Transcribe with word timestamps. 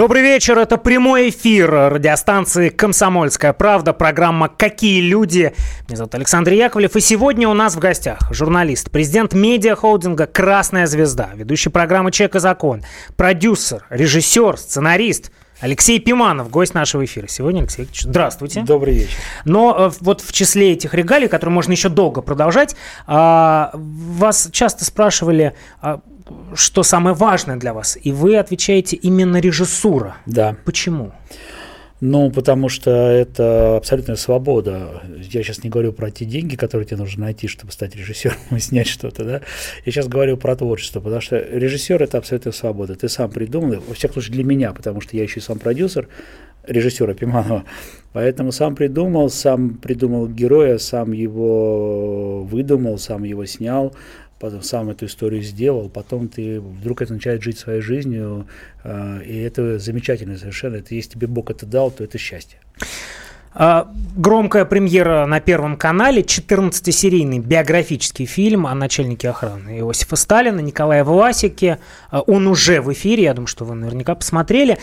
Добрый 0.00 0.22
вечер, 0.22 0.58
это 0.58 0.78
прямой 0.78 1.28
эфир 1.28 1.70
радиостанции 1.70 2.70
«Комсомольская 2.70 3.52
правда», 3.52 3.92
программа 3.92 4.48
«Какие 4.48 5.02
люди?». 5.02 5.52
Меня 5.88 5.98
зовут 5.98 6.14
Александр 6.14 6.52
Яковлев, 6.52 6.96
и 6.96 7.00
сегодня 7.00 7.46
у 7.46 7.52
нас 7.52 7.74
в 7.74 7.80
гостях 7.80 8.18
журналист, 8.32 8.90
президент 8.90 9.34
медиахолдинга 9.34 10.26
«Красная 10.26 10.86
звезда», 10.86 11.28
ведущий 11.34 11.68
программы 11.68 12.12
«Чек 12.12 12.34
и 12.34 12.38
закон», 12.38 12.82
продюсер, 13.16 13.84
режиссер, 13.90 14.56
сценарист– 14.56 15.32
Алексей 15.60 16.00
Пиманов, 16.00 16.50
гость 16.50 16.72
нашего 16.72 17.04
эфира. 17.04 17.26
Сегодня, 17.26 17.60
Алексей 17.60 17.82
Викторович, 17.82 18.04
здравствуйте. 18.04 18.62
Добрый 18.62 18.94
вечер. 18.94 19.14
Но 19.44 19.76
э, 19.78 19.90
вот 20.00 20.22
в 20.22 20.32
числе 20.32 20.72
этих 20.72 20.94
регалий, 20.94 21.28
которые 21.28 21.52
можно 21.52 21.72
еще 21.72 21.90
долго 21.90 22.22
продолжать, 22.22 22.76
а, 23.06 23.70
вас 23.74 24.48
часто 24.52 24.86
спрашивали, 24.86 25.54
а, 25.82 26.00
что 26.54 26.82
самое 26.82 27.14
важное 27.14 27.56
для 27.56 27.72
вас, 27.74 27.98
и 28.02 28.12
вы 28.12 28.36
отвечаете 28.36 28.96
именно 28.96 29.38
режиссура. 29.38 30.16
Да. 30.26 30.56
Почему? 30.64 31.12
Ну, 32.00 32.30
потому 32.30 32.70
что 32.70 32.90
это 32.90 33.76
абсолютная 33.76 34.16
свобода. 34.16 35.02
Я 35.18 35.42
сейчас 35.42 35.62
не 35.62 35.68
говорю 35.68 35.92
про 35.92 36.10
те 36.10 36.24
деньги, 36.24 36.56
которые 36.56 36.86
тебе 36.86 36.96
нужно 36.96 37.24
найти, 37.24 37.46
чтобы 37.46 37.72
стать 37.72 37.94
режиссером 37.94 38.38
и 38.56 38.58
снять 38.58 38.86
что-то, 38.86 39.24
да. 39.24 39.40
Я 39.84 39.92
сейчас 39.92 40.08
говорю 40.08 40.38
про 40.38 40.56
творчество, 40.56 41.00
потому 41.00 41.20
что 41.20 41.36
режиссер– 41.36 42.02
это 42.04 42.16
абсолютная 42.16 42.52
свобода. 42.52 42.94
Ты 42.94 43.08
сам 43.10 43.30
придумал, 43.30 43.82
во 43.86 43.94
всяком 43.94 44.14
случае 44.14 44.32
для 44.32 44.44
меня, 44.44 44.72
потому 44.72 45.02
что 45.02 45.14
я 45.16 45.22
еще 45.22 45.40
и 45.40 45.42
сам 45.42 45.58
продюсер, 45.58 46.08
режиссера 46.66 47.12
Пиманова. 47.12 47.64
Поэтому 48.14 48.50
сам 48.50 48.76
придумал, 48.76 49.28
сам 49.28 49.74
придумал 49.74 50.26
героя, 50.26 50.78
сам 50.78 51.12
его 51.12 52.44
выдумал, 52.44 52.98
сам 52.98 53.24
его 53.24 53.44
снял, 53.44 53.94
потом 54.40 54.62
сам 54.62 54.88
эту 54.88 55.06
историю 55.06 55.42
сделал, 55.42 55.88
потом 55.90 56.28
ты 56.28 56.60
вдруг 56.60 57.02
это 57.02 57.12
начинает 57.12 57.42
жить 57.42 57.58
своей 57.58 57.82
жизнью, 57.82 58.48
э, 58.82 59.22
и 59.24 59.38
это 59.38 59.78
замечательно 59.78 60.36
совершенно. 60.38 60.76
Это 60.76 60.94
если 60.94 61.10
тебе 61.10 61.26
Бог 61.26 61.50
это 61.50 61.66
дал, 61.66 61.90
то 61.90 62.02
это 62.02 62.16
счастье. 62.18 62.58
А, 63.52 63.88
громкая 64.16 64.64
премьера 64.64 65.26
на 65.26 65.40
Первом 65.40 65.76
канале, 65.76 66.22
14-серийный 66.22 67.40
биографический 67.40 68.24
фильм 68.24 68.66
о 68.66 68.74
начальнике 68.74 69.28
охраны 69.28 69.80
Иосифа 69.80 70.16
Сталина, 70.16 70.60
Николая 70.60 71.04
Власике. 71.04 71.78
А, 72.10 72.20
он 72.20 72.46
уже 72.46 72.80
в 72.80 72.92
эфире, 72.92 73.24
я 73.24 73.34
думаю, 73.34 73.48
что 73.48 73.64
вы 73.64 73.74
наверняка 73.74 74.14
посмотрели. 74.14 74.78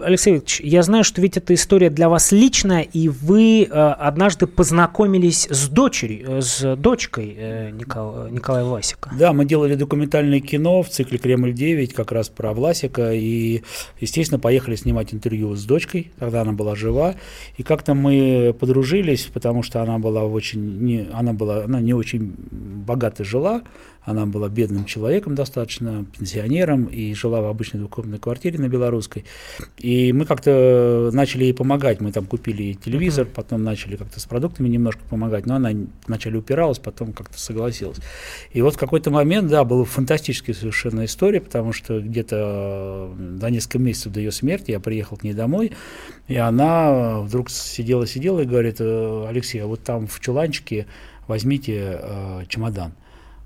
Алексей 0.00 0.34
Викторович, 0.34 0.60
я 0.60 0.82
знаю, 0.82 1.02
что 1.02 1.20
ведь 1.20 1.36
эта 1.36 1.54
история 1.54 1.90
для 1.90 2.08
вас 2.08 2.30
личная, 2.30 2.82
и 2.82 3.08
вы 3.08 3.62
э, 3.62 3.66
однажды 3.68 4.46
познакомились 4.46 5.48
с 5.50 5.68
дочерью, 5.68 6.38
э, 6.38 6.40
с 6.40 6.76
дочкой 6.76 7.34
э, 7.36 7.70
Никол, 7.70 8.28
Николая 8.28 8.64
Власика. 8.64 9.10
Да, 9.18 9.32
мы 9.32 9.44
делали 9.44 9.74
документальное 9.74 10.40
кино 10.40 10.82
в 10.82 10.88
цикле 10.88 11.18
«Кремль-9» 11.18 11.94
как 11.94 12.12
раз 12.12 12.28
про 12.28 12.52
Власика, 12.52 13.12
и, 13.12 13.62
естественно, 13.98 14.38
поехали 14.38 14.76
снимать 14.76 15.12
интервью 15.12 15.56
с 15.56 15.64
дочкой, 15.64 16.12
когда 16.18 16.42
она 16.42 16.52
была 16.52 16.76
жива, 16.76 17.16
и 17.56 17.64
как-то 17.64 17.94
мы 17.94 18.54
подружились, 18.58 19.24
потому 19.32 19.64
что 19.64 19.82
она 19.82 19.98
была 19.98 20.22
очень, 20.24 20.78
не, 20.78 21.08
она 21.12 21.32
была, 21.32 21.64
она 21.64 21.80
не 21.80 21.92
очень 21.92 22.34
богато 22.50 23.24
жила, 23.24 23.62
она 24.08 24.24
была 24.24 24.48
бедным 24.48 24.86
человеком 24.86 25.34
достаточно, 25.34 26.06
пенсионером, 26.18 26.86
и 26.86 27.12
жила 27.12 27.42
в 27.42 27.46
обычной 27.46 27.80
двухкомнатной 27.80 28.18
квартире 28.18 28.58
на 28.58 28.68
Белорусской. 28.68 29.26
И 29.76 30.14
мы 30.14 30.24
как-то 30.24 31.10
начали 31.12 31.44
ей 31.44 31.52
помогать. 31.52 32.00
Мы 32.00 32.10
там 32.10 32.24
купили 32.24 32.72
телевизор, 32.72 33.26
uh-huh. 33.26 33.34
потом 33.34 33.64
начали 33.64 33.96
как-то 33.96 34.18
с 34.18 34.24
продуктами 34.24 34.68
немножко 34.68 35.02
помогать. 35.10 35.44
Но 35.44 35.56
она 35.56 35.72
вначале 36.06 36.38
упиралась, 36.38 36.78
потом 36.78 37.12
как-то 37.12 37.38
согласилась. 37.38 37.98
И 38.52 38.62
вот 38.62 38.76
в 38.76 38.78
какой-то 38.78 39.10
момент, 39.10 39.50
да, 39.50 39.64
была 39.64 39.84
фантастическая 39.84 40.54
совершенно 40.54 41.04
история, 41.04 41.42
потому 41.42 41.74
что 41.74 42.00
где-то 42.00 43.10
за 43.40 43.50
несколько 43.50 43.78
месяцев 43.78 44.12
до 44.12 44.20
ее 44.20 44.32
смерти 44.32 44.70
я 44.70 44.80
приехал 44.80 45.18
к 45.18 45.22
ней 45.22 45.34
домой, 45.34 45.72
и 46.28 46.36
она 46.36 47.20
вдруг 47.20 47.50
сидела-сидела 47.50 48.40
и 48.40 48.46
говорит, 48.46 48.76
«Э, 48.80 49.26
Алексей, 49.28 49.62
а 49.62 49.66
вот 49.66 49.82
там 49.82 50.06
в 50.06 50.18
чуланчике 50.20 50.86
возьмите 51.26 52.00
э, 52.00 52.44
чемодан. 52.48 52.94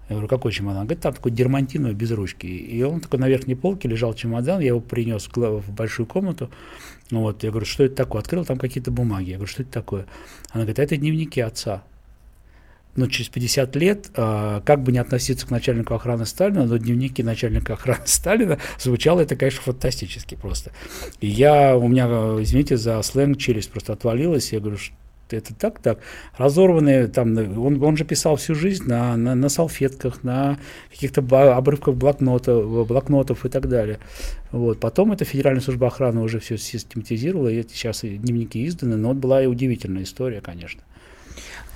Я 0.08 0.14
говорю, 0.16 0.28
какой 0.28 0.52
чемодан? 0.52 0.84
Говорит, 0.84 1.02
там 1.02 1.14
такой 1.14 1.30
дермантиновый 1.32 1.94
без 1.94 2.10
ручки. 2.10 2.46
И 2.46 2.82
он 2.82 3.00
такой 3.00 3.18
на 3.18 3.28
верхней 3.28 3.54
полке 3.54 3.88
лежал 3.88 4.14
чемодан, 4.14 4.60
я 4.60 4.68
его 4.68 4.80
принес 4.80 5.28
в 5.34 5.70
большую 5.72 6.06
комнату. 6.06 6.50
Вот, 7.10 7.42
я 7.44 7.50
говорю, 7.50 7.66
что 7.66 7.84
это 7.84 7.94
такое? 7.94 8.20
Открыл 8.20 8.44
там 8.44 8.58
какие-то 8.58 8.90
бумаги. 8.90 9.30
Я 9.30 9.36
говорю, 9.36 9.50
что 9.50 9.62
это 9.62 9.72
такое? 9.72 10.06
Она 10.50 10.64
говорит, 10.64 10.78
это 10.78 10.96
дневники 10.96 11.40
отца. 11.40 11.82
Но 12.94 13.06
через 13.06 13.30
50 13.30 13.74
лет, 13.76 14.10
а, 14.16 14.60
как 14.60 14.82
бы 14.82 14.92
не 14.92 14.98
относиться 14.98 15.46
к 15.46 15.50
начальнику 15.50 15.94
охраны 15.94 16.26
Сталина, 16.26 16.66
но 16.66 16.76
дневники 16.76 17.22
начальника 17.22 17.72
охраны 17.74 18.02
Сталина 18.06 18.58
звучало 18.78 19.20
это, 19.20 19.34
конечно, 19.34 19.62
фантастически 19.62 20.34
просто. 20.34 20.72
И 21.20 21.26
я, 21.26 21.76
у 21.76 21.88
меня, 21.88 22.06
извините 22.42 22.76
за 22.76 23.00
сленг, 23.02 23.38
челюсть 23.38 23.70
просто 23.70 23.94
отвалилась. 23.94 24.52
Я 24.52 24.60
говорю, 24.60 24.76
это 25.36 25.54
так, 25.54 25.80
так. 25.80 25.98
Разорванные, 26.36 27.08
там, 27.08 27.36
он, 27.58 27.82
он 27.82 27.96
же 27.96 28.04
писал 28.04 28.36
всю 28.36 28.54
жизнь 28.54 28.84
на, 28.86 29.16
на, 29.16 29.34
на 29.34 29.48
салфетках, 29.48 30.22
на 30.22 30.58
каких-то 30.90 31.20
обрывках 31.56 31.94
блокнотов, 31.94 32.86
блокнотов 32.86 33.44
и 33.44 33.48
так 33.48 33.68
далее. 33.68 33.98
Вот. 34.50 34.80
Потом 34.80 35.12
эта 35.12 35.24
Федеральная 35.24 35.62
служба 35.62 35.88
охраны 35.88 36.20
уже 36.20 36.40
все 36.40 36.58
систематизировала, 36.58 37.48
и 37.48 37.62
сейчас 37.68 38.00
дневники 38.02 38.66
изданы, 38.66 38.96
но 38.96 39.08
вот 39.08 39.16
была 39.16 39.42
и 39.42 39.46
удивительная 39.46 40.02
история, 40.02 40.40
конечно. 40.40 40.82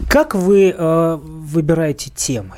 Как 0.08 0.34
вы 0.34 0.74
э, 0.76 1.16
выбираете 1.16 2.10
темы? 2.10 2.56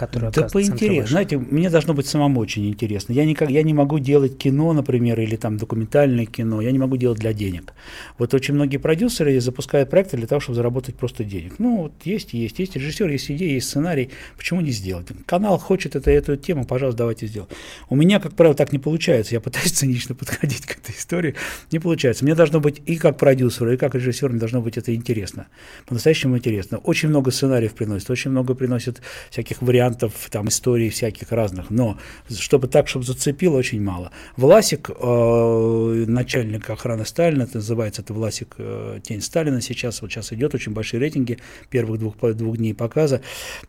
Которая 0.00 0.32
Да 0.32 0.48
поинтереснее. 0.48 1.06
Знаете, 1.06 1.36
мне 1.36 1.68
должно 1.68 1.92
быть 1.92 2.06
самому 2.06 2.40
очень 2.40 2.66
интересно. 2.70 3.12
Я, 3.12 3.26
никак, 3.26 3.50
я 3.50 3.62
не 3.62 3.74
могу 3.74 3.98
делать 3.98 4.38
кино, 4.38 4.72
например, 4.72 5.20
или 5.20 5.36
там 5.36 5.58
документальное 5.58 6.24
кино, 6.24 6.62
я 6.62 6.72
не 6.72 6.78
могу 6.78 6.96
делать 6.96 7.18
для 7.18 7.34
денег. 7.34 7.74
Вот 8.16 8.32
очень 8.32 8.54
многие 8.54 8.78
продюсеры 8.78 9.38
запускают 9.40 9.90
проекты 9.90 10.16
для 10.16 10.26
того, 10.26 10.40
чтобы 10.40 10.56
заработать 10.56 10.94
просто 10.94 11.22
денег. 11.22 11.58
Ну, 11.58 11.82
вот 11.82 11.92
есть, 12.04 12.32
есть, 12.32 12.58
есть 12.58 12.76
режиссер, 12.76 13.10
есть 13.10 13.30
идея, 13.30 13.52
есть 13.52 13.68
сценарий, 13.68 14.08
почему 14.38 14.62
не 14.62 14.70
сделать? 14.70 15.08
Канал 15.26 15.58
хочет 15.58 15.96
это, 15.96 16.10
эту 16.10 16.36
тему, 16.36 16.64
пожалуйста, 16.64 16.98
давайте 16.98 17.26
сделаем. 17.26 17.50
У 17.90 17.96
меня, 17.96 18.20
как 18.20 18.32
правило, 18.32 18.54
так 18.54 18.72
не 18.72 18.78
получается. 18.78 19.34
Я 19.34 19.40
пытаюсь 19.42 19.72
цинично 19.80 20.14
подходить 20.14 20.64
к 20.64 20.78
этой 20.78 20.96
истории, 20.96 21.34
не 21.72 21.78
получается. 21.78 22.24
Мне 22.24 22.34
должно 22.34 22.60
быть 22.60 22.80
и 22.86 22.96
как 22.96 23.18
продюсеру, 23.18 23.70
и 23.70 23.76
как 23.76 23.94
режиссеру, 23.94 24.30
мне 24.30 24.40
должно 24.40 24.62
быть 24.62 24.78
это 24.78 24.94
интересно. 24.94 25.46
По-настоящему 25.86 26.38
интересно. 26.38 26.78
Очень 26.78 27.10
много 27.10 27.30
сценариев 27.30 27.74
приносит, 27.74 28.08
очень 28.08 28.30
много 28.30 28.54
приносит 28.54 29.02
всяких 29.28 29.60
вариантов 29.60 29.89
вариантов, 29.90 30.28
там, 30.30 30.48
историй 30.48 30.90
всяких 30.90 31.32
разных, 31.32 31.70
но 31.70 31.96
чтобы 32.28 32.68
так, 32.68 32.88
чтобы 32.88 33.04
зацепило, 33.04 33.56
очень 33.56 33.82
мало. 33.82 34.10
Власик, 34.36 34.90
э, 34.90 36.04
начальник 36.06 36.70
охраны 36.70 37.04
Сталина, 37.04 37.42
это 37.42 37.56
называется, 37.56 38.02
это 38.02 38.14
Власик 38.14 38.54
э, 38.58 39.00
«Тень 39.02 39.20
Сталина» 39.20 39.60
сейчас, 39.60 40.02
вот 40.02 40.10
сейчас 40.10 40.32
идет, 40.32 40.54
очень 40.54 40.72
большие 40.72 41.00
рейтинги 41.00 41.38
первых 41.70 41.98
двух, 41.98 42.16
двух 42.18 42.56
дней 42.56 42.74
показа. 42.74 43.20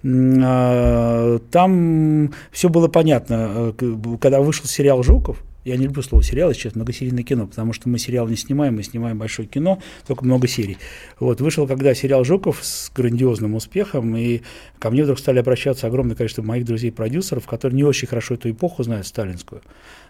Э, 0.03 1.39
там 1.51 2.33
все 2.51 2.69
было 2.69 2.87
понятно, 2.87 3.73
э, 3.79 4.17
когда 4.19 4.41
вышел 4.41 4.65
сериал 4.65 5.03
«Жуков», 5.03 5.37
я 5.63 5.77
не 5.77 5.85
люблю 5.85 6.01
слово 6.01 6.23
сериал, 6.23 6.53
сейчас 6.53 6.75
многосерийное 6.75 7.23
кино, 7.23 7.47
потому 7.47 7.73
что 7.73 7.89
мы 7.89 7.99
сериал 7.99 8.27
не 8.27 8.35
снимаем, 8.35 8.75
мы 8.75 8.83
снимаем 8.83 9.17
большое 9.17 9.47
кино, 9.47 9.79
только 10.07 10.25
много 10.25 10.47
серий. 10.47 10.77
Вот, 11.19 11.41
вышел 11.41 11.67
когда 11.67 11.93
сериал 11.93 12.23
«Жуков» 12.23 12.59
с 12.61 12.91
грандиозным 12.95 13.55
успехом, 13.55 14.15
и 14.15 14.41
ко 14.79 14.89
мне 14.89 15.03
вдруг 15.03 15.19
стали 15.19 15.39
обращаться 15.39 15.87
огромное 15.87 16.15
количество 16.15 16.41
моих 16.41 16.65
друзей-продюсеров, 16.65 17.45
которые 17.45 17.77
не 17.77 17.83
очень 17.83 18.07
хорошо 18.07 18.35
эту 18.35 18.49
эпоху 18.49 18.83
знают, 18.83 19.07
сталинскую 19.07 19.61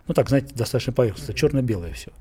ну 0.07 0.13
так, 0.13 0.29
знаете, 0.29 0.53
достаточно 0.56 0.94
поверхностно, 0.94 1.34
черно-белое 1.34 1.94
все. 1.94 2.12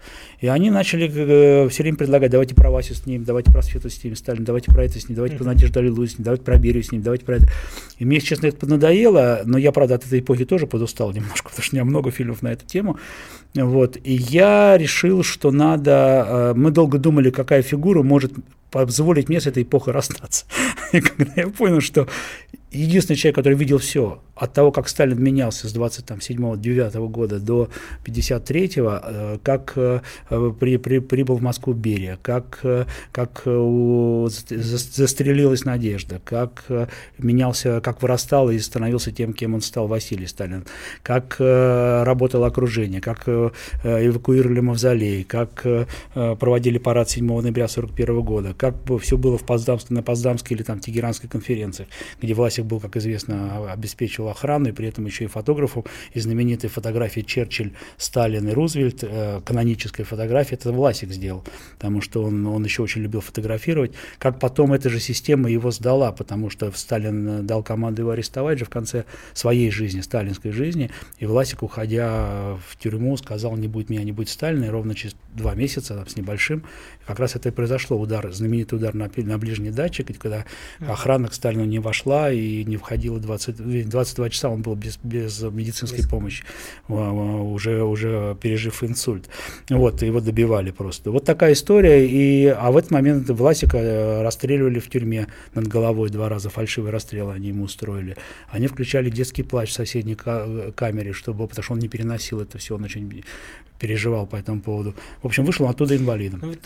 И 0.40 0.46
они 0.46 0.70
начали 0.70 1.10
э, 1.12 1.68
все 1.68 1.82
время 1.82 1.96
предлагать, 1.96 2.30
давайте 2.30 2.54
про 2.54 2.70
Васю 2.70 2.94
с 2.94 3.06
ним, 3.06 3.24
давайте 3.24 3.50
про 3.50 3.62
Свету 3.62 3.88
с 3.90 4.02
ним, 4.02 4.16
Сталин, 4.16 4.44
давайте 4.44 4.70
про 4.70 4.84
это 4.84 5.00
с 5.00 5.08
ним, 5.08 5.16
давайте 5.16 5.36
про 5.36 5.44
Надежду 5.44 5.80
Аллилуйю 5.80 6.08
с 6.08 6.18
ним, 6.18 6.24
давайте 6.24 6.44
про 6.44 6.58
Берию 6.58 6.82
с 6.82 6.92
ним, 6.92 7.02
давайте 7.02 7.24
про 7.24 7.36
это. 7.36 7.46
И 7.98 8.04
мне, 8.04 8.20
честно, 8.20 8.46
это 8.46 8.66
надоело, 8.66 9.42
но 9.44 9.58
я, 9.58 9.72
правда, 9.72 9.96
от 9.96 10.06
этой 10.06 10.20
эпохи 10.20 10.44
тоже 10.44 10.66
подустал 10.66 11.12
немножко, 11.12 11.48
потому 11.48 11.62
что 11.62 11.74
у 11.74 11.76
меня 11.76 11.84
много 11.84 12.10
фильмов 12.10 12.42
на 12.42 12.48
эту 12.48 12.66
тему. 12.66 12.98
Вот. 13.54 13.96
И 14.04 14.14
я 14.14 14.76
решил, 14.78 15.22
что 15.22 15.50
надо... 15.50 16.26
Э, 16.28 16.54
мы 16.54 16.70
долго 16.70 16.98
думали, 16.98 17.30
какая 17.30 17.62
фигура 17.62 18.02
может 18.02 18.32
позволить 18.70 19.28
мне 19.28 19.40
с 19.40 19.46
этой 19.46 19.64
эпохой 19.64 19.92
расстаться. 19.92 20.46
И 20.92 21.00
когда 21.00 21.32
я 21.36 21.48
понял, 21.48 21.80
что 21.80 22.06
единственный 22.70 23.16
человек, 23.16 23.36
который 23.36 23.54
видел 23.54 23.78
все, 23.78 24.20
от 24.40 24.52
того, 24.54 24.72
как 24.72 24.88
Сталин 24.88 25.22
менялся 25.22 25.68
с 25.68 25.76
27-9 25.76 27.08
года 27.08 27.38
до 27.38 27.68
53-го, 28.04 29.00
э, 29.02 29.38
как 29.42 29.74
э, 29.76 30.00
при, 30.58 30.78
при, 30.78 31.00
прибыл 31.00 31.36
в 31.36 31.42
Москву 31.42 31.74
Берия, 31.74 32.18
как, 32.22 32.60
э, 32.62 32.86
как 33.12 33.42
застрелилась 33.44 35.64
Надежда, 35.64 36.22
как 36.24 36.64
менялся, 37.18 37.82
как 37.82 38.00
вырастал 38.02 38.50
и 38.50 38.58
становился 38.58 39.12
тем, 39.12 39.34
кем 39.34 39.54
он 39.54 39.60
стал 39.60 39.88
Василий 39.88 40.26
Сталин, 40.26 40.64
как 41.02 41.36
работало 41.38 42.46
окружение, 42.46 43.00
как 43.00 43.28
эвакуировали 43.28 44.60
мавзолей, 44.60 45.24
как 45.24 45.66
проводили 46.14 46.78
парад 46.78 47.10
7 47.10 47.26
ноября 47.26 47.64
1941 47.64 48.20
года, 48.22 48.54
как 48.54 48.76
все 49.00 49.18
было 49.18 49.36
в 49.36 49.44
Потсдамской, 49.44 49.94
на 49.94 50.02
Потсдамской 50.02 50.56
или 50.56 50.62
там 50.62 50.80
Тегеранской 50.80 51.28
конференциях, 51.28 51.90
где 52.22 52.32
Власик 52.60 52.66
был, 52.66 52.80
как 52.80 52.96
известно, 52.96 53.72
обеспечивал 53.72 54.30
охрану, 54.30 54.68
и 54.68 54.72
при 54.72 54.88
этом 54.88 55.06
еще 55.06 55.24
и 55.24 55.26
фотографом, 55.26 55.84
и 56.14 56.20
знаменитые 56.20 56.70
фотографии 56.70 57.22
Черчилль, 57.22 57.72
Сталин 57.96 58.48
и 58.48 58.52
Рузвельт, 58.52 59.02
э, 59.02 59.40
каноническая 59.44 60.06
фотография, 60.06 60.56
это 60.56 60.72
Власик 60.72 61.10
сделал, 61.12 61.44
потому 61.78 62.02
что 62.02 62.22
он, 62.22 62.46
он 62.46 62.64
еще 62.64 62.82
очень 62.82 63.02
любил 63.02 63.20
фотографировать. 63.20 63.92
Как 64.18 64.38
потом 64.38 64.72
эта 64.72 64.90
же 64.90 65.00
система 65.00 65.50
его 65.50 65.70
сдала, 65.70 66.12
потому 66.12 66.50
что 66.50 66.70
Сталин 66.72 67.46
дал 67.46 67.62
команду 67.62 68.02
его 68.02 68.10
арестовать 68.10 68.58
же 68.58 68.64
в 68.64 68.70
конце 68.70 69.04
своей 69.32 69.70
жизни, 69.70 70.00
сталинской 70.00 70.52
жизни, 70.52 70.90
и 71.18 71.26
Власик, 71.26 71.62
уходя 71.62 72.56
в 72.68 72.76
тюрьму, 72.78 73.16
сказал, 73.16 73.56
не 73.56 73.68
будет 73.68 73.90
меня, 73.90 74.04
не 74.04 74.12
будет 74.12 74.28
Сталина, 74.28 74.64
и 74.64 74.68
ровно 74.68 74.94
через 74.94 75.16
два 75.34 75.54
месяца 75.54 75.94
там, 75.94 76.06
с 76.06 76.16
небольшим, 76.16 76.64
как 77.10 77.20
раз 77.20 77.36
это 77.36 77.48
и 77.48 77.52
произошло, 77.52 77.98
удар, 77.98 78.32
знаменитый 78.32 78.78
удар 78.78 78.94
на, 78.94 79.10
на 79.16 79.38
ближний 79.38 79.70
датчик, 79.70 80.16
когда 80.18 80.44
охрана 80.80 81.28
к 81.28 81.34
Сталину 81.34 81.64
не 81.64 81.78
вошла 81.78 82.30
и 82.32 82.64
не 82.64 82.76
входила 82.76 83.18
20, 83.18 83.88
22 83.88 84.30
часа, 84.30 84.48
он 84.48 84.62
был 84.62 84.74
без, 84.74 84.98
без 85.02 85.42
медицинской 85.42 86.06
помощи, 86.08 86.44
уже, 86.88 87.82
уже 87.82 88.36
пережив 88.40 88.82
инсульт. 88.84 89.28
Вот, 89.68 90.02
его 90.02 90.20
добивали 90.20 90.70
просто. 90.70 91.10
Вот 91.10 91.24
такая 91.24 91.52
история, 91.52 92.06
и, 92.06 92.46
а 92.46 92.70
в 92.70 92.76
этот 92.76 92.90
момент 92.90 93.28
Власика 93.28 93.78
э, 93.78 94.22
расстреливали 94.22 94.78
в 94.78 94.88
тюрьме 94.88 95.26
над 95.54 95.66
головой 95.66 96.10
два 96.10 96.28
раза, 96.28 96.50
фальшивый 96.50 96.90
расстрел 96.90 97.30
они 97.30 97.48
ему 97.48 97.64
устроили. 97.64 98.16
Они 98.48 98.66
включали 98.66 99.10
детский 99.10 99.42
плач 99.42 99.70
в 99.70 99.72
соседней 99.72 100.14
камере, 100.14 101.12
чтобы, 101.12 101.46
потому 101.46 101.64
что 101.64 101.72
он 101.74 101.78
не 101.80 101.88
переносил 101.88 102.40
это 102.40 102.58
все, 102.58 102.76
он 102.76 102.84
очень 102.84 103.24
переживал 103.80 104.26
по 104.26 104.36
этому 104.36 104.60
поводу. 104.60 104.94
В 105.22 105.26
общем, 105.26 105.44
вышел 105.44 105.66
оттуда 105.66 105.96
инвалидом. 105.96 106.40
Ну, 106.42 106.52
э, 106.52 106.56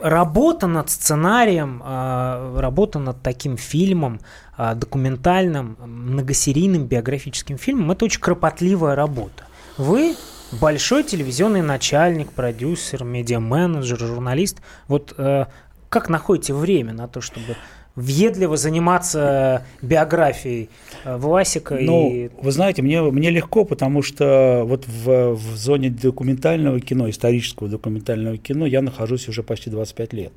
работа 0.00 0.66
над 0.66 0.90
сценарием, 0.90 1.82
э, 1.84 2.60
работа 2.60 2.98
над 2.98 3.22
таким 3.22 3.56
фильмом, 3.56 4.20
э, 4.58 4.74
документальным, 4.74 5.76
многосерийным 5.80 6.86
биографическим 6.86 7.58
фильмом, 7.58 7.90
это 7.90 8.04
очень 8.04 8.20
кропотливая 8.20 8.94
работа. 8.94 9.44
Вы 9.76 10.16
большой 10.60 11.04
телевизионный 11.04 11.62
начальник, 11.62 12.32
продюсер, 12.32 13.04
медиа-менеджер, 13.04 13.98
журналист. 13.98 14.58
Вот 14.88 15.14
э, 15.16 15.46
как 15.88 16.08
находите 16.08 16.54
время 16.54 16.92
на 16.92 17.08
то, 17.08 17.20
чтобы 17.20 17.56
въедливо 18.00 18.56
заниматься 18.56 19.64
биографией 19.82 20.70
э, 21.04 21.16
Власика. 21.16 21.78
Ну, 21.80 22.10
и... 22.10 22.30
вы 22.40 22.52
знаете, 22.52 22.82
мне, 22.82 23.02
мне 23.02 23.30
легко, 23.30 23.64
потому 23.64 24.02
что 24.02 24.62
вот 24.64 24.86
в, 24.86 25.34
в 25.34 25.56
зоне 25.56 25.90
документального 25.90 26.80
кино, 26.80 27.08
исторического 27.08 27.68
документального 27.68 28.36
кино 28.38 28.66
я 28.66 28.82
нахожусь 28.82 29.28
уже 29.28 29.42
почти 29.42 29.70
25 29.70 30.12
лет. 30.12 30.32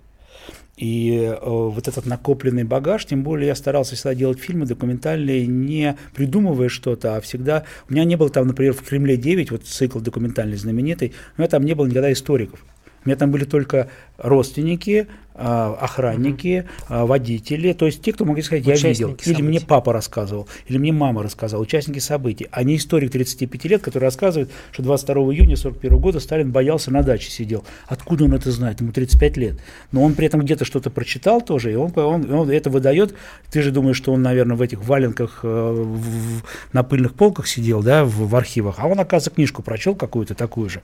И 0.75 1.15
э, 1.15 1.37
вот 1.43 1.87
этот 1.87 2.05
накопленный 2.05 2.63
багаж, 2.63 3.05
тем 3.05 3.23
более 3.23 3.47
я 3.47 3.55
старался 3.55 3.95
всегда 3.95 4.15
делать 4.15 4.39
фильмы 4.39 4.65
документальные, 4.65 5.45
не 5.45 5.95
придумывая 6.15 6.69
что-то, 6.69 7.15
а 7.15 7.21
всегда... 7.21 7.63
У 7.89 7.93
меня 7.93 8.03
не 8.05 8.15
было 8.15 8.29
там, 8.29 8.47
например, 8.47 8.73
в 8.73 8.81
Кремле 8.81 9.15
9, 9.15 9.51
вот 9.51 9.63
цикл 9.65 9.99
документальный 9.99 10.57
знаменитый, 10.57 11.13
у 11.37 11.41
меня 11.41 11.47
там 11.47 11.63
не 11.63 11.75
было 11.75 11.85
никогда 11.85 12.11
историков. 12.11 12.65
У 13.05 13.09
меня 13.09 13.17
там 13.17 13.31
были 13.31 13.43
только 13.43 13.89
родственники, 14.17 15.07
охранники, 15.35 16.67
угу. 16.89 17.07
водители, 17.07 17.73
то 17.73 17.85
есть 17.85 18.01
те, 18.01 18.13
кто 18.13 18.25
могли 18.25 18.43
сказать, 18.43 18.65
я 18.65 18.73
Участники 18.73 18.93
видел, 18.93 19.07
событий. 19.09 19.31
или 19.31 19.41
мне 19.41 19.61
папа 19.61 19.93
рассказывал, 19.93 20.47
или 20.67 20.77
мне 20.77 20.91
мама 20.91 21.23
рассказывала, 21.23 21.63
участники 21.63 21.99
событий, 21.99 22.47
а 22.51 22.63
не 22.63 22.77
историк 22.77 23.11
35 23.11 23.65
лет, 23.65 23.81
который 23.81 24.03
рассказывает, 24.03 24.51
что 24.71 24.83
22 24.83 25.15
июня 25.33 25.55
41 25.55 25.97
года 25.97 26.19
Сталин 26.19 26.51
боялся 26.51 26.91
на 26.91 27.03
даче 27.03 27.29
сидел. 27.29 27.63
Откуда 27.87 28.25
он 28.25 28.33
это 28.33 28.51
знает? 28.51 28.81
Ему 28.81 28.91
35 28.91 29.37
лет. 29.37 29.59
Но 29.91 30.03
он 30.03 30.13
при 30.13 30.27
этом 30.27 30.41
где-то 30.41 30.65
что-то 30.65 30.89
прочитал 30.89 31.41
тоже, 31.41 31.71
и 31.71 31.75
он, 31.75 31.91
он, 31.95 32.31
он 32.31 32.49
это 32.49 32.69
выдает. 32.69 33.15
Ты 33.51 33.61
же 33.61 33.71
думаешь, 33.71 33.97
что 33.97 34.13
он, 34.13 34.21
наверное, 34.21 34.55
в 34.55 34.61
этих 34.61 34.83
валенках 34.83 35.39
э, 35.43 35.47
в, 35.47 36.43
на 36.73 36.83
пыльных 36.83 37.13
полках 37.13 37.47
сидел, 37.47 37.81
да, 37.81 38.05
в, 38.05 38.27
в 38.27 38.35
архивах, 38.35 38.75
а 38.79 38.87
он, 38.87 38.99
оказывается, 38.99 39.31
книжку 39.31 39.61
прочел 39.61 39.95
какую-то 39.95 40.35
такую 40.35 40.69
же. 40.69 40.81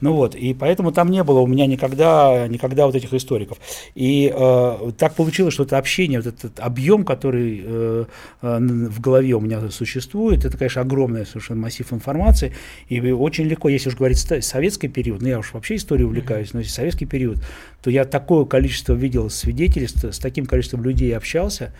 Ну 0.00 0.12
вот, 0.12 0.34
и 0.34 0.54
поэтому 0.54 0.92
там 0.92 1.10
не 1.10 1.22
было 1.24 1.40
у 1.40 1.46
меня 1.46 1.66
никогда, 1.66 2.46
никогда 2.48 2.86
вот 2.86 2.94
этих 2.94 3.12
историков. 3.12 3.58
И 3.94 4.32
э, 4.34 4.92
так 4.96 5.14
получилось, 5.14 5.54
что 5.54 5.64
это 5.64 5.78
общение, 5.78 6.20
вот 6.20 6.26
этот 6.26 6.60
объем, 6.60 7.04
который 7.04 7.62
э, 7.64 8.04
э, 8.42 8.58
в 8.58 9.00
голове 9.00 9.34
у 9.34 9.40
меня 9.40 9.70
существует, 9.70 10.44
это, 10.44 10.56
конечно, 10.56 10.82
огромный 10.82 11.26
совершенно 11.26 11.60
массив 11.60 11.92
информации, 11.92 12.54
и 12.88 13.00
очень 13.10 13.44
легко, 13.44 13.68
если 13.68 13.88
уж 13.88 13.96
говорить 13.96 14.18
советский 14.18 14.88
период, 14.88 15.22
ну 15.22 15.28
я 15.28 15.38
уж 15.38 15.52
вообще 15.52 15.76
историей 15.76 16.06
увлекаюсь, 16.06 16.52
но 16.52 16.60
если 16.60 16.72
советский 16.72 17.06
период, 17.06 17.38
то 17.82 17.90
я 17.90 18.04
такое 18.04 18.44
количество 18.44 18.94
видел 18.94 19.30
свидетельств, 19.30 20.04
с 20.04 20.18
таким 20.18 20.46
количеством 20.46 20.82
людей 20.84 21.16
общался, 21.16 21.72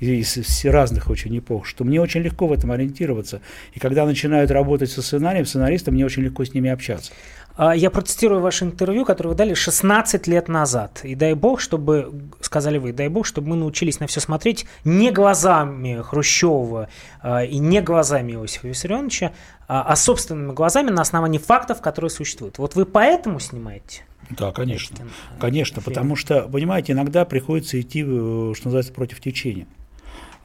из, 0.00 0.64
разных 0.64 1.08
очень 1.10 1.38
эпох, 1.38 1.66
что 1.66 1.84
мне 1.84 2.00
очень 2.00 2.20
легко 2.20 2.46
в 2.46 2.52
этом 2.52 2.72
ориентироваться. 2.72 3.40
И 3.72 3.80
когда 3.80 4.04
начинают 4.04 4.50
работать 4.50 4.90
со 4.90 5.02
сценарием, 5.02 5.46
сценаристом, 5.46 5.94
мне 5.94 6.04
очень 6.04 6.22
легко 6.22 6.44
с 6.44 6.52
ними 6.52 6.70
общаться. 6.70 7.12
А, 7.56 7.74
я 7.74 7.90
процитирую 7.90 8.40
ваше 8.40 8.64
интервью, 8.64 9.04
которое 9.04 9.30
вы 9.30 9.34
дали 9.36 9.54
16 9.54 10.26
лет 10.26 10.48
назад. 10.48 11.00
И 11.04 11.14
дай 11.14 11.34
бог, 11.34 11.60
чтобы, 11.60 12.12
сказали 12.40 12.78
вы, 12.78 12.92
дай 12.92 13.08
бог, 13.08 13.26
чтобы 13.26 13.50
мы 13.50 13.56
научились 13.56 14.00
на 14.00 14.06
все 14.06 14.20
смотреть 14.20 14.66
не 14.84 15.12
глазами 15.12 16.02
Хрущева 16.02 16.88
а, 17.22 17.44
и 17.44 17.58
не 17.58 17.80
глазами 17.80 18.32
Иосифа 18.32 18.66
Виссарионовича, 18.66 19.32
а, 19.68 19.82
а 19.82 19.96
собственными 19.96 20.52
глазами 20.52 20.90
на 20.90 21.02
основании 21.02 21.38
фактов, 21.38 21.80
которые 21.80 22.10
существуют. 22.10 22.58
Вот 22.58 22.74
вы 22.74 22.86
поэтому 22.86 23.38
снимаете? 23.38 24.02
Да, 24.30 24.50
конечно. 24.50 24.96
Конечно, 25.38 25.80
фильм. 25.80 25.84
потому 25.84 26.16
что, 26.16 26.48
понимаете, 26.48 26.92
иногда 26.92 27.24
приходится 27.24 27.80
идти, 27.80 28.02
э, 28.02 28.52
что 28.56 28.66
называется, 28.66 28.92
против 28.92 29.20
течения. 29.20 29.66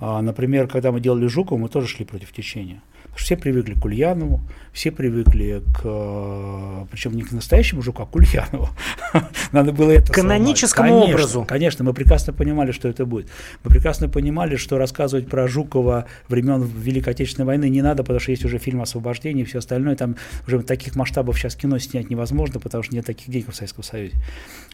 Например, 0.02 0.68
когда 0.68 0.94
мы 0.94 1.02
делали 1.02 1.28
Жукова, 1.28 1.58
мы 1.58 1.68
тоже 1.68 1.88
шли 1.88 2.06
против 2.06 2.32
течения. 2.32 2.82
Все 3.20 3.36
привыкли 3.36 3.74
к 3.74 3.86
Ульянову, 3.86 4.42
все 4.72 4.92
привыкли 4.92 5.62
к, 5.74 6.88
причем 6.90 7.14
не 7.14 7.24
к 7.24 7.32
настоящему 7.32 7.82
жуку, 7.82 8.04
а 8.04 8.06
к 8.06 8.16
Ульянову. 8.16 8.70
Надо 9.52 9.74
было 9.74 9.92
это 9.92 10.12
Каноническому 10.12 10.90
конечно, 10.90 11.14
образу. 11.14 11.46
Конечно, 11.46 11.84
мы 11.84 11.94
прекрасно 11.94 12.34
понимали, 12.34 12.72
что 12.72 12.88
это 12.88 13.06
будет. 13.06 13.30
Мы 13.64 13.72
прекрасно 13.72 14.08
понимали, 14.08 14.56
что 14.56 14.78
рассказывать 14.78 15.28
про 15.28 15.48
Жукова 15.48 16.06
времен 16.28 16.64
Великой 16.64 17.10
Отечественной 17.10 17.46
войны 17.46 17.70
не 17.70 17.82
надо, 17.82 18.04
потому 18.04 18.20
что 18.20 18.32
есть 18.32 18.46
уже 18.46 18.58
фильм 18.58 18.82
«Освобождение» 18.82 19.44
и 19.44 19.48
все 19.48 19.60
остальное. 19.60 19.96
Там 19.96 20.16
уже 20.48 20.62
таких 20.62 20.96
масштабов 20.96 21.38
сейчас 21.38 21.56
кино 21.56 21.78
снять 21.80 22.10
невозможно, 22.10 22.60
потому 22.60 22.84
что 22.84 22.96
нет 22.96 23.06
таких 23.06 23.30
денег 23.30 23.52
в 23.52 23.56
Советском 23.56 23.84
Союзе. 23.84 24.16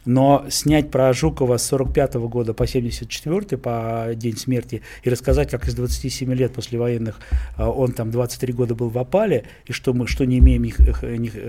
Но 0.04 0.46
снять 0.50 0.90
про 0.90 1.12
Жукова 1.12 1.56
с 1.56 1.66
45 1.66 2.14
-го 2.14 2.28
года 2.28 2.54
по 2.54 2.66
74 2.66 3.58
по 3.58 4.10
день 4.14 4.36
смерти 4.36 4.82
и 5.02 5.10
рассказать, 5.10 5.50
как 5.50 5.66
из 5.66 5.74
27 5.74 6.32
лет 6.32 6.52
после 6.54 6.78
военных 6.78 7.18
а, 7.56 7.70
он 7.70 7.92
там 7.92 8.10
23 8.36 8.52
года 8.52 8.74
был 8.74 8.88
в 8.88 8.98
опале, 8.98 9.44
и 9.66 9.72
что 9.72 9.92
мы 9.92 10.06
что 10.06 10.24
не 10.24 10.38
имеем, 10.38 10.64
их, 10.64 10.76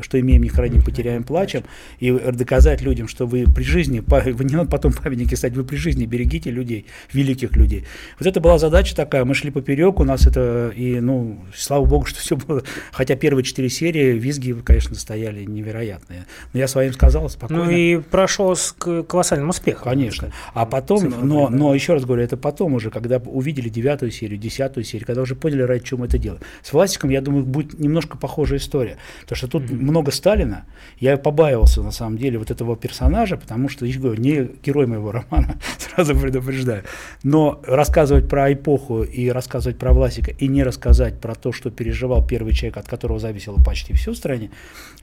что 0.04 0.20
имеем, 0.20 0.42
не 0.42 0.50
храним, 0.50 0.82
потеряем, 0.82 1.24
плачем, 1.24 1.64
и 2.00 2.12
доказать 2.12 2.82
людям, 2.82 3.08
что 3.08 3.26
вы 3.26 3.46
при 3.46 3.64
жизни, 3.64 4.02
вы 4.08 4.44
не 4.46 4.56
надо 4.56 4.70
потом 4.70 4.94
памятники 4.94 5.36
стать, 5.36 5.54
вы 5.54 5.64
при 5.64 5.76
жизни 5.76 6.06
берегите 6.06 6.50
людей, 6.50 6.86
великих 7.12 7.56
людей. 7.56 7.86
Вот 8.20 8.28
это 8.28 8.40
была 8.40 8.58
задача 8.58 8.96
такая, 8.96 9.26
мы 9.26 9.34
шли 9.36 9.52
поперек, 9.52 10.00
у 10.00 10.04
нас 10.04 10.26
это, 10.26 10.72
и, 10.76 11.00
ну, 11.00 11.40
слава 11.56 11.86
богу, 11.86 12.06
что 12.06 12.20
все 12.20 12.36
было, 12.36 12.64
хотя 12.92 13.16
первые 13.16 13.44
четыре 13.44 13.70
серии 13.70 14.18
визги, 14.18 14.54
конечно, 14.54 14.96
стояли 14.96 15.44
невероятные, 15.44 16.26
но 16.54 16.60
я 16.60 16.68
своим 16.68 16.94
сказал 16.94 17.30
спокойно. 17.30 17.66
Ну 17.66 17.72
и 17.72 17.98
прошел 17.98 18.56
с 18.56 18.72
колоссальным 18.72 19.50
успехом. 19.50 19.84
Конечно, 19.84 20.32
а 20.54 20.66
потом, 20.66 21.14
но, 21.28 21.50
но 21.50 21.76
еще 21.76 21.94
раз 21.94 22.06
говорю, 22.06 22.24
это 22.24 22.38
потом 22.38 22.74
уже, 22.74 22.90
когда 22.90 23.18
увидели 23.18 23.70
девятую 23.70 24.12
серию, 24.12 24.40
десятую 24.40 24.84
серию, 24.84 25.06
когда 25.06 25.22
уже 25.22 25.36
поняли, 25.36 25.62
ради 25.64 25.84
чего 25.84 26.02
мы 26.02 26.06
это 26.08 26.18
делаем. 26.18 26.42
С 26.68 26.74
Власиком, 26.74 27.12
я 27.12 27.22
думаю, 27.22 27.46
будет 27.46 27.80
немножко 27.80 28.18
похожая 28.18 28.60
история. 28.60 28.98
Потому 29.22 29.38
что 29.38 29.48
тут 29.48 29.64
mm-hmm. 29.64 29.82
много 29.84 30.12
Сталина. 30.12 30.66
Я 31.00 31.16
побаивался, 31.16 31.82
на 31.82 31.92
самом 31.92 32.18
деле, 32.18 32.40
вот 32.40 32.52
этого 32.52 32.76
персонажа, 32.76 33.38
потому 33.38 33.70
что, 33.70 33.86
я 33.86 33.98
говорю, 33.98 34.22
не 34.22 34.50
герой 34.62 34.86
моего 34.86 35.14
романа, 35.14 35.62
сразу 35.78 36.14
предупреждаю. 36.14 36.84
Но 37.24 37.62
рассказывать 37.66 38.28
про 38.28 38.52
эпоху 38.52 39.04
и 39.04 39.30
рассказывать 39.30 39.80
про 39.80 39.94
Власика, 39.94 40.32
и 40.32 40.50
не 40.50 40.62
рассказать 40.62 41.22
про 41.22 41.36
то, 41.36 41.54
что 41.54 41.72
переживал 41.72 42.28
первый 42.28 42.52
человек, 42.52 42.76
от 42.76 42.90
которого 42.90 43.18
зависело 43.18 43.64
почти 43.64 43.94
все 43.94 44.12
в 44.12 44.18
стране, 44.18 44.52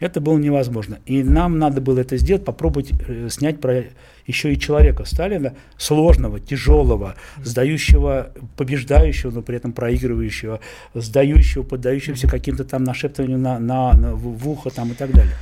это 0.01 0.21
было 0.21 0.37
невозможно. 0.37 0.99
И 1.07 1.23
нам 1.23 1.59
надо 1.59 1.81
было 1.81 2.01
это 2.01 2.19
сделать, 2.19 2.45
попробовать 2.45 2.93
э, 3.09 3.29
снять 3.31 3.63
про 3.63 3.85
еще 4.27 4.53
и 4.53 4.59
человека 4.59 5.05
Сталина, 5.05 5.55
сложного, 5.77 6.41
тяжелого, 6.41 7.15
сдающего, 7.43 8.31
побеждающего, 8.57 9.31
но 9.31 9.43
при 9.43 9.57
этом 9.57 9.73
проигрывающего, 9.73 10.61
сдающего, 10.95 11.63
поддающегося 11.63 12.29
каким-то 12.29 12.65
там 12.65 12.85
нашептываниям 12.85 13.43
на, 13.43 13.59
на, 13.59 13.93
на, 13.95 14.15
в 14.15 14.49
ухо 14.49 14.71
там 14.71 14.91
и 14.93 14.95
так 14.95 15.11
далее. 15.11 15.35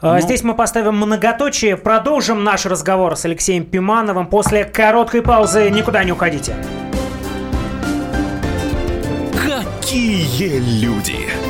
А, 0.00 0.14
но... 0.14 0.20
Здесь 0.20 0.42
мы 0.42 0.54
поставим 0.54 0.96
многоточие. 0.96 1.76
Продолжим 1.76 2.42
наш 2.42 2.66
разговор 2.66 3.16
с 3.16 3.24
Алексеем 3.24 3.64
Пимановым 3.64 4.26
после 4.26 4.64
короткой 4.64 5.22
паузы. 5.22 5.70
Никуда 5.70 6.04
не 6.04 6.12
уходите. 6.12 6.54
Какие 9.32 10.58
люди! 10.82 11.49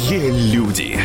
Какие 0.00 0.30
люди! 0.30 0.98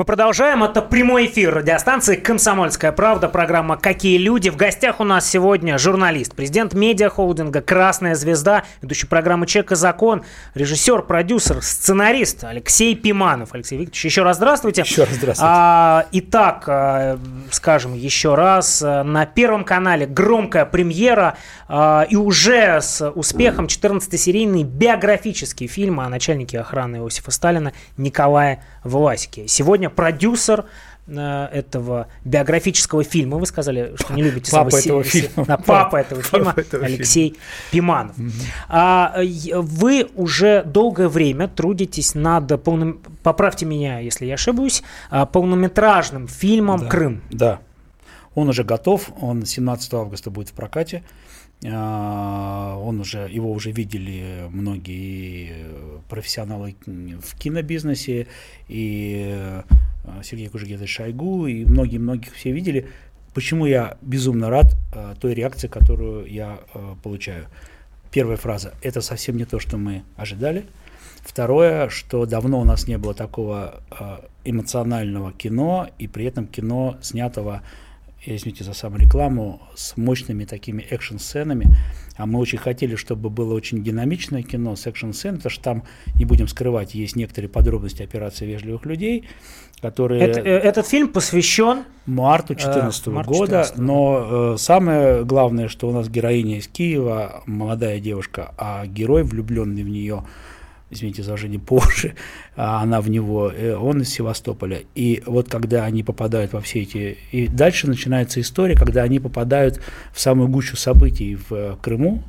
Мы 0.00 0.06
продолжаем. 0.06 0.64
Это 0.64 0.80
прямой 0.80 1.26
эфир 1.26 1.52
радиостанции 1.56 2.16
«Комсомольская 2.16 2.90
правда». 2.90 3.28
Программа 3.28 3.76
«Какие 3.76 4.16
люди?». 4.16 4.48
В 4.48 4.56
гостях 4.56 4.98
у 4.98 5.04
нас 5.04 5.28
сегодня 5.28 5.76
журналист, 5.76 6.34
президент 6.34 6.72
медиахолдинга 6.72 7.60
«Красная 7.60 8.14
звезда», 8.14 8.64
ведущий 8.80 9.06
программы 9.06 9.46
«Чек 9.46 9.72
и 9.72 9.74
закон», 9.74 10.24
режиссер, 10.54 11.02
продюсер, 11.02 11.60
сценарист 11.60 12.44
Алексей 12.44 12.94
Пиманов. 12.94 13.52
Алексей 13.52 13.76
Викторович, 13.76 14.06
еще 14.06 14.22
раз 14.22 14.38
здравствуйте. 14.38 14.80
Еще 14.80 15.04
раз 15.04 15.12
здравствуйте. 15.12 15.46
А, 15.46 16.06
итак, 16.12 16.64
а, 16.66 17.18
скажем 17.50 17.92
еще 17.92 18.36
раз, 18.36 18.82
а, 18.82 19.04
на 19.04 19.26
Первом 19.26 19.64
канале 19.64 20.06
громкая 20.06 20.64
премьера 20.64 21.36
а, 21.68 22.06
и 22.08 22.16
уже 22.16 22.80
с 22.80 23.06
успехом 23.10 23.66
14-серийный 23.66 24.62
биографический 24.62 25.66
фильм 25.66 26.00
о 26.00 26.08
начальнике 26.08 26.58
охраны 26.58 26.96
Иосифа 26.96 27.30
Сталина 27.32 27.74
Николае 27.98 28.62
Власике. 28.82 29.46
Сегодня 29.46 29.89
продюсер 29.90 30.64
э, 31.06 31.48
этого 31.52 32.08
биографического 32.24 33.04
фильма. 33.04 33.38
Вы 33.38 33.46
сказали, 33.46 33.94
что 33.96 34.14
не 34.14 34.22
любите 34.22 34.50
папа 34.50 34.76
этого 34.76 35.02
фильма. 35.02 35.44
На 35.46 35.56
папа 35.56 35.96
этого 36.00 36.22
фильма 36.22 36.54
Алексей 36.72 37.36
Пиманов. 37.70 38.16
А, 38.68 39.14
вы 39.54 40.08
уже 40.14 40.62
долгое 40.64 41.08
время 41.08 41.48
трудитесь 41.48 42.14
над 42.14 42.62
полным, 42.62 43.00
поправьте 43.22 43.66
меня, 43.66 43.98
если 43.98 44.26
я 44.26 44.34
ошибусь, 44.34 44.82
а, 45.10 45.26
полнометражным 45.26 46.28
фильмом 46.28 46.88
«Крым». 46.88 47.22
Да, 47.30 47.60
он 48.34 48.48
уже 48.48 48.64
готов, 48.64 49.10
он 49.20 49.44
17 49.44 49.94
августа 49.94 50.30
будет 50.30 50.48
в 50.48 50.52
прокате. 50.52 51.02
А, 51.66 52.76
он 52.78 53.00
уже, 53.00 53.28
его 53.30 53.52
уже 53.52 53.70
видели 53.70 54.46
многие 54.50 55.66
профессионалы 56.08 56.74
в 56.86 57.38
кинобизнесе, 57.38 58.26
и 58.68 59.34
э, 59.36 59.62
Сергей 60.22 60.48
Кужегедович 60.48 60.96
Шойгу, 60.96 61.46
и 61.46 61.64
многие-многих 61.66 62.32
все 62.32 62.52
видели. 62.52 62.88
Почему 63.34 63.66
я 63.66 63.98
безумно 64.00 64.48
рад 64.48 64.74
э, 64.94 65.14
той 65.20 65.34
реакции, 65.34 65.68
которую 65.68 66.26
я 66.26 66.60
э, 66.72 66.94
получаю? 67.02 67.46
Первая 68.10 68.38
фраза– 68.38 68.74
это 68.82 69.02
совсем 69.02 69.36
не 69.36 69.44
то, 69.44 69.60
что 69.60 69.76
мы 69.76 70.02
ожидали. 70.16 70.64
Второе, 71.22 71.90
что 71.90 72.24
давно 72.24 72.60
у 72.60 72.64
нас 72.64 72.88
не 72.88 72.96
было 72.96 73.14
такого 73.14 73.82
эмоционального 74.44 75.32
кино, 75.32 75.88
и 75.98 76.08
при 76.08 76.24
этом 76.24 76.46
кино, 76.46 76.96
снятого 77.02 77.62
извините 78.24 78.64
за 78.64 78.74
саморекламу, 78.74 79.62
с 79.74 79.96
мощными 79.96 80.44
такими 80.44 80.82
экшн-сценами. 80.82 81.76
А 82.16 82.26
мы 82.26 82.38
очень 82.38 82.58
хотели, 82.58 82.96
чтобы 82.96 83.30
было 83.30 83.54
очень 83.54 83.82
динамичное 83.82 84.42
кино 84.42 84.76
с 84.76 84.86
экшн-сценой, 84.86 85.38
потому 85.38 85.50
что 85.50 85.62
там, 85.62 85.82
не 86.16 86.26
будем 86.26 86.48
скрывать, 86.48 86.94
есть 86.94 87.16
некоторые 87.16 87.48
подробности 87.48 88.02
операции 88.02 88.46
вежливых 88.46 88.84
людей, 88.84 89.26
которые... 89.80 90.22
Это, 90.22 90.40
э, 90.40 90.58
этот 90.58 90.86
фильм 90.86 91.08
посвящен... 91.08 91.84
Марту 92.06 92.54
2014 92.54 93.06
э, 93.06 93.10
года, 93.10 93.64
14 93.64 93.78
но 93.78 94.54
э, 94.54 94.56
самое 94.58 95.24
главное, 95.24 95.68
что 95.68 95.88
у 95.88 95.92
нас 95.92 96.08
героиня 96.08 96.58
из 96.58 96.68
Киева, 96.68 97.42
молодая 97.46 98.00
девушка, 98.00 98.52
а 98.58 98.84
герой, 98.86 99.22
влюбленный 99.22 99.82
в 99.82 99.88
нее, 99.88 100.24
извините 100.90 101.22
за 101.22 101.32
выражение, 101.32 101.60
позже, 101.66 102.14
а 102.56 102.82
она 102.82 103.00
в 103.00 103.08
него, 103.08 103.50
э, 103.50 103.74
он 103.74 104.02
из 104.02 104.08
Севастополя. 104.10 104.82
И 104.94 105.22
вот 105.26 105.48
когда 105.48 105.84
они 105.84 106.02
попадают 106.02 106.52
во 106.52 106.60
все 106.60 106.82
эти... 106.82 107.18
И 107.32 107.48
дальше 107.48 107.88
начинается 107.88 108.40
история, 108.40 108.74
когда 108.74 109.02
они 109.02 109.20
попадают 109.20 109.80
в 110.12 110.20
самую 110.20 110.48
гущу 110.48 110.76
событий 110.76 111.36
в 111.36 111.52
э, 111.52 111.76
Крыму, 111.80 112.22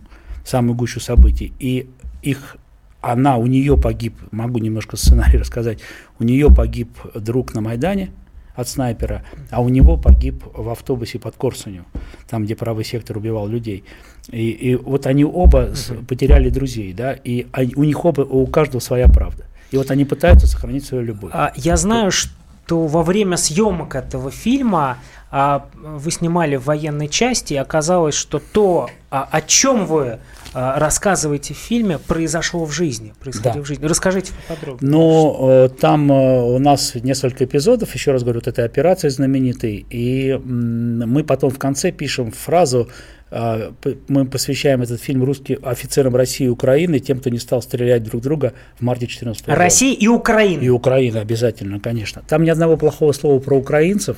самую 0.45 0.75
гущу 0.75 0.99
событий, 0.99 1.53
и 1.59 1.89
их 2.21 2.57
она, 3.01 3.37
у 3.37 3.47
нее 3.47 3.77
погиб, 3.77 4.15
могу 4.31 4.59
немножко 4.59 4.95
сценарий 4.95 5.37
рассказать, 5.39 5.79
у 6.19 6.23
нее 6.23 6.53
погиб 6.53 6.89
друг 7.15 7.53
на 7.53 7.61
Майдане, 7.61 8.11
от 8.55 8.67
снайпера, 8.67 9.23
а 9.49 9.61
у 9.61 9.69
него 9.69 9.97
погиб 9.97 10.43
в 10.53 10.69
автобусе 10.69 11.19
под 11.19 11.35
Корсунью, 11.35 11.85
там, 12.29 12.43
где 12.43 12.55
правый 12.55 12.83
сектор 12.83 13.17
убивал 13.17 13.47
людей. 13.47 13.83
И, 14.29 14.49
и 14.51 14.75
вот 14.75 15.07
они 15.07 15.25
оба 15.25 15.71
угу. 15.71 16.03
потеряли 16.07 16.49
друзей, 16.49 16.93
да, 16.93 17.13
и 17.13 17.47
они, 17.51 17.73
у 17.75 17.83
них 17.83 18.05
оба, 18.05 18.21
у 18.21 18.45
каждого 18.47 18.79
своя 18.79 19.07
правда. 19.07 19.45
И 19.71 19.77
вот 19.77 19.89
они 19.89 20.05
пытаются 20.05 20.47
сохранить 20.47 20.85
свою 20.85 21.03
любовь. 21.03 21.31
А, 21.33 21.53
я 21.55 21.77
знаю, 21.77 22.11
что 22.11 22.87
во 22.87 23.03
время 23.03 23.37
съемок 23.37 23.95
этого 23.95 24.31
фильма 24.31 24.97
а, 25.31 25.65
вы 25.81 26.11
снимали 26.11 26.57
в 26.57 26.65
военной 26.65 27.07
части, 27.07 27.53
и 27.53 27.57
оказалось, 27.57 28.15
что 28.15 28.39
то, 28.39 28.89
а, 29.09 29.27
о 29.31 29.41
чем 29.41 29.85
вы 29.85 30.19
а, 30.53 30.77
рассказываете 30.77 31.53
в 31.53 31.57
фильме, 31.57 31.97
произошло 31.97 32.65
в 32.65 32.71
жизни. 32.71 33.13
Происходило 33.19 33.55
да. 33.55 33.61
в 33.61 33.65
жизни. 33.65 33.85
Расскажите 33.85 34.33
поподробнее. 34.47 34.91
Ну, 34.91 35.49
э, 35.49 35.69
там 35.69 36.11
э, 36.11 36.41
у 36.41 36.59
нас 36.59 36.95
несколько 36.95 37.45
эпизодов, 37.45 37.93
еще 37.95 38.11
раз 38.11 38.23
говорю, 38.23 38.39
вот 38.39 38.49
этой 38.49 38.65
операции 38.65 39.07
знаменитой, 39.07 39.85
и 39.89 40.37
мы 40.43 41.23
потом 41.23 41.49
в 41.49 41.57
конце 41.57 41.91
пишем 41.93 42.31
фразу, 42.31 42.89
мы 43.31 44.25
посвящаем 44.25 44.81
этот 44.81 45.01
фильм 45.01 45.23
русским 45.23 45.59
офицерам 45.63 46.15
России 46.15 46.45
и 46.45 46.49
Украины, 46.49 46.99
тем, 46.99 47.19
кто 47.19 47.29
не 47.29 47.39
стал 47.39 47.61
стрелять 47.61 48.03
друг 48.03 48.21
друга 48.21 48.53
в 48.77 48.81
марте 48.81 49.05
2014 49.05 49.45
года. 49.45 49.57
России 49.57 49.93
и 49.93 50.07
Украины. 50.07 50.63
И 50.63 50.69
Украина 50.69 51.21
обязательно, 51.21 51.79
конечно. 51.79 52.23
Там 52.27 52.43
ни 52.43 52.49
одного 52.49 52.75
плохого 52.75 53.13
слова 53.13 53.39
про 53.39 53.57
украинцев 53.57 54.17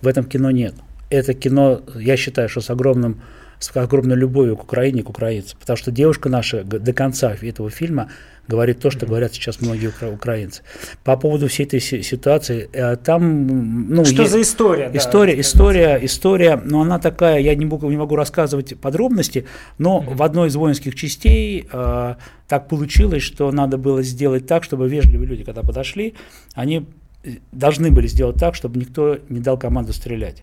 в 0.00 0.08
этом 0.08 0.24
кино 0.24 0.50
нет. 0.50 0.74
Это 1.08 1.34
кино, 1.34 1.82
я 1.94 2.16
считаю, 2.16 2.48
что 2.48 2.60
с 2.60 2.70
огромным 2.70 3.22
с 3.62 3.76
огромной 3.76 4.16
любовью 4.16 4.56
к 4.56 4.64
Украине, 4.64 5.02
к 5.02 5.10
украинцам. 5.10 5.58
Потому 5.60 5.76
что 5.76 5.90
девушка 5.90 6.28
наша 6.28 6.64
до 6.64 6.92
конца 6.92 7.34
этого 7.40 7.70
фильма 7.70 8.10
говорит 8.48 8.80
то, 8.80 8.90
что 8.90 9.06
говорят 9.06 9.32
сейчас 9.32 9.60
многие 9.60 9.88
укра- 9.88 10.10
украинцы. 10.10 10.62
По 11.04 11.16
поводу 11.16 11.46
всей 11.46 11.64
этой 11.64 11.80
ситуации, 11.80 12.68
э, 12.72 12.96
там... 12.96 13.88
Ну, 13.88 14.04
что 14.04 14.22
есть, 14.22 14.32
за 14.32 14.42
история? 14.42 14.90
История, 14.92 15.34
да, 15.34 15.40
история, 15.40 15.98
история, 16.02 16.60
но 16.64 16.82
она 16.82 16.98
такая, 16.98 17.38
я 17.38 17.54
не 17.54 17.64
могу, 17.64 17.88
не 17.88 17.96
могу 17.96 18.16
рассказывать 18.16 18.76
подробности, 18.80 19.46
но 19.78 20.00
mm-hmm. 20.00 20.16
в 20.16 20.22
одной 20.24 20.48
из 20.48 20.56
воинских 20.56 20.96
частей 20.96 21.68
э, 21.72 22.14
так 22.48 22.68
получилось, 22.68 23.22
что 23.22 23.52
надо 23.52 23.78
было 23.78 24.02
сделать 24.02 24.46
так, 24.48 24.64
чтобы 24.64 24.88
вежливые 24.88 25.28
люди, 25.28 25.44
когда 25.44 25.62
подошли, 25.62 26.14
они 26.54 26.88
э, 27.22 27.34
должны 27.52 27.92
были 27.92 28.08
сделать 28.08 28.36
так, 28.36 28.56
чтобы 28.56 28.80
никто 28.80 29.18
не 29.28 29.38
дал 29.38 29.56
команду 29.56 29.92
стрелять 29.92 30.42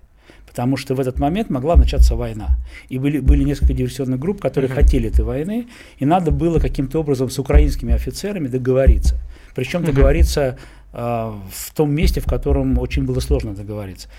потому 0.59 0.75
что 0.75 0.93
в 0.93 0.99
этот 0.99 1.19
момент 1.19 1.49
могла 1.49 1.77
начаться 1.77 2.15
война. 2.15 2.57
И 2.89 2.99
были, 2.99 3.19
были 3.21 3.45
несколько 3.45 3.73
диверсионных 3.73 4.19
групп, 4.19 4.41
которые 4.41 4.69
uh-huh. 4.69 4.75
хотели 4.75 5.07
этой 5.07 5.23
войны, 5.23 5.67
и 5.99 6.05
надо 6.05 6.31
было 6.31 6.59
каким-то 6.59 6.99
образом 6.99 7.29
с 7.29 7.39
украинскими 7.39 7.93
офицерами 7.93 8.49
договориться. 8.49 9.15
Причем 9.55 9.79
uh-huh. 9.79 9.85
договориться 9.85 10.57
э, 10.91 10.97
в 10.97 11.73
том 11.73 11.95
месте, 11.95 12.19
в 12.19 12.25
котором 12.25 12.77
очень 12.77 13.05
было 13.05 13.21
сложно 13.21 13.53
договориться. 13.55 14.09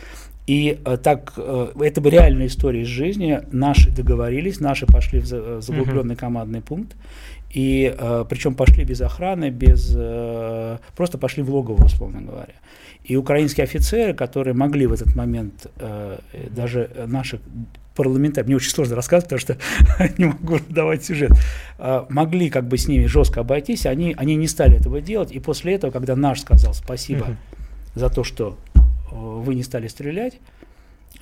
И 0.47 0.81
э, 0.85 0.97
так, 0.97 1.35
э, 1.37 1.73
это 1.81 2.01
бы 2.01 2.11
реальная 2.11 2.47
история 2.47 2.83
из 2.83 2.89
жизни. 2.89 3.41
Наши 3.53 3.91
договорились, 3.91 4.61
наши 4.61 4.87
пошли 4.87 5.21
в, 5.21 5.25
в 5.25 5.63
заглубленный 5.63 6.15
uh-huh. 6.15 6.19
командный 6.19 6.61
пункт, 6.61 6.97
и 7.51 7.95
э, 7.97 8.25
причем 8.29 8.55
пошли 8.55 8.85
без 8.85 9.01
охраны, 9.01 9.51
без, 9.51 9.93
э, 9.97 10.79
просто 10.97 11.19
пошли 11.19 11.43
в 11.43 11.51
логово, 11.51 11.85
условно 11.85 12.21
говоря. 12.23 12.55
И 13.05 13.17
украинские 13.17 13.65
офицеры, 13.65 14.15
которые 14.15 14.55
могли 14.55 14.87
в 14.87 14.93
этот 14.93 15.17
момент 15.17 15.67
э, 15.77 16.19
даже 16.51 16.91
наших 17.07 17.41
парламентариев, 17.97 18.47
мне 18.47 18.57
очень 18.57 18.71
сложно 18.71 18.97
рассказывать, 18.97 19.31
потому 19.31 19.41
что 19.41 20.19
не 20.19 20.27
могу 20.27 20.59
давать 20.69 21.05
сюжет, 21.05 21.33
э, 21.79 22.05
могли 22.09 22.51
как 22.51 22.69
бы 22.69 22.79
с 22.79 22.87
ними 22.89 23.07
жестко 23.07 23.41
обойтись, 23.41 23.85
они, 23.87 24.15
они 24.17 24.37
не 24.37 24.47
стали 24.47 24.79
этого 24.79 25.01
делать. 25.01 25.33
И 25.33 25.41
после 25.41 25.75
этого, 25.75 25.91
когда 25.91 26.15
наш 26.17 26.41
сказал 26.41 26.73
спасибо 26.73 27.37
за 27.95 28.09
то, 28.09 28.23
что 28.23 28.57
э, 28.70 28.70
вы 29.11 29.55
не 29.55 29.63
стали 29.63 29.89
стрелять, 29.89 30.39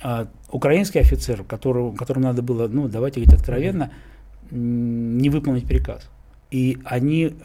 э, 0.03 0.25
украинский 0.51 1.01
офицер, 1.01 1.43
которому, 1.43 1.93
которому 1.93 2.25
надо 2.25 2.41
было, 2.41 2.67
ну 2.67 2.87
давайте 2.87 3.19
говорить 3.21 3.39
откровенно, 3.39 3.91
не 4.51 5.29
выполнить 5.29 5.67
приказ. 5.67 6.09
И 6.51 6.79
они 6.83 7.35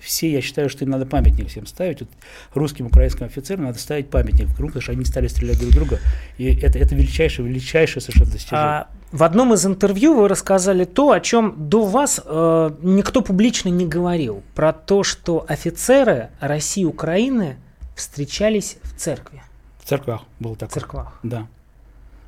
все, 0.00 0.30
я 0.30 0.42
считаю, 0.42 0.68
что 0.68 0.84
им 0.84 0.90
надо 0.90 1.06
памятник 1.06 1.48
всем 1.48 1.66
ставить. 1.66 2.00
Вот 2.00 2.10
русским, 2.52 2.86
украинским 2.86 3.24
офицерам 3.24 3.64
надо 3.64 3.78
ставить 3.78 4.10
памятник 4.10 4.48
потому 4.54 4.80
что 4.80 4.92
они 4.92 5.04
стали 5.04 5.28
стрелять 5.28 5.58
друг 5.58 5.72
друга. 5.72 5.98
И 6.36 6.54
это, 6.54 6.78
это 6.78 6.94
величайшее, 6.94 7.48
величайшее 7.48 8.02
совершенно 8.02 8.30
достижение. 8.30 8.66
А 8.66 8.88
в 9.12 9.22
одном 9.22 9.54
из 9.54 9.64
интервью 9.64 10.14
вы 10.14 10.28
рассказали 10.28 10.84
то, 10.84 11.12
о 11.12 11.20
чем 11.20 11.54
до 11.56 11.84
вас 11.84 12.20
э, 12.24 12.70
никто 12.82 13.22
публично 13.22 13.70
не 13.70 13.86
говорил. 13.86 14.42
Про 14.54 14.72
то, 14.72 15.04
что 15.04 15.44
офицеры 15.48 16.30
России 16.40 16.82
и 16.82 16.86
Украины 16.86 17.56
встречались 17.96 18.76
в 18.82 18.98
церкви. 18.98 19.42
В 19.84 19.86
церквах 19.86 20.22
был 20.40 20.56
такой. 20.56 20.70
В 20.70 20.72
церквах. 20.72 21.18
Да. 21.22 21.46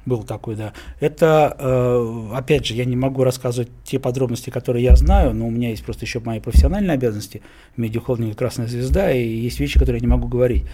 Был 0.04 0.24
такой, 0.24 0.56
да. 0.56 0.74
Это, 1.00 1.56
э, 1.58 2.28
опять 2.34 2.66
же, 2.66 2.74
я 2.74 2.84
не 2.84 2.96
могу 2.96 3.24
рассказывать 3.24 3.70
те 3.82 3.98
подробности, 3.98 4.50
которые 4.50 4.84
я 4.84 4.94
знаю, 4.94 5.32
но 5.32 5.46
у 5.46 5.50
меня 5.50 5.70
есть 5.70 5.82
просто 5.82 6.04
еще 6.04 6.20
мои 6.20 6.38
профессиональные 6.38 6.92
обязанности 6.92 7.40
в 7.74 7.78
медиахолдинге 7.78 8.34
«Красная 8.34 8.66
звезда», 8.68 9.10
и 9.10 9.26
есть 9.26 9.58
вещи, 9.58 9.78
которые 9.78 10.00
я 10.00 10.06
не 10.06 10.12
могу 10.12 10.28
говорить. 10.28 10.64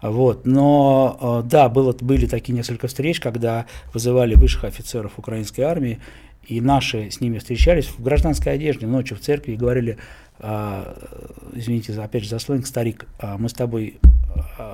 Вот. 0.00 0.46
Но 0.46 1.42
э, 1.44 1.48
да, 1.48 1.68
было, 1.68 1.94
были 2.00 2.24
такие 2.24 2.54
несколько 2.54 2.88
встреч, 2.88 3.20
когда 3.20 3.66
вызывали 3.92 4.34
высших 4.34 4.64
офицеров 4.64 5.18
украинской 5.18 5.60
армии, 5.60 6.00
и 6.46 6.62
наши 6.62 7.10
с 7.10 7.20
ними 7.20 7.38
встречались 7.38 7.86
в 7.86 8.02
гражданской 8.02 8.54
одежде 8.54 8.86
ночью 8.86 9.18
в 9.18 9.20
церкви 9.20 9.52
и 9.52 9.56
говорили, 9.56 9.98
а, 10.38 10.96
извините, 11.52 11.92
опять 12.00 12.24
же, 12.24 12.30
за 12.30 12.38
сленг, 12.38 12.66
старик, 12.66 13.06
мы 13.38 13.50
с 13.50 13.52
тобой 13.52 14.00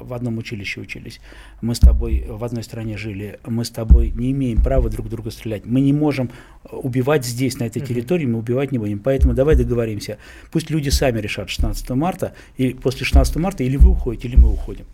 в 0.01 0.13
одном 0.13 0.39
училище 0.39 0.81
учились, 0.81 1.21
мы 1.61 1.75
с 1.75 1.79
тобой 1.79 2.25
в 2.29 2.43
одной 2.45 2.63
стране 2.63 2.97
жили, 2.97 3.39
мы 3.47 3.65
с 3.65 3.71
тобой 3.71 4.11
не 4.11 4.33
имеем 4.33 4.63
права 4.63 4.89
друг 4.89 5.09
друга 5.09 5.31
стрелять, 5.31 5.67
мы 5.67 5.81
не 5.81 5.93
можем 5.93 6.31
убивать 6.71 7.25
здесь, 7.25 7.59
на 7.59 7.65
этой 7.65 7.81
территории, 7.81 8.27
мы 8.27 8.39
убивать 8.39 8.73
не 8.73 8.79
будем, 8.79 8.99
поэтому 8.99 9.35
давай 9.35 9.57
договоримся, 9.57 10.19
пусть 10.51 10.71
люди 10.71 10.89
сами 10.89 11.21
решат 11.21 11.49
16 11.49 11.91
марта, 11.91 12.35
и 12.57 12.75
после 12.75 13.05
16 13.05 13.37
марта 13.37 13.65
или 13.65 13.77
вы 13.77 13.91
уходите, 13.91 14.29
или 14.29 14.37
мы 14.37 14.53
уходим, 14.53 14.85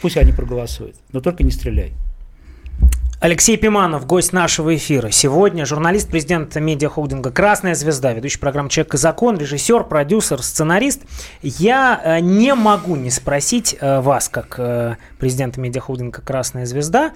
пусть 0.00 0.16
они 0.16 0.32
проголосуют, 0.32 0.96
но 1.12 1.20
только 1.20 1.44
не 1.44 1.50
стреляй. 1.50 1.92
Алексей 3.20 3.58
Пиманов, 3.58 4.06
гость 4.06 4.32
нашего 4.32 4.74
эфира. 4.74 5.10
Сегодня 5.10 5.66
журналист, 5.66 6.08
президент 6.08 6.56
медиахолдинга 6.56 7.30
«Красная 7.30 7.74
звезда», 7.74 8.14
ведущий 8.14 8.38
программы 8.38 8.70
«Человек 8.70 8.94
и 8.94 8.96
закон», 8.96 9.36
режиссер, 9.36 9.84
продюсер, 9.84 10.42
сценарист. 10.42 11.02
Я 11.42 12.00
э, 12.02 12.20
не 12.20 12.54
могу 12.54 12.96
не 12.96 13.10
спросить 13.10 13.76
э, 13.78 14.00
вас, 14.00 14.30
как 14.30 14.54
э, 14.56 14.96
президента 15.18 15.60
медиахолдинга 15.60 16.22
«Красная 16.22 16.64
звезда», 16.64 17.12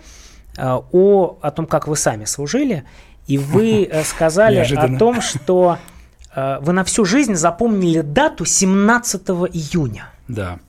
о, 0.59 1.39
о 1.41 1.51
том, 1.51 1.67
как 1.67 1.89
вы 1.89 1.97
сами 1.97 2.27
служили. 2.27 2.85
И 3.27 3.39
вы 3.39 3.91
сказали 4.05 4.59
о 4.59 4.99
том, 4.99 5.23
что 5.23 5.79
вы 6.37 6.73
на 6.73 6.85
всю 6.85 7.05
жизнь 7.05 7.35
запомнили 7.35 8.03
дату 8.03 8.45
17 8.45 9.23
июня. 9.53 10.11
Да. 10.29 10.61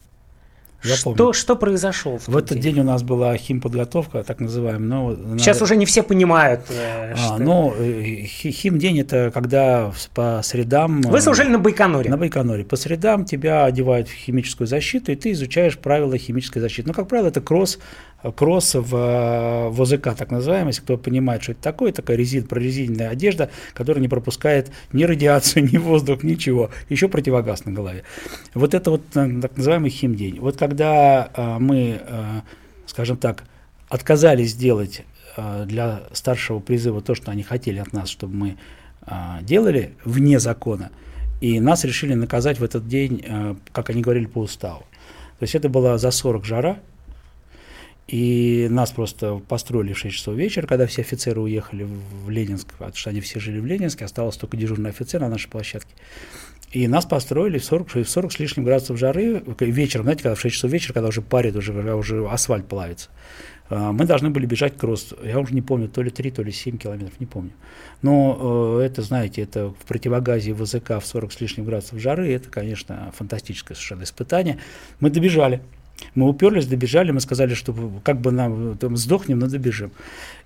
Я 0.85 0.95
что, 0.95 1.13
помню. 1.13 1.33
что 1.33 1.55
произошло 1.55 2.17
в, 2.17 2.27
в 2.27 2.37
этот 2.37 2.59
день? 2.59 2.75
день 2.75 2.79
у 2.81 2.83
нас 2.83 3.03
была 3.03 3.35
химподготовка, 3.37 4.23
так 4.23 4.39
называемая. 4.39 4.79
Но 4.79 5.37
Сейчас 5.37 5.57
надо... 5.57 5.63
уже 5.65 5.75
не 5.75 5.85
все 5.85 6.03
понимают. 6.03 6.61
Э, 6.69 7.13
а, 7.13 7.17
что... 7.17 7.37
Ну, 7.37 7.73
э, 7.77 8.25
химдень 8.25 8.99
это 8.99 9.31
когда 9.33 9.91
по 10.13 10.41
средам... 10.43 11.01
Вы 11.01 11.21
служили 11.21 11.49
на 11.49 11.59
Байконуре? 11.59 12.09
На 12.09 12.17
Байконуре. 12.17 12.63
По 12.63 12.75
средам 12.75 13.25
тебя 13.25 13.65
одевают 13.65 14.07
в 14.07 14.13
химическую 14.13 14.67
защиту, 14.67 15.11
и 15.11 15.15
ты 15.15 15.31
изучаешь 15.31 15.77
правила 15.77 16.17
химической 16.17 16.59
защиты. 16.59 16.87
Ну, 16.87 16.93
как 16.93 17.07
правило, 17.07 17.27
это 17.27 17.41
кросс 17.41 17.79
кросс 18.31 18.75
в, 18.75 18.89
в 19.69 19.81
ОЗК, 19.81 20.15
так 20.15 20.31
называемый, 20.31 20.69
если 20.69 20.81
кто 20.81 20.97
понимает, 20.97 21.43
что 21.43 21.51
это 21.51 21.61
такое, 21.61 21.91
такая 21.91 22.17
резин, 22.17 22.45
прорезиненная 22.45 23.09
одежда, 23.09 23.49
которая 23.73 24.01
не 24.01 24.07
пропускает 24.07 24.71
ни 24.93 25.03
радиацию, 25.03 25.69
ни 25.71 25.77
воздух, 25.77 26.23
ничего, 26.23 26.71
еще 26.89 27.07
противогаз 27.07 27.65
на 27.65 27.71
голове. 27.71 28.03
Вот 28.53 28.73
это 28.73 28.91
вот 28.91 29.01
э, 29.15 29.41
так 29.41 29.57
называемый 29.57 29.89
химдень. 29.89 30.39
Вот 30.39 30.57
когда 30.57 31.29
э, 31.33 31.57
мы, 31.59 32.01
э, 32.01 32.41
скажем 32.87 33.17
так, 33.17 33.43
отказались 33.89 34.51
сделать 34.51 35.03
для 35.65 36.03
старшего 36.13 36.59
призыва 36.59 37.01
то, 37.01 37.13
что 37.13 37.29
они 37.29 37.43
хотели 37.43 37.79
от 37.79 37.91
нас, 37.91 38.07
чтобы 38.07 38.33
мы 38.33 38.57
делали 39.41 39.93
вне 40.05 40.39
закона, 40.39 40.91
и 41.41 41.59
нас 41.59 41.83
решили 41.83 42.13
наказать 42.13 42.59
в 42.59 42.63
этот 42.63 42.87
день, 42.87 43.61
как 43.73 43.89
они 43.89 44.01
говорили, 44.01 44.27
по 44.27 44.39
уставу. 44.39 44.85
То 45.37 45.43
есть 45.43 45.53
это 45.53 45.67
была 45.67 45.97
за 45.97 46.11
40 46.11 46.45
жара, 46.45 46.79
и 48.07 48.67
нас 48.69 48.91
просто 48.91 49.41
построили 49.47 49.93
в 49.93 49.97
6 49.97 50.15
часов 50.15 50.35
вечера, 50.35 50.67
когда 50.67 50.85
все 50.85 51.01
офицеры 51.01 51.41
уехали 51.41 51.87
в 52.23 52.29
Ленинск, 52.29 52.73
потому 52.73 52.93
что 52.93 53.09
они 53.09 53.21
все 53.21 53.39
жили 53.39 53.59
в 53.59 53.65
Ленинске, 53.65 54.05
осталось 54.05 54.37
только 54.37 54.57
дежурный 54.57 54.91
офицер 54.91 55.21
на 55.21 55.29
нашей 55.29 55.49
площадке. 55.49 55.93
И 56.71 56.87
нас 56.87 57.05
построили 57.05 57.57
в 57.57 57.63
40, 57.63 57.95
в 57.95 58.09
40 58.09 58.31
с 58.31 58.39
лишним 58.39 58.65
градусов 58.65 58.99
жары 58.99 59.43
вечером, 59.59 60.03
знаете, 60.03 60.23
когда 60.23 60.35
в 60.35 60.41
6 60.41 60.55
часов 60.55 60.71
вечера, 60.71 60.93
когда 60.93 61.07
уже 61.07 61.21
парит, 61.21 61.55
уже, 61.55 61.71
уже 61.95 62.27
асфальт 62.27 62.67
плавится. 62.67 63.09
А, 63.69 63.91
мы 63.91 64.05
должны 64.05 64.29
были 64.29 64.45
бежать 64.45 64.77
кросс, 64.77 65.13
я 65.23 65.39
уже 65.39 65.53
не 65.53 65.61
помню, 65.61 65.87
то 65.87 66.01
ли 66.03 66.11
3, 66.11 66.31
то 66.31 66.43
ли 66.43 66.51
7 66.51 66.77
километров, 66.77 67.19
не 67.19 67.25
помню. 67.25 67.51
Но 68.01 68.77
э, 68.79 68.85
это, 68.85 69.01
знаете, 69.01 69.41
это 69.41 69.69
в 69.69 69.85
противогазе 69.87 70.53
ВЗК 70.53 71.01
в 71.01 71.05
40 71.05 71.31
с 71.31 71.41
лишним 71.41 71.65
градусов 71.65 71.99
жары, 71.99 72.31
это, 72.31 72.49
конечно, 72.49 73.11
фантастическое 73.15 73.73
совершенно 73.73 74.03
испытание. 74.03 74.59
Мы 74.99 75.09
добежали, 75.09 75.61
мы 76.13 76.29
уперлись, 76.29 76.67
добежали, 76.67 77.11
мы 77.11 77.19
сказали, 77.19 77.53
что 77.53 77.75
как 78.03 78.21
бы 78.21 78.31
нам 78.31 78.77
там, 78.77 78.97
сдохнем, 78.97 79.39
но 79.39 79.47
добежим. 79.47 79.91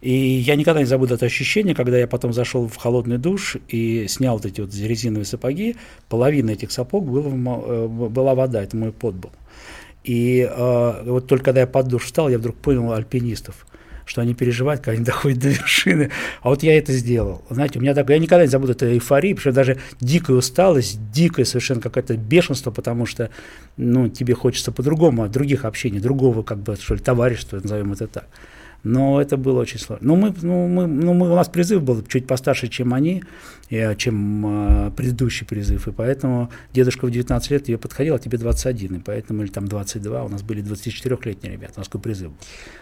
И 0.02 0.12
я 0.12 0.56
никогда 0.56 0.80
не 0.80 0.86
забуду 0.86 1.16
это 1.16 1.26
ощущение, 1.26 1.76
когда 1.76 1.98
я 1.98 2.08
потом 2.08 2.34
зашел 2.34 2.68
в 2.68 2.76
холодный 2.76 3.18
душ 3.18 3.58
и 3.68 4.08
снял 4.08 4.36
вот 4.36 4.46
эти 4.46 4.62
вот 4.62 4.74
резиновые 4.74 5.26
сапоги, 5.26 5.76
половина 6.08 6.52
этих 6.52 6.72
сапог 6.72 7.06
было, 7.06 7.30
э, 7.30 7.88
была 7.88 8.36
вода, 8.36 8.64
это 8.64 8.78
мой 8.78 8.92
пот 8.92 9.16
был. 9.16 9.32
И 10.04 10.48
э, 10.50 11.04
вот 11.06 11.28
только 11.28 11.46
когда 11.46 11.62
я 11.62 11.68
под 11.68 11.88
душ 11.88 12.06
встал, 12.06 12.30
я 12.30 12.38
вдруг 12.38 12.56
понял 12.56 12.92
альпинистов 12.94 13.66
что 14.10 14.22
они 14.22 14.34
переживают, 14.34 14.82
когда 14.82 14.94
они 14.94 15.06
доходят 15.06 15.40
до 15.40 15.50
вершины. 15.50 16.10
А 16.42 16.50
вот 16.50 16.64
я 16.64 16.76
это 16.78 16.92
сделал. 16.94 17.44
Знаете, 17.50 17.78
у 17.78 17.82
меня 17.82 17.94
такое, 17.94 18.16
я 18.16 18.22
никогда 18.22 18.44
не 18.44 18.50
забуду 18.50 18.72
этой 18.72 18.94
эйфории, 18.94 19.36
что 19.36 19.52
даже 19.52 19.78
дикая 20.02 20.34
усталость, 20.34 21.00
дикое 21.12 21.46
совершенно 21.46 21.80
какое-то 21.80 22.18
бешенство, 22.18 22.72
потому 22.72 23.06
что, 23.06 23.30
ну, 23.78 24.10
тебе 24.10 24.34
хочется 24.34 24.72
по-другому, 24.72 25.24
от 25.24 25.32
других 25.32 25.64
общений, 25.64 26.00
другого, 26.00 26.42
как 26.42 26.58
бы, 26.58 26.76
что 26.76 26.96
ли, 26.96 27.00
товарищества, 27.00 27.60
назовем 27.62 27.94
это 27.94 28.08
так. 28.08 28.28
Но 28.84 29.22
это 29.22 29.36
было 29.36 29.60
очень 29.60 29.80
сложно. 29.80 30.08
Ну, 30.08 30.16
мы, 30.16 30.34
ну, 30.42 30.68
мы, 30.68 30.88
ну, 30.88 31.14
мы, 31.14 31.30
у 31.32 31.36
нас 31.36 31.50
призыв 31.50 31.84
был 31.84 32.02
чуть 32.04 32.28
постарше, 32.28 32.68
чем 32.68 32.94
они, 32.94 33.24
и, 33.70 33.94
чем 33.98 34.88
э, 34.88 34.92
предыдущий 34.92 35.46
призыв. 35.46 35.88
И 35.88 35.92
поэтому 35.92 36.50
дедушка 36.74 37.06
в 37.06 37.12
19 37.12 37.52
лет 37.52 37.66
тебе 37.66 37.78
подходил, 37.78 38.16
а 38.16 38.20
тебе 38.20 38.38
21. 38.38 38.96
И 38.96 39.00
поэтому, 39.00 39.44
или 39.44 39.50
там 39.50 39.68
22, 39.68 40.24
у 40.24 40.30
нас 40.30 40.44
были 40.44 40.64
24-летние 40.64 41.54
ребята. 41.54 41.74
У 41.76 41.80
нас 41.80 41.88
такой 41.88 42.02
призыв 42.02 42.30
был. 42.30 42.38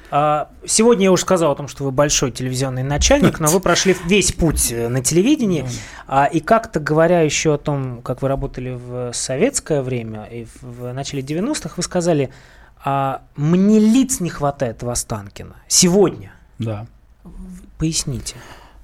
А, 0.10 0.50
сегодня 0.66 1.06
я 1.06 1.12
уже 1.12 1.24
сказал 1.24 1.52
о 1.52 1.56
том, 1.56 1.68
что 1.68 1.84
вы 1.84 1.92
большой 1.92 2.32
телевизионный 2.32 2.84
начальник, 2.84 3.40
но 3.40 3.48
вы 3.48 3.60
прошли 3.60 3.96
весь 4.06 4.32
путь 4.32 4.72
э, 4.72 4.88
на 4.88 5.04
телевидении. 5.04 5.66
А, 6.08 6.26
и 6.26 6.40
как-то 6.40 6.80
говоря 6.80 7.22
еще 7.22 7.56
о 7.56 7.58
том, 7.58 8.02
как 8.04 8.22
вы 8.22 8.28
работали 8.28 8.70
в 8.70 9.12
советское 9.14 9.82
время 9.82 10.26
и 10.26 10.48
в 10.62 10.94
начале 10.94 11.24
90-х, 11.24 11.74
вы 11.76 11.84
сказали, 11.84 12.30
а 12.84 13.24
мне 13.36 13.80
лиц 13.80 14.20
не 14.20 14.30
хватает 14.30 14.84
в 14.84 14.90
Останкино 14.90 15.56
сегодня. 15.68 16.34
Да. 16.60 16.88
Поясните. 17.78 18.36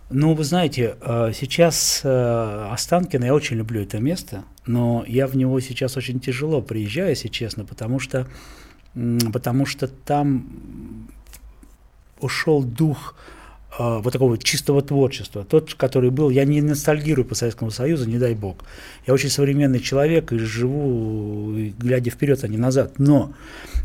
Ну, 0.10 0.36
вы 0.36 0.44
знаете, 0.44 0.96
э, 1.02 1.32
сейчас 1.34 2.02
э, 2.04 2.68
Останкино, 2.72 3.26
я 3.26 3.34
очень 3.34 3.58
люблю 3.58 3.82
это 3.82 4.00
место, 4.00 4.44
но 4.68 5.04
я 5.08 5.26
в 5.26 5.36
него 5.36 5.60
сейчас 5.60 5.98
очень 5.98 6.20
тяжело 6.20 6.62
приезжаю, 6.62 7.10
если 7.10 7.30
честно, 7.30 7.66
потому 7.66 8.00
что, 8.00 8.28
потому 8.94 9.66
что 9.66 9.88
там 9.88 11.08
ушел 12.20 12.64
дух 12.64 13.16
вот 13.80 14.12
такого 14.14 14.38
чистого 14.38 14.82
творчества, 14.82 15.44
тот, 15.44 15.74
который 15.74 16.10
был, 16.10 16.30
я 16.30 16.46
не 16.46 16.62
ностальгирую 16.62 17.26
по 17.26 17.36
Советскому 17.36 17.72
Союзу, 17.72 18.08
не 18.08 18.18
дай 18.18 18.36
бог. 18.36 18.58
Я 19.08 19.14
очень 19.14 19.30
современный 19.30 19.80
человек 19.80 20.32
и 20.32 20.38
живу, 20.38 21.56
глядя 21.80 22.12
вперед, 22.12 22.44
а 22.44 22.48
не 22.48 22.58
назад. 22.58 23.00
Но 23.00 23.34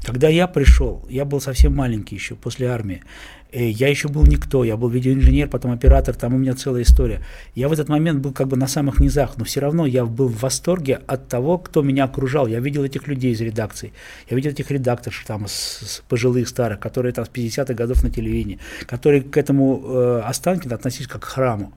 когда 0.04 0.28
я 0.28 0.46
пришел, 0.46 1.04
я 1.08 1.24
был 1.24 1.40
совсем 1.40 1.74
маленький 1.74 2.16
еще 2.16 2.34
после 2.34 2.68
армии, 2.68 3.02
Э, 3.02 3.37
я 3.52 3.88
еще 3.88 4.08
был 4.08 4.24
никто, 4.24 4.62
я 4.64 4.76
был 4.76 4.88
видеоинженер, 4.88 5.48
потом 5.48 5.72
оператор, 5.72 6.14
там 6.14 6.34
у 6.34 6.38
меня 6.38 6.54
целая 6.54 6.82
история. 6.82 7.22
Я 7.54 7.68
в 7.68 7.72
этот 7.72 7.88
момент 7.88 8.20
был 8.20 8.32
как 8.32 8.48
бы 8.48 8.56
на 8.56 8.66
самых 8.66 9.00
низах, 9.00 9.38
но 9.38 9.44
все 9.44 9.60
равно 9.60 9.86
я 9.86 10.04
был 10.04 10.28
в 10.28 10.40
восторге 10.40 11.00
от 11.06 11.28
того, 11.28 11.58
кто 11.58 11.82
меня 11.82 12.04
окружал. 12.04 12.46
Я 12.46 12.60
видел 12.60 12.84
этих 12.84 13.06
людей 13.06 13.32
из 13.32 13.40
редакции, 13.40 13.92
я 14.28 14.36
видел 14.36 14.50
этих 14.50 14.70
редакторов 14.70 15.24
там 15.26 15.46
с, 15.46 15.52
с 15.52 16.02
пожилых 16.08 16.48
старых, 16.48 16.78
которые 16.78 17.12
там 17.12 17.24
с 17.24 17.28
50-х 17.28 17.74
годов 17.74 18.02
на 18.02 18.10
телевидении, 18.10 18.58
которые 18.86 19.22
к 19.22 19.36
этому 19.36 19.82
э, 19.82 20.22
Останкино 20.24 20.74
относились 20.74 21.08
как 21.08 21.22
к 21.22 21.24
храму, 21.24 21.72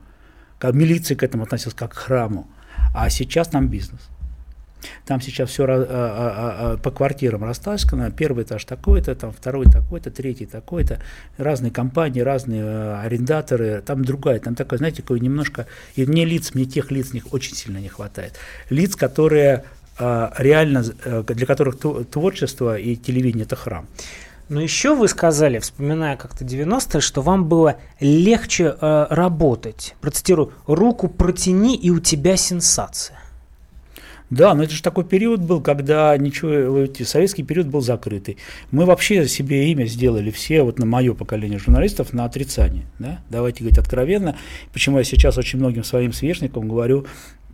как 0.60 0.76
милиция 0.76 1.16
к 1.16 1.24
этому 1.24 1.44
относилась 1.44 1.76
как 1.76 1.92
к 1.92 1.98
храму. 1.98 2.48
А 2.94 3.10
сейчас 3.10 3.54
нам 3.54 3.70
бизнес. 3.70 4.02
Там 5.06 5.22
сейчас 5.22 5.50
все 5.50 5.66
а, 5.66 5.86
а, 5.90 6.78
по 6.78 6.92
квартирам 6.92 7.44
растаскано. 7.44 8.12
Первый 8.12 8.44
этаж 8.44 8.66
такой-то, 8.66 9.16
там 9.16 9.32
второй 9.32 9.66
такой-то, 9.66 10.12
третий 10.12 10.46
такой-то. 10.46 11.00
Разные 11.38 11.72
компании, 11.72 12.22
разные 12.22 12.96
арендаторы. 12.96 13.82
Там 13.86 14.04
другая, 14.04 14.40
там 14.40 14.56
такая, 14.56 14.78
знаете, 14.78 15.02
такой 15.02 15.20
немножко... 15.20 15.68
И 15.96 16.06
мне 16.06 16.26
лиц, 16.26 16.54
мне 16.54 16.66
тех 16.66 16.92
лиц 16.92 17.14
них 17.14 17.34
очень 17.34 17.56
сильно 17.56 17.78
не 17.78 17.90
хватает. 17.90 18.34
Лиц, 18.70 18.96
которые 18.96 19.66
реально, 20.00 20.84
э, 21.06 21.24
для 21.28 21.46
которых 21.46 21.78
творчество 22.10 22.76
и 22.76 22.96
телевидение– 22.96 23.46
это 23.46 23.56
храм. 23.56 23.86
Но 24.52 24.60
еще 24.60 24.96
вы 24.96 25.08
сказали, 25.08 25.60
вспоминая 25.60 26.18
как-то 26.18 26.44
90-е, 26.44 27.00
что 27.00 27.22
вам 27.22 27.46
было 27.46 27.78
легче 28.02 28.76
э, 28.82 29.08
работать. 29.10 29.96
Процитирую, 30.02 30.52
руку 30.68 31.08
протяни, 31.08 31.78
и 31.78 31.90
у 31.90 32.02
тебя 32.02 32.36
сенсация. 32.36 33.18
Да, 34.32 34.54
но 34.54 34.64
это 34.64 34.74
же 34.74 34.82
такой 34.82 35.04
период 35.04 35.42
был, 35.42 35.62
когда 35.62 36.18
ничего, 36.18 36.88
советский 37.04 37.44
период 37.44 37.68
был 37.68 37.82
закрытый. 37.82 38.38
Мы 38.72 38.86
вообще 38.86 39.28
себе 39.28 39.70
имя 39.72 39.86
сделали 39.86 40.32
все, 40.32 40.64
вот 40.64 40.80
на 40.80 40.86
мое 40.86 41.14
поколение 41.14 41.60
журналистов, 41.60 42.14
на 42.14 42.24
отрицание. 42.24 42.86
Да? 42.98 43.20
Давайте 43.30 43.60
говорить 43.60 43.78
откровенно. 43.78 44.38
Почему 44.72 44.98
я 44.98 45.04
сейчас 45.04 45.38
очень 45.38 45.60
многим 45.60 45.84
своим 45.84 46.14
сверстникам 46.14 46.70
говорю, 46.70 47.06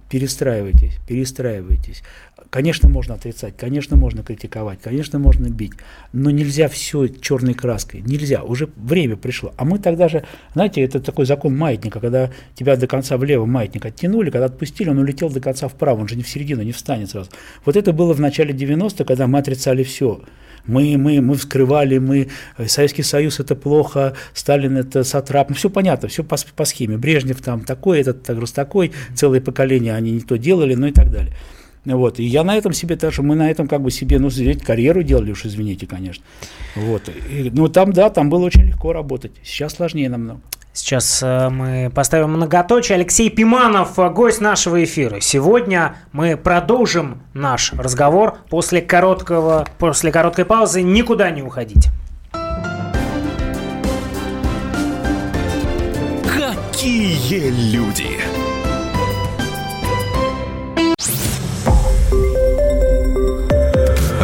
перестраивайтесь, 0.09 0.93
перестраивайтесь. 1.07 2.03
Конечно, 2.49 2.87
можно 2.87 3.15
отрицать, 3.15 3.57
конечно, 3.57 3.97
можно 3.97 4.23
критиковать, 4.23 4.79
конечно, 4.81 5.19
можно 5.19 5.49
бить, 5.49 5.73
но 6.13 6.29
нельзя 6.29 6.69
все 6.69 7.07
черной 7.07 7.53
краской, 7.53 8.01
нельзя, 8.01 8.43
уже 8.43 8.69
время 8.77 9.17
пришло. 9.17 9.53
А 9.57 9.65
мы 9.65 9.79
тогда 9.79 10.07
же, 10.07 10.23
знаете, 10.53 10.81
это 10.81 10.99
такой 11.01 11.25
закон 11.25 11.57
маятника, 11.57 11.99
когда 11.99 12.31
тебя 12.55 12.77
до 12.77 12.87
конца 12.87 13.17
влево 13.17 13.45
маятник 13.45 13.85
оттянули, 13.85 14.29
когда 14.29 14.45
отпустили, 14.45 14.89
он 14.89 14.99
улетел 14.99 15.29
до 15.29 15.41
конца 15.41 15.67
вправо, 15.67 15.99
он 15.99 16.07
же 16.07 16.15
не 16.15 16.23
в 16.23 16.29
середину, 16.29 16.61
не 16.61 16.71
встанет 16.71 17.09
сразу. 17.09 17.29
Вот 17.65 17.75
это 17.75 17.91
было 17.91 18.13
в 18.13 18.21
начале 18.21 18.53
90-х, 18.53 19.03
когда 19.03 19.27
мы 19.27 19.39
отрицали 19.39 19.83
все. 19.83 20.21
Мы, 20.67 20.97
мы, 20.97 21.21
мы 21.21 21.35
вскрывали, 21.35 21.97
мы, 21.97 22.27
э, 22.57 22.67
Советский 22.67 23.03
Союз 23.03 23.39
это 23.39 23.55
плохо, 23.55 24.13
Сталин 24.33 24.77
это 24.77 25.03
сатрап, 25.03 25.49
ну 25.49 25.55
все 25.55 25.69
понятно, 25.69 26.07
все 26.07 26.23
по, 26.23 26.37
по 26.55 26.65
схеме. 26.65 26.97
Брежнев 26.97 27.41
там 27.41 27.61
такой, 27.61 28.01
этот 28.01 28.23
так, 28.23 28.37
такой, 28.51 28.91
целое 29.15 29.41
поколение 29.41 29.95
они 29.95 30.11
не 30.11 30.21
то 30.21 30.37
делали, 30.37 30.75
ну 30.75 30.87
и 30.87 30.91
так 30.91 31.11
далее. 31.11 31.33
Вот. 31.95 32.19
И 32.19 32.23
я 32.23 32.43
на 32.43 32.57
этом 32.57 32.73
себе 32.73 32.95
тоже, 32.95 33.21
мы 33.21 33.35
на 33.35 33.49
этом 33.49 33.67
как 33.67 33.81
бы 33.81 33.91
себе, 33.91 34.19
ну, 34.19 34.29
карьеру 34.65 35.03
делали, 35.03 35.31
уж 35.31 35.45
извините, 35.45 35.87
конечно. 35.87 36.23
Вот. 36.75 37.09
И, 37.29 37.49
ну, 37.53 37.69
там, 37.69 37.93
да, 37.93 38.09
там 38.09 38.29
было 38.29 38.45
очень 38.45 38.63
легко 38.63 38.93
работать. 38.93 39.31
Сейчас 39.43 39.75
сложнее 39.75 40.09
намного. 40.09 40.41
Сейчас 40.73 41.23
э, 41.23 41.49
мы 41.49 41.91
поставим 41.93 42.31
многоточие. 42.31 42.97
Алексей 42.97 43.31
Пиманов, 43.31 43.97
э, 43.97 44.09
гость 44.09 44.41
нашего 44.41 44.83
эфира. 44.83 45.19
Сегодня 45.21 45.95
мы 46.11 46.37
продолжим 46.37 47.21
наш 47.33 47.73
разговор 47.73 48.37
после 48.49 48.81
короткого, 48.81 49.65
после 49.79 50.11
короткой 50.11 50.45
паузы. 50.45 50.83
Никуда 50.83 51.31
не 51.31 51.41
уходите. 51.41 51.89
Какие 56.31 57.49
люди! 57.73 58.36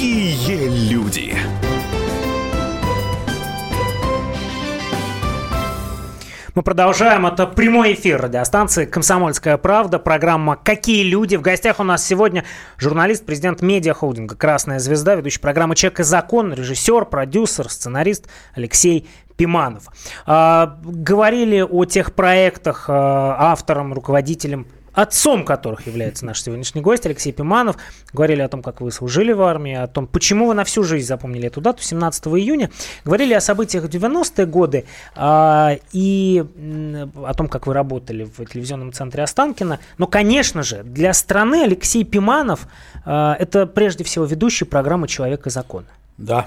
Какие 0.00 0.90
люди! 0.90 1.36
Мы 6.54 6.62
продолжаем. 6.62 7.26
Это 7.26 7.46
прямой 7.46 7.92
эфир 7.92 8.22
радиостанции 8.22 8.86
«Комсомольская 8.86 9.58
правда». 9.58 9.98
Программа 9.98 10.56
«Какие 10.56 11.02
люди?». 11.02 11.36
В 11.36 11.42
гостях 11.42 11.80
у 11.80 11.82
нас 11.82 12.02
сегодня 12.02 12.46
журналист, 12.78 13.26
президент 13.26 13.60
медиахолдинга 13.60 14.36
«Красная 14.36 14.78
звезда», 14.78 15.16
ведущий 15.16 15.38
программы 15.38 15.76
«Человек 15.76 16.00
и 16.00 16.04
закон», 16.04 16.54
режиссер, 16.54 17.04
продюсер, 17.04 17.68
сценарист 17.68 18.26
Алексей 18.54 19.06
Пиманов. 19.36 19.88
А, 20.24 20.78
говорили 20.82 21.60
о 21.60 21.84
тех 21.84 22.14
проектах 22.14 22.86
а, 22.88 23.52
автором, 23.52 23.92
руководителем 23.92 24.66
отцом 24.92 25.44
которых 25.44 25.86
является 25.86 26.24
наш 26.24 26.42
сегодняшний 26.42 26.80
гость 26.80 27.06
Алексей 27.06 27.32
Пиманов. 27.32 27.76
Говорили 28.12 28.42
о 28.42 28.48
том, 28.48 28.62
как 28.62 28.80
вы 28.80 28.90
служили 28.92 29.32
в 29.32 29.42
армии, 29.42 29.74
о 29.74 29.86
том, 29.86 30.06
почему 30.06 30.46
вы 30.46 30.54
на 30.54 30.64
всю 30.64 30.82
жизнь 30.82 31.06
запомнили 31.06 31.46
эту 31.46 31.60
дату, 31.60 31.82
17 31.82 32.26
июня. 32.28 32.70
Говорили 33.04 33.34
о 33.34 33.40
событиях 33.40 33.84
90-е 33.84 34.46
годы 34.46 34.84
а, 35.14 35.76
и 35.92 36.44
о 37.24 37.34
том, 37.34 37.48
как 37.48 37.66
вы 37.66 37.74
работали 37.74 38.24
в 38.24 38.44
телевизионном 38.46 38.92
центре 38.92 39.22
Останкина. 39.22 39.78
Но, 39.98 40.06
конечно 40.06 40.62
же, 40.62 40.82
для 40.82 41.12
страны 41.12 41.62
Алексей 41.64 42.04
Пиманов 42.04 42.66
а, 43.04 43.36
это 43.38 43.66
прежде 43.66 44.04
всего 44.04 44.24
ведущий 44.24 44.64
программы 44.64 45.08
«Человек 45.08 45.46
и 45.46 45.50
закон». 45.50 45.84
Да. 46.18 46.46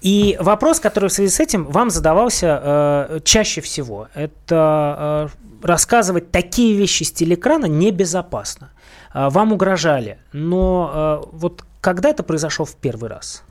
И 0.00 0.36
вопрос, 0.40 0.80
который 0.80 1.08
в 1.08 1.12
связи 1.12 1.30
с 1.30 1.40
этим 1.40 1.64
вам 1.66 1.90
задавался 1.90 2.60
э, 2.62 3.20
чаще 3.24 3.60
всего, 3.60 4.08
это 4.14 5.28
э, 5.32 5.66
рассказывать 5.66 6.30
такие 6.30 6.74
вещи 6.74 7.02
с 7.02 7.12
телеэкрана 7.12 7.66
небезопасно. 7.66 8.70
А, 9.12 9.30
вам 9.30 9.52
угрожали, 9.52 10.18
но 10.32 10.90
а, 10.92 11.22
вот 11.32 11.64
когда 11.80 12.10
это 12.10 12.22
произошло 12.22 12.64
в 12.64 12.76
первый 12.76 13.10
раз? 13.10 13.42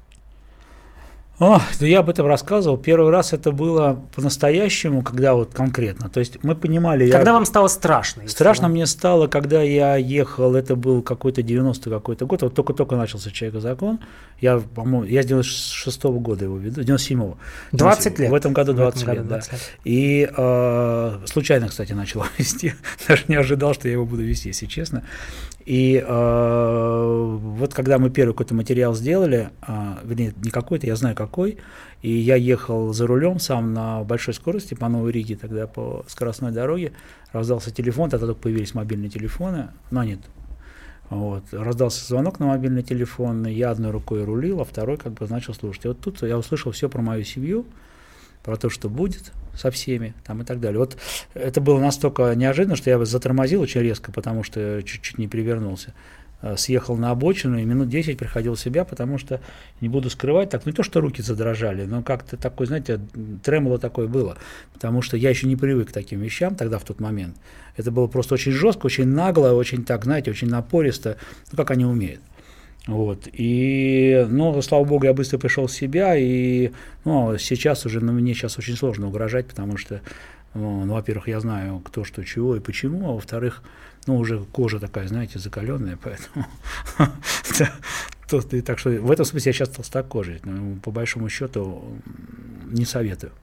О, 1.40 1.62
да 1.80 1.88
я 1.88 2.00
об 2.00 2.10
этом 2.10 2.28
рассказывал. 2.28 2.78
Первый 2.78 3.12
раз 3.12 3.32
это 3.32 3.54
было 3.54 3.98
по-настоящему, 4.14 5.02
когда 5.04 5.36
вот 5.36 5.54
конкретно. 5.54 6.10
То 6.10 6.20
есть 6.20 6.44
мы 6.44 6.54
понимали... 6.54 7.10
Когда 7.10 7.32
я... 7.32 7.34
вам 7.34 7.46
стало 7.46 7.70
страшно? 7.70 8.28
Страшно 8.28 8.64
вам... 8.64 8.74
мне 8.74 8.86
стало, 8.86 9.28
когда 9.28 9.62
я 9.62 9.96
ехал, 9.96 10.54
это 10.56 10.76
был 10.76 11.02
какой-то 11.02 11.42
90-й 11.42 11.90
какой-то 11.90 12.26
год, 12.26 12.42
вот 12.42 12.54
только-только 12.54 12.98
начался 12.98 13.32
«Человек 13.32 13.60
и 13.60 13.62
закон». 13.62 14.00
Я, 14.42 14.60
по-моему, 14.60 15.06
я 15.06 15.24
с 15.24 15.26
96 15.26 16.04
-го 16.04 16.20
года 16.20 16.46
его 16.46 16.58
веду, 16.58 16.82
97-го. 16.82 17.38
20 17.72 18.20
лет? 18.20 18.32
В 18.32 18.34
этом 18.34 18.54
году 18.54 18.74
20 18.74 19.02
этом 19.02 19.14
лет, 19.14 19.18
году 19.24 19.30
20 19.30 19.52
да. 19.52 19.56
Лет. 19.56 19.80
И 19.86 20.30
э, 20.38 21.20
случайно, 21.26 21.70
кстати, 21.70 21.94
начал 21.94 22.26
вести. 22.38 22.74
Даже 23.08 23.24
не 23.30 23.36
ожидал, 23.36 23.74
что 23.74 23.88
я 23.88 23.94
его 23.94 24.06
буду 24.06 24.24
вести, 24.24 24.50
если 24.50 24.66
честно. 24.66 25.04
И 25.70 26.04
э, 26.04 27.38
вот 27.40 27.76
когда 27.76 28.00
мы 28.00 28.10
первый 28.10 28.32
какой-то 28.32 28.56
материал 28.56 28.96
сделали, 28.96 29.52
э, 29.68 29.98
вернее, 30.04 30.34
не 30.44 30.50
какой-то, 30.50 30.88
я 30.88 30.96
знаю 30.96 31.16
какой, 31.16 31.60
и 32.02 32.12
я 32.12 32.38
ехал 32.38 32.92
за 32.92 33.06
рулем 33.06 33.38
сам 33.38 33.72
на 33.76 34.04
большой 34.04 34.34
скорости 34.34 34.74
по 34.74 34.90
Новой 34.90 35.12
Риге, 35.12 35.36
тогда 35.36 35.68
по 35.68 36.04
скоростной 36.08 36.52
дороге, 36.52 36.94
раздался 37.34 37.70
телефон, 37.70 38.10
тогда 38.10 38.26
только 38.26 38.42
появились 38.42 38.74
мобильные 38.74 39.12
телефоны, 39.12 39.68
но 39.92 40.04
нет, 40.04 40.22
вот. 41.12 41.44
Раздался 41.52 42.04
звонок 42.04 42.40
на 42.40 42.48
мобильный 42.48 42.82
телефон, 42.82 43.46
я 43.46 43.70
одной 43.70 43.92
рукой 43.92 44.24
рулил, 44.24 44.62
а 44.62 44.66
второй 44.66 44.98
как 44.98 45.14
бы 45.14 45.28
начал 45.28 45.54
слушать. 45.54 45.86
И 45.86 45.88
вот 45.88 46.00
тут 46.00 46.24
я 46.24 46.40
услышал 46.40 46.72
все 46.72 46.90
про 46.90 47.04
мою 47.04 47.24
семью, 47.24 47.68
про 48.44 48.58
то, 48.58 48.70
что 48.70 48.90
будет 48.90 49.32
со 49.56 49.72
всеми 49.72 50.14
там, 50.26 50.42
и 50.42 50.46
так 50.46 50.60
далее. 50.60 50.80
Вот 50.80 50.98
это 51.34 51.60
было 51.62 51.80
настолько 51.80 52.34
неожиданно, 52.36 52.76
что 52.76 52.90
я 52.90 53.04
затормозил 53.04 53.62
очень 53.62 53.82
резко, 53.82 54.12
потому 54.12 54.44
что 54.44 54.82
чуть-чуть 54.84 55.18
не 55.18 55.28
перевернулся. 55.28 55.94
Э, 56.42 56.56
съехал 56.56 56.96
на 56.96 57.12
обочину 57.12 57.58
и 57.58 57.66
минут 57.66 57.90
10 57.90 58.18
приходил 58.18 58.56
в 58.56 58.60
себя, 58.60 58.86
потому 58.86 59.18
что, 59.18 59.42
не 59.82 59.90
буду 59.90 60.10
скрывать, 60.10 60.50
так 60.50 60.66
не 60.66 60.72
то, 60.72 60.84
что 60.84 61.02
руки 61.02 61.22
задрожали, 61.22 61.86
но 61.86 62.02
как-то 62.02 62.38
такой, 62.38 62.68
знаете, 62.68 63.02
тремоло 63.44 63.78
такое 63.78 64.08
было, 64.08 64.38
потому 64.74 65.02
что 65.02 65.18
я 65.18 65.30
еще 65.30 65.48
не 65.48 65.58
привык 65.58 65.90
к 65.90 65.92
таким 65.92 66.22
вещам 66.22 66.56
тогда, 66.56 66.80
в 66.80 66.86
тот 66.86 67.02
момент. 67.02 67.36
Это 67.76 67.92
было 67.92 68.08
просто 68.08 68.36
очень 68.36 68.54
жестко, 68.54 68.86
очень 68.86 69.08
нагло, 69.08 69.52
очень 69.52 69.84
так, 69.84 70.06
знаете, 70.06 70.32
очень 70.32 70.48
напористо, 70.48 71.18
ну, 71.52 71.58
как 71.58 71.72
они 71.72 71.84
умеют. 71.84 72.22
Вот. 72.90 73.28
И, 73.32 74.26
ну, 74.30 74.60
слава 74.64 74.84
богу, 74.84 75.06
я 75.06 75.14
быстро 75.14 75.38
пришел 75.38 75.68
в 75.68 75.72
себя, 75.72 76.16
и, 76.18 76.72
ну, 77.06 77.38
сейчас 77.38 77.86
уже, 77.86 78.00
ну, 78.00 78.12
мне 78.12 78.34
сейчас 78.34 78.58
очень 78.58 78.76
сложно 78.76 79.08
угрожать, 79.08 79.48
потому 79.48 79.78
что, 79.78 80.02
ну, 80.56 80.86
ну, 80.86 80.94
во-первых, 80.96 81.28
я 81.28 81.40
знаю, 81.40 81.80
кто, 81.82 82.04
что, 82.04 82.24
чего 82.24 82.56
и 82.56 82.60
почему, 82.60 83.08
а 83.08 83.14
во-вторых, 83.14 83.64
ну, 84.08 84.18
уже 84.18 84.40
кожа 84.40 84.80
такая, 84.80 85.08
знаете, 85.08 85.38
закаленная, 85.38 86.00
поэтому, 86.04 86.48
так 88.64 88.80
что 88.80 88.90
в 88.90 89.12
этом 89.12 89.26
смысле 89.26 89.50
я 89.50 89.54
сейчас 89.54 89.70
толстокожий, 89.70 90.42
по 90.82 90.90
большому 90.90 91.30
счету 91.30 91.84
не 92.66 92.86
советую. 92.86 93.34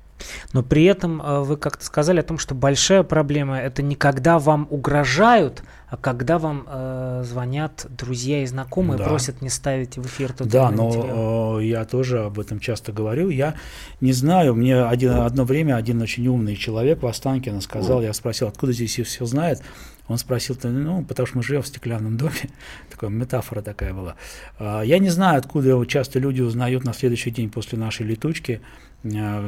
Но 0.53 0.63
при 0.63 0.85
этом 0.85 1.23
э, 1.23 1.41
вы 1.41 1.57
как-то 1.57 1.85
сказали 1.85 2.21
о 2.21 2.23
том, 2.23 2.39
что 2.39 2.55
большая 2.55 3.03
проблема 3.03 3.59
это 3.59 3.83
не 3.83 3.95
когда 3.95 4.39
вам 4.39 4.67
угрожают, 4.71 5.63
а 5.89 5.97
когда 5.97 6.39
вам 6.39 6.67
э, 6.69 7.23
звонят 7.25 7.87
друзья 7.91 8.43
и 8.43 8.47
знакомые, 8.47 8.99
да. 8.99 9.05
просят 9.05 9.41
не 9.41 9.49
ставить 9.49 9.97
в 9.97 10.07
эфир 10.07 10.33
тот 10.33 10.49
Да, 10.49 10.71
но 10.71 10.87
материал. 10.89 11.61
я 11.61 11.85
тоже 11.85 12.25
об 12.25 12.41
этом 12.41 12.59
часто 12.59 12.93
говорю. 12.93 13.29
Я 13.29 13.55
не 14.01 14.13
знаю, 14.13 14.55
мне 14.55 14.83
один, 14.83 15.13
одно 15.13 15.45
время 15.45 15.77
один 15.77 16.03
очень 16.03 16.27
умный 16.27 16.57
человек 16.57 17.03
в 17.03 17.07
Останкино 17.07 17.61
сказал, 17.61 18.03
я 18.03 18.13
спросил, 18.13 18.49
откуда 18.49 18.73
здесь 18.73 18.99
все 18.99 19.25
знает. 19.27 19.63
Он 20.09 20.19
спросил, 20.19 20.57
ну, 20.63 21.05
потому 21.05 21.27
что 21.27 21.37
мы 21.37 21.43
живем 21.43 21.63
в 21.63 21.67
стеклянном 21.67 22.17
доме, 22.17 22.51
такая 22.91 23.11
метафора 23.11 23.61
такая 23.61 23.93
была. 23.93 24.15
А, 24.59 24.83
я 24.83 24.99
не 24.99 25.09
знаю, 25.09 25.39
откуда 25.39 25.85
часто 25.87 26.19
люди 26.19 26.43
узнают 26.43 26.85
на 26.85 26.93
следующий 26.93 27.31
день 27.31 27.51
после 27.51 27.79
нашей 27.79 28.07
летучки, 28.07 28.61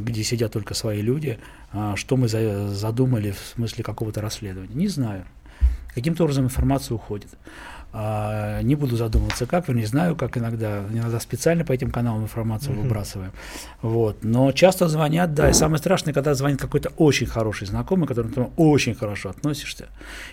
где 0.01 0.25
сидят 0.25 0.53
только 0.53 0.75
свои 0.75 1.01
люди, 1.01 1.39
а, 1.73 1.97
что 1.97 2.17
мы 2.17 2.29
задумали 2.29 3.33
в 3.33 3.39
смысле 3.39 3.85
какого-то 3.85 4.21
расследования. 4.21 4.75
Не 4.75 4.89
знаю. 4.89 5.25
Каким-то 5.95 6.25
образом 6.25 6.45
информация 6.45 6.95
уходит. 6.95 7.31
А, 7.91 8.61
не 8.61 8.75
буду 8.75 8.97
задумываться, 8.97 9.47
как, 9.47 9.69
не 9.69 9.87
знаю, 9.87 10.15
как 10.15 10.37
иногда, 10.37 10.85
иногда 10.93 11.19
специально 11.21 11.65
по 11.65 11.73
этим 11.73 11.91
каналам 11.91 12.25
информацию 12.25 12.75
uh-huh. 12.75 12.83
выбрасываем. 12.83 13.33
Вот. 13.81 14.23
Но 14.23 14.53
часто 14.53 14.89
звонят, 14.89 15.33
да, 15.33 15.49
и 15.49 15.55
самое 15.55 15.79
страшное, 15.79 16.13
когда 16.13 16.35
звонит 16.35 16.61
какой-то 16.61 16.91
очень 16.99 17.27
хороший 17.27 17.67
знакомый, 17.67 18.05
к 18.05 18.09
которому 18.09 18.35
ты 18.35 18.43
очень 18.57 18.95
хорошо 18.95 19.31
относишься, 19.31 19.87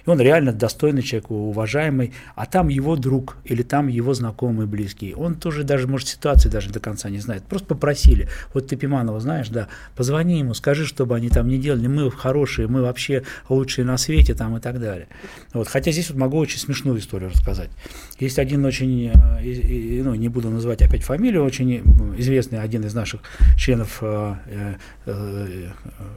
и 0.05 0.09
он 0.09 0.19
реально 0.19 0.51
достойный 0.51 1.01
человек, 1.01 1.31
уважаемый, 1.31 2.13
а 2.35 2.45
там 2.45 2.67
его 2.67 2.97
друг 2.97 3.37
или 3.45 3.63
там 3.63 3.87
его 3.87 4.13
знакомый, 4.13 4.65
близкий, 4.65 5.13
он 5.13 5.35
тоже 5.35 5.63
даже, 5.63 5.87
может, 5.87 6.09
ситуации 6.09 6.49
даже 6.49 6.71
до 6.71 6.81
конца 6.81 7.09
не 7.09 7.19
знает, 7.19 7.43
просто 7.43 7.67
попросили, 7.67 8.27
вот 8.53 8.67
ты 8.67 8.75
Пиманова 8.75 9.21
знаешь, 9.21 9.47
да, 9.47 9.69
позвони 9.95 10.39
ему, 10.39 10.53
скажи, 10.55 10.85
чтобы 10.85 11.15
они 11.15 11.29
там 11.29 11.47
не 11.47 11.57
делали, 11.57 11.87
мы 11.87 12.11
хорошие, 12.11 12.67
мы 12.67 12.81
вообще 12.81 13.23
лучшие 13.47 13.85
на 13.85 13.97
свете 13.97 14.33
там 14.33 14.57
и 14.57 14.59
так 14.59 14.81
далее. 14.81 15.07
Вот. 15.53 15.69
Хотя 15.69 15.91
здесь 15.91 16.09
вот 16.09 16.19
могу 16.19 16.37
очень 16.37 16.59
смешную 16.59 16.99
историю 16.99 17.29
рассказать 17.29 17.44
сказать. 17.45 17.69
Есть 18.19 18.39
один 18.39 18.65
очень, 18.65 19.12
э, 19.13 20.01
ну, 20.03 20.15
не 20.15 20.29
буду 20.29 20.49
называть 20.49 20.81
опять 20.81 21.03
фамилию, 21.03 21.43
очень 21.45 21.84
известный 22.17 22.60
один 22.60 22.84
из 22.84 22.95
наших 22.95 23.21
членов 23.55 23.99
э, 24.01 24.36
э, 25.05 25.69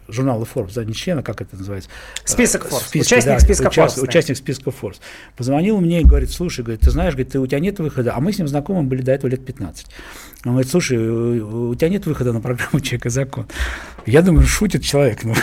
журнала 0.09 0.47
Forbes, 0.55 0.73
да, 0.75 0.85
не 0.85 0.95
члена, 0.95 1.23
как 1.23 1.43
это 1.43 1.57
называется? 1.57 1.91
Список 2.25 2.67
Forbes, 2.67 2.89
списка, 2.89 3.15
участник 3.15 3.35
да, 3.35 3.41
списка 3.41 3.67
уча, 3.69 3.83
Forbes. 3.83 4.03
Участник 4.03 4.37
списка 4.39 4.71
Forbes. 4.71 5.01
Позвонил 5.37 5.81
мне 5.81 6.01
и 6.01 6.05
говорит, 6.05 6.31
слушай, 6.31 6.63
говорит, 6.65 6.81
ты 6.81 6.91
знаешь, 6.91 7.13
говорит, 7.13 7.33
ты, 7.33 7.41
у 7.41 7.47
тебя 7.47 7.61
нет 7.61 7.79
выхода, 7.79 8.15
а 8.15 8.21
мы 8.21 8.33
с 8.33 8.39
ним 8.39 8.49
знакомы 8.49 8.85
были 8.85 9.03
до 9.03 9.13
этого 9.13 9.31
лет 9.31 9.45
15. 9.45 9.87
Он 10.45 10.53
говорит, 10.53 10.71
слушай, 10.71 10.97
у 10.97 11.75
тебя 11.75 11.91
нет 11.91 12.07
выхода 12.07 12.33
на 12.33 12.41
программу 12.41 12.81
«Человек 12.81 13.07
и 13.07 13.11
закон». 13.11 13.47
Я 14.07 14.23
думаю, 14.23 14.47
шутит 14.47 14.83
человек. 14.83 15.21
Ну, 15.29 15.35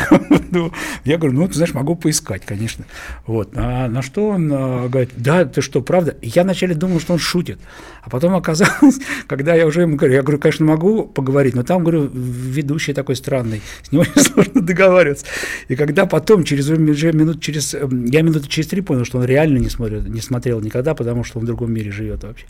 ну, 0.52 0.71
я 1.04 1.17
говорю, 1.17 1.36
ну, 1.36 1.48
ты 1.48 1.56
знаешь, 1.56 1.74
могу 1.74 1.95
поискать, 1.95 2.43
конечно. 2.45 2.86
Вот. 3.28 3.52
А 3.56 3.89
на 3.89 4.02
что 4.02 4.30
он 4.30 4.48
говорит, 4.48 5.12
да, 5.17 5.43
ты 5.43 5.62
что, 5.62 5.74
правда? 5.81 6.17
Я 6.21 6.43
вначале 6.43 6.75
думал, 6.75 6.99
что 6.99 7.13
он 7.13 7.19
шутит. 7.19 7.59
А 8.01 8.09
потом 8.09 8.35
оказалось, 8.35 8.99
когда 9.27 9.55
я 9.55 9.65
уже 9.65 9.81
ему 9.81 9.95
говорю, 9.95 10.15
я 10.15 10.21
говорю, 10.21 10.39
конечно, 10.39 10.65
могу 10.65 11.05
поговорить, 11.05 11.55
но 11.55 11.63
там, 11.63 11.83
говорю, 11.83 12.09
ведущий 12.13 12.93
такой 12.93 13.15
странный, 13.15 13.61
с 13.83 13.91
ним 13.91 14.01
очень 14.15 14.21
сложно 14.21 14.61
договариваться. 14.61 15.25
И 15.67 15.75
когда 15.75 16.05
потом, 16.05 16.43
через 16.43 16.69
минут, 16.69 17.41
через, 17.41 17.73
эм, 17.73 18.05
я 18.05 18.21
минуты 18.21 18.47
через 18.47 18.67
три 18.67 18.81
понял, 18.81 19.05
что 19.05 19.19
он 19.19 19.25
реально 19.25 19.57
не, 19.57 19.69
смотрит, 19.69 20.07
не 20.07 20.21
смотрел 20.21 20.61
никогда, 20.61 20.93
потому 20.93 21.23
что 21.23 21.39
он 21.39 21.45
в 21.45 21.47
другом 21.47 21.73
мире 21.73 21.91
живет 21.91 22.23
вообще. 22.23 22.45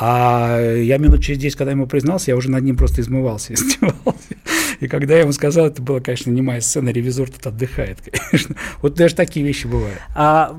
А 0.00 0.60
я 0.60 0.96
минут 0.98 1.24
через 1.24 1.40
10, 1.40 1.56
когда 1.56 1.72
ему 1.72 1.88
признался, 1.88 2.30
я 2.30 2.36
уже 2.36 2.50
над 2.50 2.62
ним 2.62 2.76
просто 2.76 3.00
измывался, 3.00 3.54
издевался. 3.54 4.36
И 4.78 4.86
когда 4.86 5.14
я 5.14 5.20
ему 5.20 5.32
сказал, 5.32 5.66
это 5.66 5.82
была, 5.82 5.98
конечно, 5.98 6.30
немая 6.30 6.60
сцена, 6.60 6.90
ревизор 6.90 7.28
тут 7.28 7.44
отдыхает, 7.44 7.98
конечно. 8.30 8.54
Вот 8.80 8.94
даже 8.94 9.16
такие 9.16 9.44
вещи 9.44 9.66
бывают. 9.66 9.98
А 10.14 10.56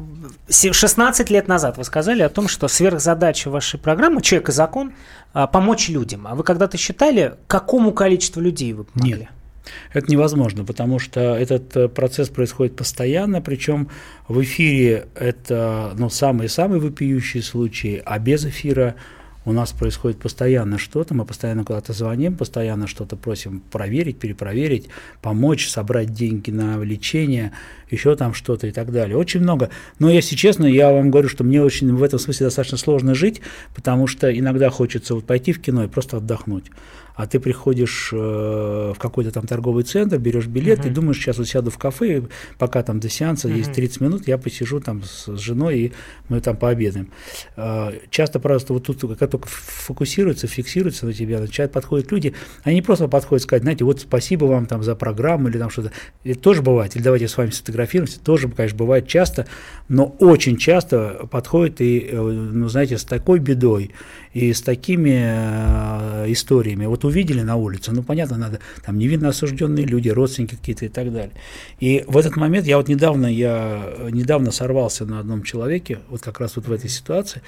16 0.49 1.30
лет 1.30 1.47
назад 1.47 1.78
вы 1.78 1.86
сказали 1.86 2.21
о 2.21 2.30
том, 2.30 2.49
что 2.49 2.67
сверхзадача 2.67 3.49
вашей 3.49 3.80
программы 3.80 4.21
«Человек 4.21 4.49
и 4.49 4.52
закон» 4.52 4.91
а, 5.34 5.47
помочь 5.47 5.88
людям. 5.88 6.28
А 6.28 6.36
вы 6.36 6.43
когда-то 6.43 6.78
считали, 6.78 7.36
какому 7.47 7.93
количеству 7.93 8.41
людей 8.41 8.73
вы 8.73 8.84
помогли? 8.84 9.19
Нет. 9.19 9.30
Это 9.93 10.12
невозможно, 10.12 10.65
потому 10.65 10.99
что 10.99 11.19
этот 11.19 11.78
э, 11.78 11.88
процесс 11.88 12.28
происходит 12.30 12.75
постоянно, 12.75 13.39
причем 13.39 13.89
в 14.28 14.41
эфире 14.41 15.08
это 15.15 15.93
ну, 15.95 16.10
самые-самые 16.10 16.82
вопиющие 16.82 17.43
случаи, 17.43 18.02
а 18.04 18.17
без 18.17 18.45
эфира 18.45 18.95
у 19.45 19.52
нас 19.52 19.71
происходит 19.71 20.19
постоянно 20.19 20.78
что-то, 20.78 21.13
мы 21.13 21.25
постоянно 21.25 21.63
куда-то 21.63 21.93
звоним, 21.93 22.36
постоянно 22.36 22.88
что-то 22.88 23.15
просим 23.15 23.62
проверить, 23.71 24.19
перепроверить, 24.19 24.89
помочь, 25.21 25.69
собрать 25.69 26.13
деньги 26.13 26.52
на 26.52 26.78
лечение, 26.84 27.54
еще 27.89 28.15
там 28.15 28.34
что-то 28.34 28.67
и 28.67 28.71
так 28.71 28.91
далее. 28.91 29.17
Очень 29.17 29.41
много. 29.41 29.69
Но 29.99 30.10
если 30.10 30.36
честно, 30.36 30.65
я 30.65 30.91
вам 30.91 31.12
говорю, 31.12 31.30
что 31.30 31.43
мне 31.43 31.62
очень 31.62 31.93
в 31.93 32.04
этом 32.04 32.19
смысле 32.19 32.47
достаточно 32.47 32.78
сложно 32.78 33.15
жить, 33.15 33.41
потому 33.75 34.08
что 34.08 34.32
иногда 34.38 34.69
хочется 34.69 35.15
вот 35.15 35.25
пойти 35.25 35.54
в 35.54 35.62
кино 35.62 35.84
и 35.84 35.88
просто 35.88 36.17
отдохнуть 36.17 36.65
а 37.19 37.28
ты 37.28 37.41
приходишь 37.41 38.12
э, 38.13 38.15
в 38.15 38.97
какой-то 38.97 39.32
там 39.32 39.45
торговый 39.45 39.84
центр, 39.84 40.17
берешь 40.17 40.47
билет, 40.47 40.80
uh-huh. 40.80 40.88
и 40.88 40.89
думаешь, 40.89 41.17
сейчас 41.17 41.38
вот 41.38 41.49
сяду 41.49 41.69
в 41.69 41.78
кафе, 41.78 42.23
пока 42.58 42.82
там 42.82 43.02
до 43.02 43.10
сеанса 43.10 43.49
uh-huh. 43.49 43.58
есть 43.58 43.73
30 43.73 43.99
минут, 43.99 44.28
я 44.30 44.38
посижу 44.38 44.80
там 44.80 45.04
с, 45.04 45.25
с 45.28 45.38
женой, 45.38 45.80
и 45.80 45.93
мы 46.30 46.39
там 46.39 46.56
пообедаем. 46.56 47.12
Э, 47.58 47.91
часто 48.10 48.39
просто 48.39 48.71
вот 48.71 48.86
тут, 48.86 49.02
как 49.17 49.30
только 49.32 49.49
фокусируется, 49.49 50.47
фиксируется 50.47 51.08
на 51.08 51.12
тебя, 51.12 51.41
начинают 51.41 51.73
подходят 51.73 52.10
люди, 52.10 52.36
они 52.63 52.82
просто 52.82 53.10
подходят 53.10 53.43
сказать, 53.43 53.63
знаете, 53.63 53.84
вот 53.84 53.99
спасибо 53.99 54.45
вам 54.45 54.65
там 54.65 54.82
за 54.82 54.95
программу 54.95 55.49
или 55.49 55.58
там 55.58 55.69
что-то. 55.69 55.91
Это 56.23 56.39
тоже 56.39 56.62
бывает, 56.62 56.95
или 56.95 57.04
давайте 57.04 57.28
с 57.28 57.36
вами 57.36 57.49
сфотографируемся, 57.80 58.20
тоже, 58.20 58.50
конечно, 58.50 58.78
бывает 58.78 59.08
часто, 59.08 59.48
но 59.88 60.15
очень 60.20 60.58
часто 60.58 61.28
подходят 61.32 61.82
и, 61.82 62.10
э, 62.12 62.15
ну, 62.15 62.68
знаете, 62.68 62.98
с 62.98 63.04
такой 63.04 63.39
бедой 63.39 63.92
и 64.34 64.54
с 64.54 64.62
такими 64.62 65.22
э, 65.24 66.32
историями. 66.32 66.86
Вот 66.86 67.06
увидели 67.06 67.42
на 67.42 67.56
улице, 67.56 67.92
ну, 67.92 68.04
понятно, 68.04 68.38
надо, 68.38 68.60
там 68.86 68.98
невинно 68.98 69.30
осужденные 69.30 69.86
люди, 69.86 70.10
родственники 70.10 70.56
какие-то 70.56 70.86
и 70.86 70.89
так 70.89 71.12
далее. 71.12 71.34
И 71.80 72.04
в 72.08 72.18
этот 72.18 72.36
момент, 72.36 72.68
я 72.68 72.78
вот 72.78 72.88
недавно, 72.88 73.26
я 73.28 73.94
недавно 74.12 74.52
сорвался 74.52 75.06
на 75.06 75.20
одном 75.20 75.44
человеке, 75.44 76.00
вот 76.10 76.22
как 76.22 76.39
раз 76.39 76.56
вот 76.56 76.68
в 76.68 76.72
этой 76.72 76.89
ситуации, 76.89 77.42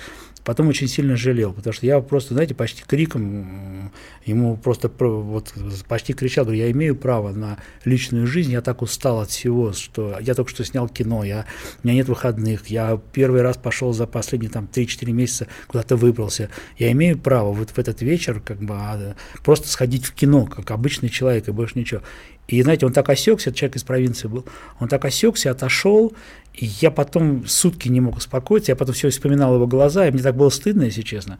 потом 0.44 0.67
очень 0.67 0.88
сильно 0.88 1.15
жалел, 1.15 1.54
потому 1.54 1.74
что 1.74 1.86
я 1.86 2.00
просто, 2.00 2.34
знаете, 2.34 2.56
почти 2.56 2.84
криком 2.84 3.91
ему 4.26 4.58
просто 4.58 4.91
вот 5.00 5.54
почти 5.88 6.13
кричал, 6.13 6.46
говорю, 6.46 6.62
я 6.62 6.72
имею 6.72 6.96
право 6.96 7.32
на 7.32 7.58
личную 7.86 8.28
жизнь, 8.28 8.52
я 8.52 8.62
так 8.62 8.82
устал 8.82 9.20
от 9.20 9.30
всего, 9.30 9.74
что 9.74 10.17
я 10.20 10.34
только 10.34 10.50
что 10.50 10.63
снял 10.63 10.88
кино, 10.88 11.24
я, 11.24 11.46
у 11.84 11.88
меня 11.88 11.98
нет 11.98 12.10
выходных, 12.10 12.67
я 12.67 13.00
первый 13.13 13.41
раз 13.41 13.58
пошел 13.58 13.94
за 13.94 14.08
последние 14.08 14.52
там 14.52 14.67
3-4 14.72 15.12
месяца 15.12 15.48
куда-то 15.67 15.96
выбрался, 15.96 16.50
я 16.77 16.91
имею 16.91 17.17
право 17.17 17.51
вот 17.51 17.71
в 17.71 17.79
этот 17.79 18.01
вечер 18.01 18.39
как 18.39 18.60
бы 18.60 18.75
а, 18.75 19.15
просто 19.43 19.67
сходить 19.67 20.05
в 20.05 20.13
кино, 20.13 20.45
как 20.45 20.71
обычный 20.71 21.10
человек, 21.10 21.47
и 21.47 21.51
больше 21.51 21.77
ничего. 21.77 22.01
И, 22.47 22.62
знаете, 22.63 22.86
он 22.86 22.93
так 22.93 23.10
осекся, 23.10 23.53
человек 23.53 23.77
из 23.77 23.84
провинции 23.84 24.27
был, 24.27 24.45
он 24.79 24.88
так 24.88 25.05
осекся, 25.05 25.51
отошел, 25.51 26.13
и 26.53 26.65
я 26.65 26.91
потом 26.91 27.45
сутки 27.47 27.88
не 27.88 28.01
мог 28.01 28.17
успокоиться, 28.17 28.71
я 28.71 28.75
потом 28.75 28.93
все 28.93 29.10
вспоминал 29.10 29.55
его 29.55 29.67
глаза, 29.67 30.07
и 30.07 30.12
мне 30.12 30.21
так 30.21 30.36
было 30.36 30.49
стыдно, 30.49 30.84
если 30.84 31.01
честно. 31.01 31.39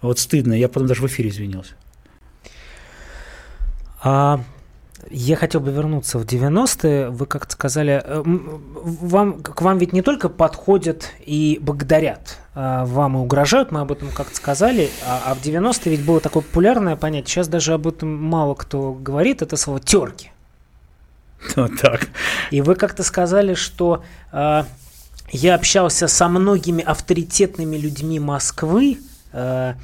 Вот 0.00 0.18
стыдно, 0.18 0.54
я 0.54 0.68
потом 0.68 0.88
даже 0.88 1.02
в 1.02 1.06
эфире 1.06 1.28
извинился. 1.28 1.74
А 4.02 4.44
я 5.10 5.36
хотел 5.36 5.60
бы 5.60 5.70
вернуться 5.70 6.18
в 6.18 6.24
90-е. 6.24 7.10
Вы 7.10 7.26
как-то 7.26 7.52
сказали, 7.52 8.02
э, 8.04 8.22
вам, 8.24 9.42
к 9.42 9.60
вам 9.62 9.78
ведь 9.78 9.92
не 9.92 10.02
только 10.02 10.28
подходят 10.28 11.10
и 11.24 11.58
благодарят, 11.60 12.38
а 12.54 12.84
вам 12.84 13.16
и 13.16 13.20
угрожают, 13.20 13.70
мы 13.70 13.80
об 13.80 13.92
этом 13.92 14.10
как-то 14.10 14.34
сказали, 14.34 14.90
а, 15.06 15.22
а 15.26 15.34
в 15.34 15.42
90-е 15.42 15.96
ведь 15.96 16.04
было 16.04 16.20
такое 16.20 16.42
популярное 16.42 16.96
понятие, 16.96 17.28
сейчас 17.28 17.48
даже 17.48 17.72
об 17.72 17.86
этом 17.86 18.08
мало 18.22 18.54
кто 18.54 18.92
говорит, 18.92 19.42
это 19.42 19.56
слово 19.56 19.80
«терки». 19.80 20.32
Вот 21.54 21.72
так. 21.80 22.08
И 22.50 22.60
вы 22.60 22.74
как-то 22.74 23.02
сказали, 23.02 23.54
что 23.54 24.02
э, 24.32 24.64
я 25.30 25.54
общался 25.54 26.08
со 26.08 26.28
многими 26.28 26.82
авторитетными 26.82 27.76
людьми 27.76 28.18
Москвы, 28.18 28.98
э, 29.32 29.74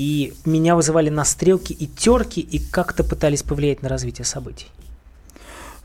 и 0.00 0.32
меня 0.46 0.76
вызывали 0.76 1.10
на 1.10 1.26
стрелки 1.26 1.74
и 1.74 1.86
терки, 1.86 2.40
и 2.40 2.58
как-то 2.58 3.04
пытались 3.04 3.42
повлиять 3.42 3.82
на 3.82 3.90
развитие 3.90 4.24
событий. 4.24 4.68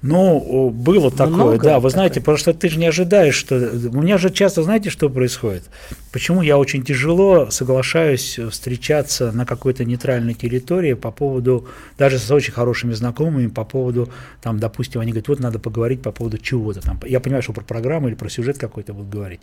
Ну, 0.02 0.70
было 0.70 1.12
такое, 1.12 1.28
Много 1.28 1.58
да. 1.58 1.80
Вы 1.80 1.90
такое. 1.90 1.90
знаете, 1.90 2.20
потому 2.22 2.38
что 2.38 2.54
ты 2.54 2.70
же 2.70 2.80
не 2.80 2.86
ожидаешь, 2.86 3.36
что... 3.36 3.56
У 3.56 4.02
меня 4.02 4.18
же 4.18 4.30
часто, 4.30 4.64
знаете, 4.64 4.90
что 4.90 5.10
происходит? 5.10 5.64
Почему 6.14 6.42
я 6.42 6.58
очень 6.58 6.86
тяжело 6.86 7.50
соглашаюсь 7.50 8.40
встречаться 8.52 9.34
на 9.34 9.46
какой-то 9.46 9.84
нейтральной 9.84 10.34
территории 10.34 10.94
по 10.94 11.12
поводу, 11.12 11.68
даже 11.98 12.18
с 12.18 12.32
очень 12.32 12.54
хорошими 12.54 12.94
знакомыми, 12.94 13.48
по 13.48 13.66
поводу, 13.66 14.10
там, 14.42 14.60
допустим, 14.60 15.02
они 15.02 15.12
говорят, 15.12 15.28
вот 15.28 15.40
надо 15.42 15.60
поговорить 15.60 16.02
по 16.02 16.14
поводу 16.14 16.38
чего-то 16.38 16.80
там. 16.80 17.02
Я 17.06 17.20
понимаю, 17.20 17.44
что 17.44 17.52
про 17.52 17.66
программу 17.66 18.08
или 18.08 18.16
про 18.16 18.30
сюжет 18.30 18.58
какой-то 18.58 18.94
будут 18.94 19.10
говорить. 19.10 19.42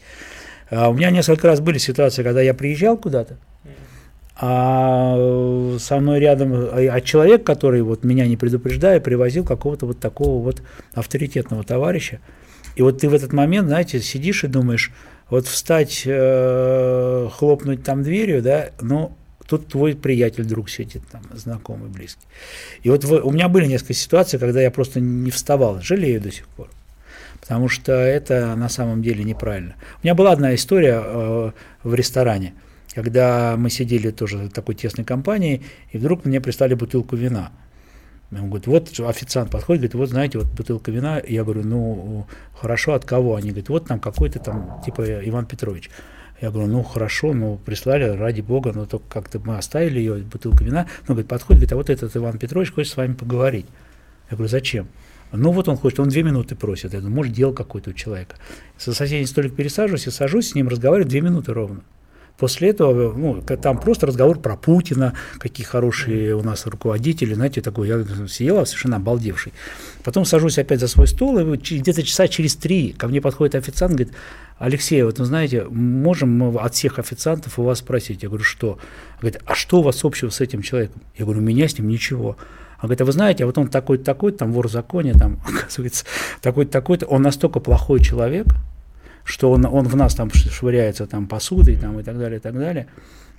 А 0.71 0.89
у 0.89 0.95
меня 0.95 1.11
несколько 1.11 1.47
раз 1.47 1.61
были 1.61 1.77
ситуации, 1.77 2.23
когда 2.23 2.41
я 2.41 2.55
приезжал 2.55 2.97
куда-то, 2.97 3.37
а 4.37 5.77
со 5.79 5.99
мной 6.01 6.21
рядом, 6.21 6.53
а, 6.55 6.77
а 6.77 7.01
человек, 7.01 7.45
который 7.45 7.83
вот 7.83 8.05
меня 8.05 8.27
не 8.27 8.37
предупреждая, 8.37 9.01
привозил 9.01 9.45
какого-то 9.45 9.87
вот 9.87 10.01
такого 10.01 10.43
вот 10.43 10.63
авторитетного 10.95 11.65
товарища. 11.65 12.21
И 12.75 12.83
вот 12.83 12.99
ты 13.01 13.09
в 13.09 13.15
этот 13.15 13.33
момент, 13.33 13.69
знаете, 13.69 14.01
сидишь 14.01 14.45
и 14.45 14.49
думаешь, 14.49 14.91
вот 15.29 15.47
встать, 15.47 16.03
э, 16.07 17.29
хлопнуть 17.33 17.85
там 17.85 18.03
дверью, 18.03 18.43
да, 18.43 18.71
ну, 18.81 19.13
тут 19.47 19.69
твой 19.69 19.95
приятель, 19.95 20.45
друг 20.45 20.71
сидит 20.71 21.03
там, 21.11 21.23
знакомый, 21.35 21.91
близкий. 21.91 22.27
И 22.83 22.89
вот 22.89 23.05
у 23.05 23.31
меня 23.31 23.49
были 23.49 23.67
несколько 23.67 23.95
ситуаций, 23.95 24.39
когда 24.39 24.63
я 24.63 24.71
просто 24.71 25.01
не 25.01 25.31
вставал, 25.31 25.81
жалею 25.83 26.21
до 26.21 26.33
сих 26.33 26.47
пор. 26.49 26.69
Потому 27.41 27.69
что 27.69 27.93
это 27.93 28.55
на 28.57 28.69
самом 28.69 29.03
деле 29.03 29.25
неправильно. 29.25 29.75
У 30.03 30.07
меня 30.07 30.15
была 30.15 30.33
одна 30.33 30.55
история 30.55 31.03
э, 31.05 31.51
в 31.83 31.95
ресторане– 31.95 32.55
когда 32.95 33.57
мы 33.57 33.71
сидели 33.71 34.11
тоже 34.11 34.39
в 34.39 34.51
такой 34.51 34.75
тесной 34.75 35.05
компании, 35.05 35.63
и 35.91 35.99
вдруг 35.99 36.25
мне 36.25 36.41
прислали 36.41 36.75
бутылку 36.75 37.17
вина. 37.17 37.53
Он 38.31 38.49
говорит, 38.49 38.67
вот 38.67 39.01
официант 39.01 39.51
подходит, 39.51 39.83
говорит, 39.83 39.95
вот 39.95 40.09
знаете, 40.09 40.39
вот 40.39 40.49
бутылка 40.49 40.91
вина. 40.91 41.21
Я 41.27 41.45
говорю, 41.45 41.65
ну, 41.65 42.27
хорошо, 42.55 42.95
от 42.95 43.05
кого? 43.05 43.37
Они 43.37 43.51
говорят, 43.51 43.69
вот 43.69 43.87
там 43.87 44.01
какой-то 44.01 44.39
там, 44.39 44.81
типа 44.85 45.03
Иван 45.29 45.45
Петрович. 45.45 45.91
Я 46.41 46.51
говорю, 46.51 46.69
ну, 46.69 46.83
хорошо, 46.83 47.35
ну, 47.35 47.61
прислали, 47.65 48.05
ради 48.05 48.41
бога, 48.41 48.73
но 48.73 48.87
только 48.87 49.05
как-то 49.09 49.39
мы 49.39 49.59
оставили 49.59 49.99
ее, 49.99 50.15
бутылку 50.17 50.65
вина. 50.65 50.87
Ну, 51.03 51.15
говорит, 51.15 51.29
подходит, 51.29 51.61
говорит, 51.61 51.73
а 51.73 51.77
вот 51.77 51.91
этот 51.91 52.17
Иван 52.17 52.39
Петрович 52.39 52.73
хочет 52.73 52.93
с 52.93 52.97
вами 52.97 53.13
поговорить. 53.13 53.67
Я 54.31 54.37
говорю, 54.37 54.49
зачем? 54.49 54.89
Ну, 55.31 55.53
вот 55.53 55.69
он 55.69 55.77
хочет, 55.77 56.01
он 56.01 56.09
две 56.09 56.23
минуты 56.23 56.57
просит. 56.57 56.95
Я 56.95 57.01
говорю, 57.01 57.15
может, 57.15 57.33
дело 57.33 57.53
какое-то 57.53 57.91
у 57.91 57.93
человека. 57.93 58.37
Со 58.77 58.93
соседним 58.93 59.27
столик 59.27 59.55
пересаживаюсь 59.55 60.07
и 60.07 60.11
сажусь 60.11 60.51
с 60.51 60.55
ним, 60.55 60.69
разговариваю 60.69 61.09
две 61.09 61.21
минуты 61.21 61.53
ровно. 61.53 61.83
После 62.39 62.71
этого, 62.71 63.17
ну, 63.17 63.41
там 63.41 63.79
просто 63.79 64.07
разговор 64.07 64.39
про 64.39 64.57
Путина, 64.57 65.15
какие 65.39 65.65
хорошие 65.65 66.35
у 66.35 66.43
нас 66.43 66.67
руководители, 66.67 67.35
знаете, 67.35 67.61
такой, 67.61 67.89
я 67.89 68.05
сидела 68.27 68.65
совершенно 68.65 68.97
обалдевший. 68.97 69.53
Потом 70.03 70.25
сажусь 70.25 70.59
опять 70.59 70.81
за 70.81 70.89
свой 70.89 71.07
стол, 71.07 71.39
и 71.39 71.57
где-то 71.57 72.03
часа 72.03 72.27
через 72.27 72.57
три 72.57 72.93
ко 72.93 73.07
мне 73.07 73.21
подходит 73.21 73.55
официант, 73.55 73.95
говорит, 73.95 74.15
Алексей, 74.59 75.03
вот 75.03 75.19
вы 75.19 75.25
знаете, 75.25 75.65
можем 75.65 76.31
мы 76.31 76.61
от 76.61 76.75
всех 76.75 76.99
официантов 76.99 77.59
у 77.59 77.63
вас 77.63 77.79
спросить? 77.79 78.23
Я 78.23 78.29
говорю, 78.29 78.45
что? 78.45 78.79
Говорит, 79.21 79.41
а 79.45 79.55
что 79.55 79.81
у 79.81 79.83
вас 79.83 80.05
общего 80.05 80.31
с 80.31 80.41
этим 80.41 80.63
человеком? 80.63 81.03
Я 81.17 81.25
говорю, 81.25 81.41
у 81.41 81.45
меня 81.45 81.69
с 81.69 81.79
ним 81.79 81.89
ничего. 81.89 82.37
Он 82.83 82.89
говорит, 82.89 83.01
а 83.01 83.05
вы 83.05 83.13
знаете, 83.13 83.45
а 83.45 83.47
вот 83.47 83.59
он 83.59 83.69
такой-то, 83.69 84.05
такой 84.05 84.33
там 84.33 84.53
вор 84.53 84.69
в 84.69 84.73
законе, 84.73 85.15
там, 85.15 85.41
оказывается, 85.47 86.05
такой-то, 86.41 86.73
такой-то, 86.73 87.07
он 87.07 87.23
настолько 87.23 87.61
плохой 87.61 88.01
человек, 88.01 88.47
что 89.25 89.51
он, 89.51 89.67
он 89.67 89.87
в 89.87 89.97
нас 89.97 90.15
там 90.15 90.31
швыряется 90.33 91.07
там 91.07 91.27
посудой 91.27 91.77
там, 91.77 91.99
и 92.01 92.03
так 92.03 92.19
далее, 92.19 92.39
и 92.39 92.41
так 92.41 92.55
далее. 92.55 92.87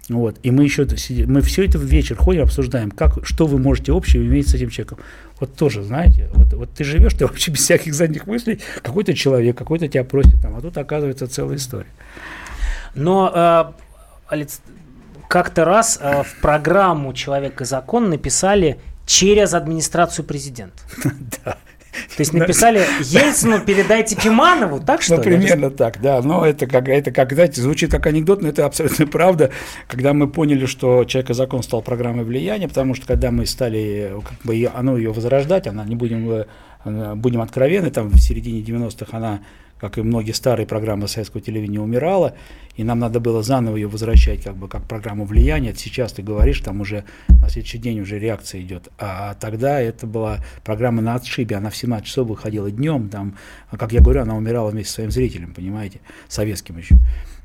Вот. 0.10 0.38
И 0.44 0.52
мы 0.52 0.64
еще 0.64 0.88
сидим, 0.98 1.32
мы 1.32 1.42
все 1.42 1.66
это 1.66 1.78
в 1.78 1.84
вечер 1.84 2.18
ходим, 2.18 2.44
обсуждаем, 2.44 2.92
как, 2.92 3.26
что 3.26 3.48
вы 3.48 3.58
можете 3.58 3.94
общего 3.94 4.22
иметь 4.22 4.50
с 4.50 4.54
этим 4.54 4.70
человеком. 4.70 5.00
Вот 5.40 5.56
тоже, 5.56 5.82
знаете, 5.84 6.30
вот, 6.34 6.54
вот 6.54 6.70
ты 6.74 6.84
живешь, 6.84 7.14
ты 7.14 7.26
вообще 7.28 7.52
без 7.52 7.62
всяких 7.62 7.94
задних 7.94 8.28
мыслей, 8.28 8.60
какой-то 8.82 9.14
человек, 9.14 9.58
какой-то 9.58 9.88
тебя 9.88 10.04
просит, 10.04 10.42
там, 10.42 10.56
а 10.56 10.62
тут 10.62 10.78
оказывается 10.78 11.28
целая 11.28 11.58
история. 11.58 11.88
Но 12.96 13.74
э, 14.30 14.44
как-то 15.28 15.66
раз 15.66 16.00
э, 16.02 16.24
в 16.24 16.42
программу 16.42 17.14
«Человек 17.14 17.62
и 17.62 17.66
закон» 17.66 18.10
написали 18.10 18.80
через 19.06 19.54
администрацию 19.54 20.26
президента. 20.26 20.84
Да. 21.44 21.58
То 22.16 22.22
есть 22.22 22.34
написали 22.34 22.82
Ельцину, 23.02 23.60
передайте 23.62 24.16
Киманову, 24.16 24.80
так 24.80 25.02
что 25.02 25.18
Ну, 25.18 25.24
примерно 25.24 25.70
так, 25.70 26.02
да. 26.02 26.22
Но 26.22 26.46
это 26.46 26.68
как, 26.68 26.90
это 26.90 27.12
как, 27.12 27.34
знаете, 27.34 27.62
звучит 27.62 27.92
как 27.92 28.08
анекдот, 28.08 28.42
но 28.42 28.50
это 28.50 28.66
абсолютно 28.66 29.08
правда. 29.14 29.52
Когда 29.88 30.14
мы 30.14 30.28
поняли, 30.28 30.66
что 30.66 31.06
«Человек 31.06 31.32
и 31.32 31.34
закон» 31.34 31.64
стал 31.64 31.82
программой 31.82 32.24
влияния, 32.26 32.68
потому 32.68 32.96
что 32.96 33.06
когда 33.06 33.32
мы 33.32 33.46
стали 33.46 34.14
как 34.24 34.40
бы, 34.44 34.70
оно 34.74 34.98
ее 34.98 35.12
возрождать, 35.12 35.68
она, 35.68 35.86
не 35.86 35.96
будем, 35.96 36.46
э, 36.86 37.16
будем 37.16 37.42
откровенны, 37.42 37.92
там 37.92 38.10
в 38.10 38.20
середине 38.20 38.62
90-х 38.62 39.16
она 39.16 39.42
как 39.84 39.98
и 39.98 40.02
многие 40.02 40.32
старые 40.32 40.66
программы 40.66 41.10
советского 41.10 41.42
телевидения, 41.42 41.82
умирала, 41.82 42.36
и 42.78 42.86
нам 42.86 43.00
надо 43.00 43.20
было 43.20 43.44
заново 43.44 43.76
ее 43.76 43.90
возвращать 43.90 44.42
как 44.42 44.56
бы 44.56 44.70
как 44.70 44.88
программу 44.88 45.26
влияния. 45.26 45.76
Сейчас 45.76 46.14
ты 46.14 46.22
говоришь, 46.22 46.62
там 46.62 46.80
уже 46.80 47.04
на 47.28 47.50
следующий 47.50 47.80
день 47.80 48.00
уже 48.00 48.18
реакция 48.18 48.62
идет. 48.62 48.88
А 48.98 49.34
тогда 49.34 49.82
это 49.82 50.08
была 50.08 50.38
программа 50.64 51.02
на 51.02 51.16
отшибе, 51.16 51.58
она 51.58 51.70
в 51.70 51.76
17 51.76 52.08
часов 52.08 52.30
выходила 52.30 52.72
днем, 52.72 53.10
там, 53.10 53.36
как 53.72 53.92
я 53.92 54.00
говорю, 54.00 54.22
она 54.22 54.38
умирала 54.38 54.70
вместе 54.70 54.88
со 54.88 54.96
своим 54.96 55.12
зрителем, 55.12 55.54
понимаете, 55.54 56.00
советским 56.30 56.78
еще. 56.78 56.96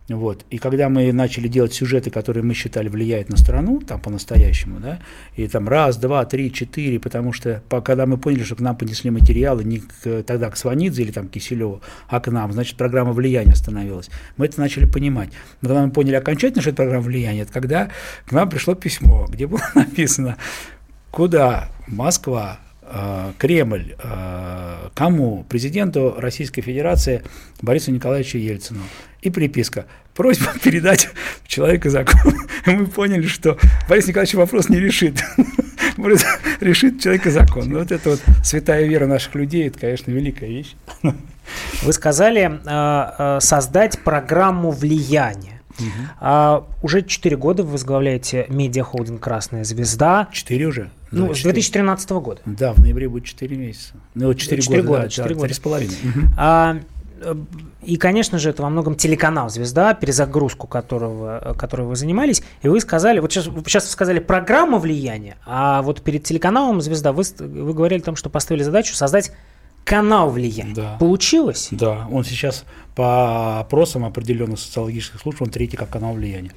Вот. 0.08 0.46
И 0.48 0.56
когда 0.56 0.88
мы 0.88 1.12
начали 1.12 1.48
делать 1.48 1.74
сюжеты, 1.74 2.10
которые 2.10 2.42
мы 2.42 2.54
считали 2.54 2.88
влияют 2.88 3.28
на 3.28 3.36
страну, 3.36 3.80
там 3.80 4.00
по-настоящему, 4.00 4.80
да, 4.80 5.00
и 5.36 5.46
там 5.48 5.68
раз, 5.68 5.98
два, 5.98 6.24
три, 6.24 6.50
четыре, 6.50 6.98
потому 6.98 7.34
что 7.34 7.62
по, 7.68 7.82
когда 7.82 8.06
мы 8.06 8.16
поняли, 8.16 8.42
что 8.42 8.56
к 8.56 8.60
нам 8.60 8.74
понесли 8.76 9.10
материалы 9.10 9.64
не 9.64 9.80
к, 9.80 10.22
тогда 10.22 10.50
к 10.50 10.56
Сванидзе 10.56 11.02
или 11.02 11.12
там 11.12 11.28
Киселеву, 11.28 11.82
а 12.08 12.20
к 12.20 12.30
нам, 12.30 12.52
значит, 12.52 12.76
программа 12.78 13.12
влияния 13.12 13.54
становилась. 13.54 14.08
Мы 14.38 14.46
это 14.46 14.58
начали 14.60 14.86
понимать. 14.86 15.30
Но 15.60 15.68
когда 15.68 15.84
мы 15.84 15.92
поняли 15.92 16.14
окончательно, 16.14 16.62
что 16.62 16.70
это 16.70 16.76
программа 16.76 17.02
влияния, 17.02 17.42
это 17.42 17.52
когда 17.52 17.90
к 18.26 18.32
нам 18.32 18.48
пришло 18.48 18.74
письмо, 18.74 19.26
где 19.28 19.46
было 19.46 19.60
написано, 19.74 20.38
куда 21.10 21.68
Москва 21.86 22.60
Э, 22.90 23.32
Кремль 23.38 23.94
э, 24.02 24.88
кому? 24.94 25.44
Президенту 25.48 26.14
Российской 26.16 26.62
Федерации 26.62 27.22
Борису 27.60 27.92
Николаевичу 27.92 28.38
Ельцину. 28.38 28.80
И 29.22 29.30
приписка. 29.30 29.86
Просьба 30.14 30.52
передать 30.62 31.08
человека 31.46 31.90
закон. 31.90 32.34
Мы 32.66 32.86
поняли, 32.86 33.26
что 33.26 33.58
Борис 33.88 34.06
Николаевич 34.06 34.34
вопрос 34.34 34.68
не 34.68 34.78
решит. 34.78 35.22
решит 36.60 37.00
человека 37.00 37.30
закон. 37.30 37.68
Ну, 37.68 37.78
вот 37.80 37.92
это 37.92 38.10
вот 38.10 38.20
святая 38.44 38.86
вера 38.86 39.06
наших 39.06 39.34
людей, 39.34 39.68
это, 39.68 39.78
конечно, 39.80 40.10
великая 40.10 40.48
вещь. 40.48 40.74
Вы 41.82 41.92
сказали 41.92 42.60
э, 42.64 43.40
создать 43.40 43.98
программу 44.00 44.70
влияния. 44.70 45.58
Угу. 45.78 45.86
А, 46.20 46.66
уже 46.82 47.02
4 47.02 47.36
года 47.36 47.62
вы 47.62 47.72
возглавляете 47.72 48.46
медиахолдинг 48.48 49.20
«Красная 49.22 49.64
звезда». 49.64 50.28
4 50.32 50.66
уже? 50.66 50.90
Ну, 51.10 51.28
да, 51.28 51.34
с 51.34 51.42
2013 51.42 52.10
года. 52.10 52.40
Да, 52.44 52.72
в 52.72 52.80
ноябре 52.80 53.08
будет 53.08 53.24
4 53.24 53.56
месяца. 53.56 53.94
Ну, 54.14 54.34
4, 54.34 54.60
4 54.62 54.82
года, 54.82 54.98
года, 55.02 55.08
4 55.08 55.28
да, 55.28 55.40
года. 55.40 55.52
3,5. 55.52 55.84
Угу. 55.84 56.26
А, 56.36 56.80
и, 57.82 57.96
конечно 57.96 58.38
же, 58.38 58.50
это 58.50 58.62
во 58.62 58.70
многом 58.70 58.94
телеканал 58.94 59.48
«Звезда», 59.48 59.94
перезагрузку 59.94 60.66
которого, 60.66 61.54
которой 61.58 61.86
вы 61.86 61.96
занимались. 61.96 62.42
И 62.62 62.68
вы 62.68 62.80
сказали, 62.80 63.20
вот 63.20 63.32
сейчас, 63.32 63.44
сейчас 63.44 63.84
вы 63.84 63.90
сказали 63.90 64.18
программа 64.18 64.78
влияния, 64.78 65.36
а 65.46 65.82
вот 65.82 66.02
перед 66.02 66.24
телеканалом 66.24 66.80
«Звезда» 66.80 67.12
вы, 67.12 67.24
вы 67.38 67.72
говорили 67.72 68.00
о 68.00 68.04
том, 68.04 68.16
что 68.16 68.30
поставили 68.30 68.62
задачу 68.62 68.94
создать 68.94 69.32
канал 69.84 70.30
влияния. 70.30 70.74
Да. 70.74 70.96
Получилось? 70.98 71.68
Да, 71.70 72.06
он 72.10 72.24
сейчас 72.24 72.64
по 72.94 73.60
опросам 73.60 74.04
определенных 74.04 74.58
социологических 74.58 75.20
служб, 75.20 75.40
он 75.42 75.50
третий 75.50 75.76
как 75.76 75.88
канал 75.88 76.14
влияния. 76.14 76.52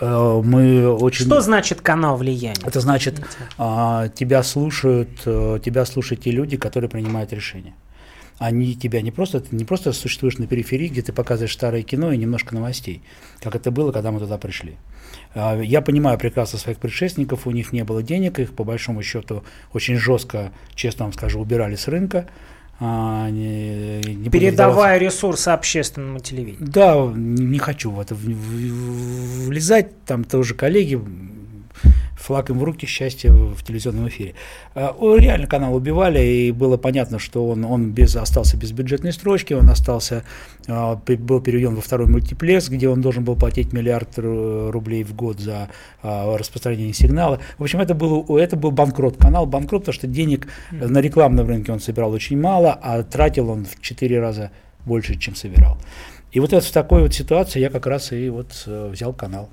Э, 0.00 0.40
мы 0.44 0.88
очень... 0.88 1.26
Что 1.26 1.40
значит 1.40 1.80
канал 1.80 2.16
влияния? 2.16 2.60
Это 2.64 2.80
значит, 2.80 3.24
а, 3.56 4.08
тебя 4.08 4.42
слушают, 4.42 5.10
э, 5.24 5.58
тебя 5.64 5.84
слушают 5.84 6.22
те 6.22 6.30
люди, 6.30 6.56
которые 6.56 6.90
принимают 6.90 7.32
решения. 7.32 7.74
Они 8.38 8.74
тебя 8.74 9.00
не 9.00 9.10
просто, 9.10 9.40
ты 9.40 9.54
не 9.54 9.64
просто 9.64 9.92
существуешь 9.92 10.38
на 10.38 10.46
периферии, 10.46 10.88
где 10.88 11.02
ты 11.02 11.12
показываешь 11.12 11.52
старое 11.52 11.82
кино 11.82 12.12
и 12.12 12.16
немножко 12.16 12.54
новостей, 12.54 13.02
как 13.40 13.54
это 13.54 13.70
было, 13.70 13.92
когда 13.92 14.10
мы 14.10 14.18
туда 14.18 14.38
пришли. 14.38 14.76
А, 15.34 15.60
я 15.60 15.80
понимаю 15.80 16.18
прекрасно 16.18 16.58
своих 16.58 16.78
предшественников, 16.78 17.46
у 17.46 17.52
них 17.52 17.72
не 17.72 17.84
было 17.84 18.02
денег, 18.02 18.38
их 18.38 18.54
по 18.54 18.64
большому 18.64 19.02
счету 19.02 19.44
очень 19.72 19.96
жестко, 19.96 20.52
честно 20.74 21.04
вам 21.04 21.12
скажу, 21.12 21.40
убирали 21.40 21.76
с 21.76 21.86
рынка. 21.88 22.28
А, 22.80 23.30
не, 23.30 24.00
не 24.00 24.30
Передавая 24.30 24.98
ресурсы 24.98 25.50
общественному 25.50 26.18
телевидению. 26.18 26.68
Да, 26.68 26.96
не, 27.14 27.44
не 27.44 27.58
хочу 27.58 27.92
в 27.92 28.00
это 28.00 28.16
влезать, 28.16 30.04
там 30.04 30.24
тоже 30.24 30.54
коллеги 30.54 31.00
флаг 32.24 32.50
им 32.50 32.58
в 32.58 32.64
руки, 32.64 32.86
счастье 32.86 33.30
в 33.32 33.62
телевизионном 33.62 34.08
эфире. 34.08 34.34
А, 34.74 34.96
реально 35.18 35.46
канал 35.46 35.74
убивали, 35.74 36.20
и 36.20 36.52
было 36.52 36.76
понятно, 36.76 37.18
что 37.18 37.46
он, 37.48 37.64
он 37.64 37.90
без, 37.90 38.16
остался 38.16 38.56
без 38.56 38.72
бюджетной 38.72 39.12
строчки, 39.12 39.52
он 39.52 39.68
остался, 39.68 40.24
а, 40.66 40.96
был 40.96 41.40
переведен 41.40 41.74
во 41.74 41.82
второй 41.82 42.08
мультиплекс, 42.08 42.68
где 42.68 42.88
он 42.88 43.02
должен 43.02 43.24
был 43.24 43.36
платить 43.36 43.72
миллиард 43.72 44.18
рублей 44.18 45.04
в 45.04 45.14
год 45.14 45.38
за 45.38 45.68
а, 46.02 46.36
распространение 46.38 46.94
сигнала. 46.94 47.40
В 47.58 47.62
общем, 47.62 47.80
это 47.80 47.94
был, 47.94 48.38
это 48.38 48.56
был 48.56 48.70
банкрот, 48.70 49.18
канал 49.18 49.46
банкрот, 49.46 49.82
потому 49.82 49.94
что 49.94 50.06
денег 50.06 50.48
на 50.70 51.00
рекламном 51.00 51.46
рынке 51.46 51.72
он 51.72 51.80
собирал 51.80 52.12
очень 52.12 52.40
мало, 52.40 52.72
а 52.72 53.02
тратил 53.02 53.50
он 53.50 53.66
в 53.66 53.80
четыре 53.82 54.20
раза 54.20 54.50
больше, 54.86 55.16
чем 55.16 55.34
собирал. 55.34 55.76
И 56.32 56.40
вот 56.40 56.52
это, 56.52 56.66
в 56.66 56.70
такой 56.70 57.02
вот 57.02 57.14
ситуации 57.14 57.60
я 57.60 57.70
как 57.70 57.86
раз 57.86 58.12
и 58.12 58.28
вот 58.28 58.64
э, 58.66 58.88
взял 58.92 59.12
канал. 59.12 59.48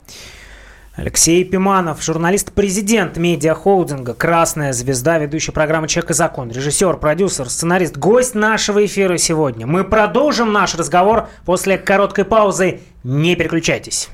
Алексей 0.93 1.45
Пиманов, 1.45 2.03
журналист-президент 2.03 3.15
медиахолдинга 3.15 4.13
«Красная 4.13 4.73
звезда», 4.73 5.19
ведущий 5.19 5.53
программы 5.53 5.87
«Человек 5.87 6.11
и 6.11 6.13
закон», 6.13 6.51
режиссер, 6.51 6.97
продюсер, 6.97 7.49
сценарист, 7.49 7.95
гость 7.95 8.35
нашего 8.35 8.85
эфира 8.85 9.15
сегодня. 9.15 9.65
Мы 9.65 9.85
продолжим 9.85 10.51
наш 10.51 10.75
разговор 10.75 11.29
после 11.45 11.77
короткой 11.77 12.25
паузы. 12.25 12.81
Не 13.05 13.37
переключайтесь. 13.37 14.09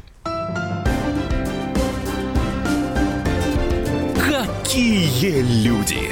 Какие 4.15 5.41
люди! 5.65 6.11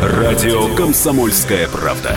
Радио 0.00 0.74
«Комсомольская 0.76 1.66
правда». 1.68 2.16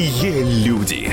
Какие 0.00 0.64
люди! 0.64 1.12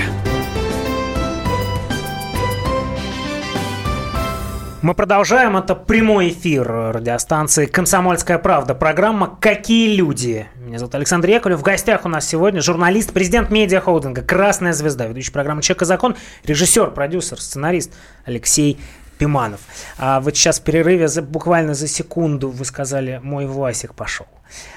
Мы 4.80 4.94
продолжаем. 4.94 5.58
Это 5.58 5.74
прямой 5.74 6.30
эфир 6.30 6.66
радиостанции 6.66 7.66
«Комсомольская 7.66 8.38
правда». 8.38 8.74
Программа 8.74 9.36
«Какие 9.42 9.94
люди?». 9.94 10.46
Меня 10.56 10.78
зовут 10.78 10.94
Александр 10.94 11.28
Яковлев. 11.28 11.58
В 11.58 11.62
гостях 11.62 12.06
у 12.06 12.08
нас 12.08 12.26
сегодня 12.26 12.62
журналист, 12.62 13.12
президент 13.12 13.50
медиахолдинга 13.50 14.22
«Красная 14.22 14.72
звезда», 14.72 15.06
ведущий 15.06 15.32
программы 15.32 15.60
«Человек 15.60 15.82
и 15.82 15.84
закон», 15.84 16.16
режиссер, 16.44 16.92
продюсер, 16.92 17.38
сценарист 17.38 17.92
Алексей 18.24 18.80
Пиманов. 19.18 19.60
А 19.98 20.20
вот 20.20 20.36
сейчас 20.36 20.60
в 20.60 20.62
перерыве 20.62 21.08
за, 21.08 21.22
буквально 21.22 21.74
за 21.74 21.88
секунду 21.88 22.50
вы 22.50 22.64
сказали 22.64 23.20
«мой 23.22 23.46
Власик 23.46 23.94
пошел». 23.94 24.26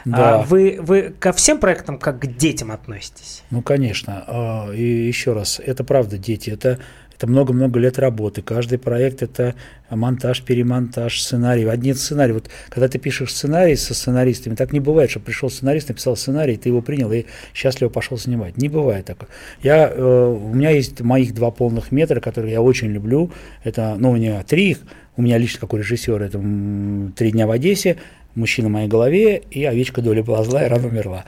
Да. 0.04 0.36
А 0.36 0.42
вы, 0.42 0.80
вы 0.82 1.14
ко 1.18 1.32
всем 1.32 1.60
проектам 1.60 1.98
как 1.98 2.20
к 2.20 2.26
детям 2.26 2.72
относитесь? 2.72 3.44
Ну, 3.52 3.62
конечно. 3.62 4.24
А, 4.28 4.72
и 4.72 4.84
еще 4.84 5.34
раз, 5.34 5.62
это 5.64 5.84
правда 5.84 6.18
дети. 6.18 6.50
Это 6.50 6.80
это 7.22 7.28
много-много 7.28 7.80
лет 7.80 8.00
работы. 8.00 8.42
Каждый 8.42 8.80
проект– 8.80 9.22
это 9.22 9.54
монтаж, 9.92 10.42
перемонтаж, 10.42 11.22
сценарий. 11.22 11.66
Одни 11.66 11.94
сценарий. 11.94 12.34
Вот 12.34 12.50
когда 12.70 12.88
ты 12.88 12.98
пишешь 12.98 13.32
сценарий 13.32 13.76
со 13.76 13.94
сценаристами, 13.94 14.56
так 14.56 14.74
не 14.74 14.80
бывает, 14.80 15.12
что 15.12 15.20
пришел 15.20 15.52
сценарист, 15.52 15.90
написал 15.90 16.16
сценарий, 16.16 16.58
ты 16.58 16.70
его 16.70 16.82
принял 16.82 17.12
и 17.12 17.26
счастливо 17.54 17.90
пошел 17.90 18.18
снимать. 18.18 18.58
Не 18.58 18.70
бывает 18.70 19.06
такого. 19.06 19.30
Я, 19.62 19.88
э, 19.88 20.36
у 20.36 20.52
меня 20.56 20.72
есть 20.72 21.02
моих 21.02 21.36
два 21.36 21.52
полных 21.52 21.92
метра, 21.92 22.20
которые 22.20 22.54
я 22.54 22.62
очень 22.64 22.88
люблю. 22.88 23.32
Это, 23.64 23.96
ну, 24.00 24.12
у 24.12 24.16
меня 24.16 24.42
три 24.42 24.72
их. 24.72 24.80
У 25.16 25.22
меня 25.22 25.38
лично 25.38 25.60
как 25.60 25.74
у 25.74 25.78
режиссера 25.78 26.26
это 26.26 26.40
«Три 27.16 27.32
дня 27.32 27.46
в 27.46 27.52
Одессе», 27.52 27.98
«Мужчина 28.34 28.70
в 28.70 28.72
моей 28.72 28.88
голове» 28.88 29.44
и 29.52 29.66
«Овечка 29.66 30.02
доля 30.02 30.24
была 30.24 30.44
зла 30.46 30.66
и 30.66 30.70
рано 30.70 30.88
умерла». 30.88 31.26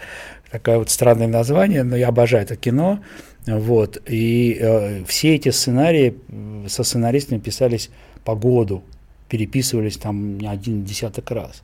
Такое 0.53 0.77
вот 0.77 0.91
странное 0.91 1.25
название, 1.25 1.81
но 1.81 1.95
я 1.95 2.09
обожаю 2.09 2.43
это 2.43 2.55
кино. 2.55 2.99
Вот. 3.47 3.99
И 4.07 4.55
э, 4.61 5.03
все 5.05 5.33
эти 5.33 5.49
сценарии 5.49 6.15
со 6.67 6.83
сценаристами 6.83 7.39
писались 7.39 7.89
по 8.23 8.35
году, 8.35 8.83
переписывались 9.29 9.97
там 9.97 10.37
не 10.37 10.47
один 10.47 10.83
десяток 10.83 11.31
раз. 11.31 11.63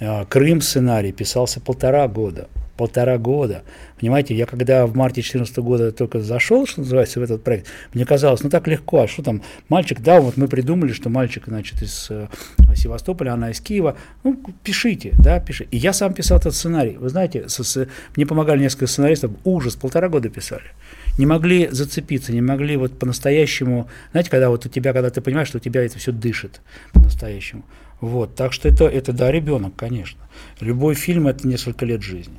Э, 0.00 0.24
Крым 0.24 0.62
сценарий 0.62 1.12
писался 1.12 1.60
полтора 1.60 2.08
года 2.08 2.48
полтора 2.76 3.18
года. 3.18 3.62
Понимаете, 4.00 4.34
я 4.34 4.46
когда 4.46 4.86
в 4.86 4.94
марте 4.96 5.16
2014 5.16 5.56
года 5.58 5.92
только 5.92 6.20
зашел, 6.20 6.66
что 6.66 6.80
называется, 6.80 7.20
в 7.20 7.22
этот 7.22 7.42
проект, 7.42 7.68
мне 7.92 8.04
казалось, 8.04 8.42
ну 8.42 8.50
так 8.50 8.66
легко, 8.66 9.02
а 9.02 9.08
что 9.08 9.22
там, 9.22 9.42
мальчик, 9.68 10.00
да, 10.00 10.20
вот 10.20 10.36
мы 10.36 10.48
придумали, 10.48 10.92
что 10.92 11.08
мальчик, 11.08 11.44
значит, 11.46 11.82
из 11.82 12.08
э, 12.10 12.28
Севастополя, 12.74 13.32
она 13.32 13.50
из 13.50 13.60
Киева, 13.60 13.96
ну, 14.24 14.40
пишите, 14.62 15.12
да, 15.18 15.40
пишите. 15.40 15.68
И 15.70 15.76
я 15.76 15.92
сам 15.92 16.14
писал 16.14 16.38
этот 16.38 16.54
сценарий. 16.54 16.96
Вы 16.96 17.08
знаете, 17.08 17.48
с, 17.48 17.62
с, 17.62 17.88
мне 18.16 18.26
помогали 18.26 18.60
несколько 18.60 18.86
сценаристов, 18.86 19.30
ужас, 19.44 19.76
полтора 19.76 20.08
года 20.08 20.28
писали. 20.28 20.64
Не 21.16 21.26
могли 21.26 21.68
зацепиться, 21.70 22.32
не 22.32 22.42
могли 22.42 22.76
вот 22.76 22.98
по-настоящему, 22.98 23.88
знаете, 24.10 24.30
когда 24.30 24.50
вот 24.50 24.66
у 24.66 24.68
тебя, 24.68 24.92
когда 24.92 25.10
ты 25.10 25.20
понимаешь, 25.20 25.48
что 25.48 25.58
у 25.58 25.60
тебя 25.60 25.84
это 25.84 25.98
все 25.98 26.12
дышит 26.12 26.60
по-настоящему. 26.92 27.64
Вот, 28.00 28.34
так 28.34 28.52
что 28.52 28.68
это, 28.68 28.84
это 28.84 29.12
да, 29.12 29.30
ребенок, 29.30 29.76
конечно. 29.76 30.20
Любой 30.60 30.94
фильм– 30.94 31.26
это 31.28 31.46
несколько 31.46 31.86
лет 31.86 32.02
жизни. 32.02 32.38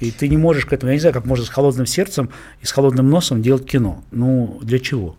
И 0.00 0.10
ты 0.10 0.28
не 0.28 0.36
можешь 0.36 0.66
к 0.66 0.72
этому, 0.72 0.90
я 0.90 0.96
не 0.96 1.00
знаю, 1.00 1.14
как 1.14 1.24
можно 1.24 1.44
с 1.44 1.48
холодным 1.48 1.86
сердцем 1.86 2.30
и 2.62 2.66
с 2.66 2.72
холодным 2.72 3.08
носом 3.08 3.42
делать 3.42 3.66
кино. 3.66 4.02
Ну, 4.10 4.58
для 4.62 4.78
чего? 4.78 5.16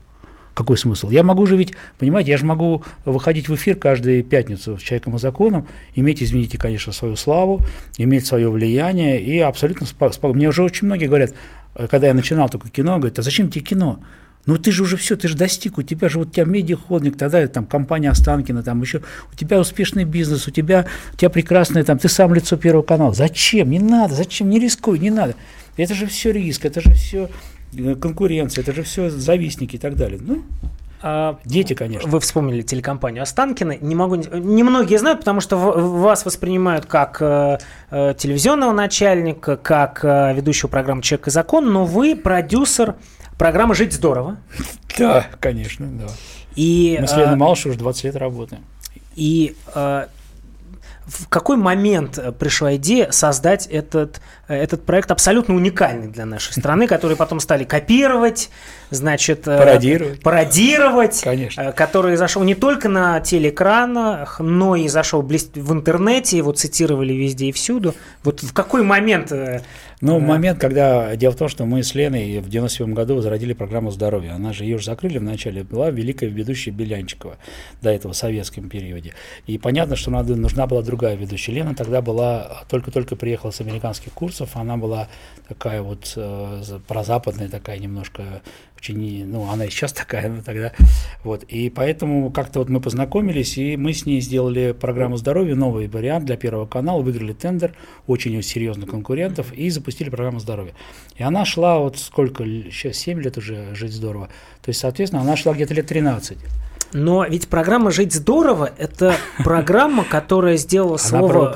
Какой 0.53 0.77
смысл? 0.77 1.09
Я 1.09 1.23
могу 1.23 1.45
же 1.45 1.57
ведь, 1.57 1.73
понимаете, 1.97 2.31
я 2.31 2.37
же 2.37 2.45
могу 2.45 2.83
выходить 3.03 3.49
в 3.49 3.55
эфир 3.55 3.75
каждую 3.75 4.23
пятницу 4.23 4.77
с 4.77 4.81
«Человеком 4.81 5.15
и 5.15 5.19
законом», 5.19 5.67
иметь, 5.95 6.23
извините, 6.23 6.57
конечно, 6.57 6.93
свою 6.93 7.17
славу, 7.17 7.61
иметь 7.97 8.25
свое 8.25 8.49
влияние 8.49 9.21
и 9.21 9.39
абсолютно 9.39 9.85
спокойно. 9.85 10.37
Мне 10.37 10.47
уже 10.47 10.63
очень 10.63 10.85
многие 10.87 11.07
говорят, 11.07 11.33
когда 11.89 12.07
я 12.07 12.13
начинал 12.13 12.47
только 12.47 12.69
кино, 12.69 12.97
говорят, 12.97 13.19
а 13.19 13.21
зачем 13.21 13.49
тебе 13.49 13.65
кино? 13.65 13.99
Ну 14.45 14.57
ты 14.57 14.71
же 14.71 14.83
уже 14.83 14.97
все, 14.97 15.15
ты 15.15 15.27
же 15.27 15.35
достиг, 15.35 15.77
у 15.77 15.81
тебя 15.81 16.07
же 16.09 16.19
вот 16.19 16.27
у 16.27 16.31
тебя 16.31 16.45
медиахолдинг, 16.45 17.17
тогда 17.17 17.45
там 17.47 17.65
компания 17.65 18.09
Останкина, 18.09 18.63
там 18.63 18.81
еще, 18.81 19.01
у 19.31 19.35
тебя 19.35 19.59
успешный 19.59 20.03
бизнес, 20.03 20.47
у 20.47 20.51
тебя, 20.51 20.85
у 21.13 21.17
тебя 21.17 21.29
прекрасное, 21.29 21.83
там, 21.83 21.97
ты 21.97 22.09
сам 22.09 22.33
лицо 22.33 22.55
Первого 22.57 22.83
канала. 22.83 23.13
Зачем? 23.13 23.71
Не 23.71 23.79
надо, 23.79 24.13
зачем? 24.13 24.49
Не 24.49 24.59
рискуй, 24.59 24.99
не 24.99 25.09
надо. 25.09 25.35
Это 25.77 25.93
же 25.93 26.05
все 26.05 26.31
риск, 26.31 26.65
это 26.65 26.81
же 26.81 26.93
все 26.93 27.29
э, 27.75 27.95
конкуренция, 27.95 28.61
это 28.61 28.73
же 28.73 28.83
все 28.83 29.09
завистники 29.09 29.75
и 29.75 29.79
так 29.79 29.95
далее. 29.95 30.19
Ну, 30.21 30.43
а, 31.07 31.37
Дети, 31.45 31.73
конечно. 31.73 32.09
Вы 32.09 32.19
вспомнили 32.19 32.63
телекомпанию 32.63 33.21
Останкина. 33.21 33.77
Не 33.79 33.93
могу, 33.93 34.15
немногие 34.15 34.97
знают, 34.97 35.19
потому 35.19 35.39
что 35.39 35.55
вас 35.57 36.25
воспринимают 36.25 36.87
как 36.87 37.17
э, 37.21 37.59
э, 37.91 38.13
телевизионного 38.17 38.71
начальника, 38.71 39.55
как 39.55 40.03
э, 40.03 40.33
ведущего 40.33 40.67
программы 40.67 41.03
«Человек 41.03 41.27
и 41.27 41.31
закон», 41.31 41.71
но 41.71 41.85
вы 41.85 42.15
продюсер 42.15 42.95
Программа 43.37 43.75
«Жить 43.75 43.93
здорово». 43.93 44.37
Да, 44.97 45.25
конечно, 45.41 45.87
да. 45.87 46.07
И, 46.55 46.97
Мы 47.01 47.07
с 47.07 47.11
Леной 47.17 47.33
а, 47.33 47.35
Малышевой 47.35 47.71
уже 47.71 47.79
20 47.79 48.03
лет 48.05 48.15
работаем. 48.15 48.63
И 49.17 49.57
а, 49.73 50.07
в 51.05 51.27
какой 51.27 51.57
момент 51.57 52.19
пришла 52.39 52.75
идея 52.77 53.11
создать 53.11 53.67
этот, 53.67 54.21
этот 54.47 54.85
проект 54.85 55.11
абсолютно 55.11 55.53
уникальный 55.55 56.07
для 56.07 56.25
нашей 56.25 56.51
страны, 56.59 56.87
который 56.87 57.15
потом 57.15 57.39
стали 57.39 57.63
копировать, 57.63 58.49
значит, 58.89 59.47
э, 59.47 59.57
пародировать, 59.57 60.21
пародировать 60.21 61.21
Конечно. 61.21 61.61
Э, 61.61 61.71
который 61.73 62.15
зашел 62.15 62.43
не 62.43 62.55
только 62.55 62.89
на 62.89 63.19
телеэкранах, 63.19 64.39
но 64.39 64.75
и 64.75 64.87
зашел 64.87 65.21
в 65.21 65.73
интернете, 65.73 66.37
его 66.37 66.53
цитировали 66.53 67.13
везде 67.13 67.47
и 67.47 67.51
всюду. 67.51 67.93
Вот 68.23 68.41
в 68.41 68.53
какой 68.53 68.81
момент 68.81 69.31
ну, 70.05 70.19
момент, 70.19 70.59
когда... 70.59 71.15
Дело 71.15 71.33
в 71.33 71.35
том, 71.35 71.49
что 71.49 71.65
мы 71.65 71.83
с 71.83 71.95
Леной 71.95 72.39
в 72.39 72.49
97 72.49 72.93
году 72.93 73.15
возродили 73.15 73.53
программу 73.53 73.91
здоровья. 73.91 74.33
Она 74.33 74.53
же 74.53 74.63
ее 74.63 74.75
уже 74.75 74.85
закрыли 74.85 75.17
вначале. 75.17 75.63
Была 75.63 75.89
великая 75.89 76.27
ведущая 76.27 76.71
Белянчикова 76.71 77.37
до 77.81 77.89
этого 77.89 78.13
в 78.13 78.15
советском 78.15 78.69
периоде. 78.69 79.13
И 79.47 79.57
понятно, 79.57 79.95
что 79.95 80.11
надо, 80.11 80.35
нужна 80.35 80.67
была 80.67 80.81
другая 80.81 81.15
ведущая. 81.15 81.53
Лена 81.53 81.75
тогда 81.75 82.01
была... 82.01 82.63
Только-только 82.69 83.15
приехала 83.15 83.51
с 83.51 83.61
американских 83.61 84.13
курсов. 84.13 84.51
Она 84.55 84.77
была 84.77 85.07
такая 85.47 85.81
вот 85.81 86.13
э, 86.15 86.61
прозападная 86.87 87.49
такая 87.49 87.79
немножко 87.79 88.41
очень, 88.85 89.25
ну, 89.25 89.49
она 89.49 89.65
и 89.65 89.69
сейчас 89.69 89.93
такая, 89.93 90.29
но 90.29 90.41
тогда, 90.41 90.71
вот, 91.23 91.43
и 91.43 91.69
поэтому 91.69 92.29
как-то 92.31 92.59
вот 92.59 92.69
мы 92.69 92.79
познакомились, 92.79 93.57
и 93.57 93.77
мы 93.77 93.93
с 93.93 94.05
ней 94.05 94.21
сделали 94.21 94.73
программу 94.73 95.17
здоровья, 95.17 95.55
новый 95.55 95.87
вариант 95.87 96.25
для 96.25 96.37
Первого 96.37 96.65
канала, 96.65 97.01
выиграли 97.01 97.33
тендер, 97.33 97.73
очень 98.07 98.41
серьезных 98.43 98.89
конкурентов, 98.89 99.53
и 99.53 99.69
запустили 99.69 100.09
программу 100.09 100.39
здоровья. 100.39 100.73
И 101.17 101.23
она 101.23 101.45
шла 101.45 101.79
вот 101.79 101.97
сколько, 101.97 102.43
сейчас 102.45 102.97
7 102.97 103.21
лет 103.21 103.37
уже 103.37 103.73
жить 103.73 103.93
здорово, 103.93 104.27
то 104.61 104.69
есть, 104.69 104.79
соответственно, 104.79 105.21
она 105.21 105.35
шла 105.35 105.53
где-то 105.53 105.73
лет 105.73 105.87
13. 105.87 106.37
Но 106.93 107.25
ведь 107.25 107.49
программа 107.49 107.91
«Жить 107.91 108.13
здорово»– 108.13 108.71
это 108.77 109.17
программа, 109.43 110.05
которая 110.05 110.55
сделала 110.55 110.95
слово, 110.95 111.53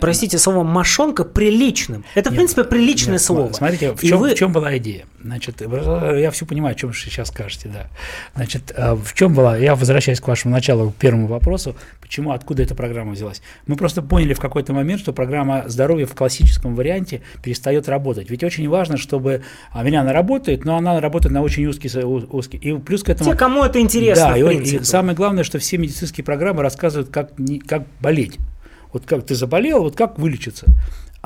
простите, 0.00 0.36
слово 0.36 0.62
«мошонка» 0.62 1.24
приличным. 1.24 2.04
Это, 2.14 2.30
в 2.30 2.34
принципе, 2.34 2.64
приличное 2.64 3.18
слово. 3.18 3.52
Смотрите, 3.52 3.92
в 3.92 4.34
чем 4.34 4.52
была 4.52 4.76
идея? 4.76 5.06
Значит, 5.24 5.62
я 5.62 6.30
все 6.30 6.44
понимаю, 6.44 6.72
о 6.72 6.74
чем 6.74 6.90
вы 6.90 6.94
сейчас 6.94 7.28
скажете, 7.28 7.70
да. 7.70 7.86
Значит, 8.34 8.74
э, 8.76 8.92
в 8.92 9.14
чем 9.14 9.32
была, 9.32 9.56
я 9.56 9.74
возвращаюсь 9.74 10.20
к 10.20 10.28
вашему 10.28 10.52
началу, 10.52 10.90
к 10.90 10.96
первому 10.96 11.28
вопросу, 11.28 11.76
почему, 12.02 12.32
откуда 12.32 12.62
эта 12.62 12.74
программа 12.74 13.12
взялась. 13.12 13.40
Мы 13.66 13.76
просто 13.76 14.02
поняли 14.02 14.34
в 14.34 14.40
какой-то 14.40 14.74
момент, 14.74 15.00
что 15.00 15.14
программа 15.14 15.64
здоровья 15.66 16.04
в 16.04 16.14
классическом 16.14 16.74
варианте 16.74 17.22
перестает 17.42 17.88
работать. 17.88 18.28
Ведь 18.28 18.44
очень 18.44 18.68
важно, 18.68 18.98
чтобы, 18.98 19.42
а 19.72 19.82
меня 19.82 20.02
она 20.02 20.12
работает, 20.12 20.66
но 20.66 20.76
она 20.76 21.00
работает 21.00 21.32
на 21.32 21.40
очень 21.40 21.64
узкий, 21.64 21.88
узкий. 22.04 22.58
И 22.58 22.78
плюс 22.78 23.02
к 23.02 23.08
этому... 23.08 23.30
Те, 23.30 23.36
кому 23.36 23.64
это 23.64 23.80
интересно, 23.80 24.28
да, 24.28 24.36
и, 24.36 24.58
и 24.58 24.84
самое 24.84 25.16
главное, 25.16 25.42
что 25.42 25.58
все 25.58 25.78
медицинские 25.78 26.22
программы 26.22 26.62
рассказывают, 26.62 27.08
как, 27.08 27.30
как 27.66 27.84
болеть. 27.98 28.38
Вот 28.92 29.06
как 29.06 29.24
ты 29.24 29.34
заболел, 29.34 29.82
вот 29.82 29.96
как 29.96 30.18
вылечиться. 30.18 30.66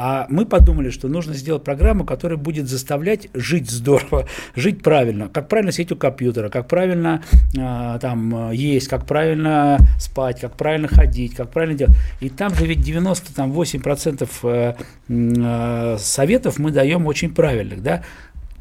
А 0.00 0.26
мы 0.28 0.46
подумали, 0.46 0.90
что 0.90 1.08
нужно 1.08 1.34
сделать 1.34 1.64
программу, 1.64 2.04
которая 2.04 2.38
будет 2.38 2.68
заставлять 2.68 3.26
жить 3.34 3.68
здорово, 3.68 4.26
жить 4.54 4.80
правильно, 4.80 5.28
как 5.28 5.48
правильно 5.48 5.72
сидеть 5.72 5.90
у 5.90 5.96
компьютера, 5.96 6.50
как 6.50 6.68
правильно 6.68 7.20
э, 7.56 7.98
там 8.00 8.52
есть, 8.52 8.86
как 8.86 9.06
правильно 9.06 9.76
спать, 9.98 10.40
как 10.40 10.56
правильно 10.56 10.86
ходить, 10.86 11.34
как 11.34 11.50
правильно 11.50 11.76
делать. 11.76 11.96
И 12.20 12.28
там 12.28 12.54
же 12.54 12.64
ведь 12.64 12.88
98% 12.88 14.28
э, 14.44 14.74
э, 15.08 15.96
советов 15.98 16.60
мы 16.60 16.70
даем 16.70 17.04
очень 17.08 17.34
правильных, 17.34 17.82
да, 17.82 18.04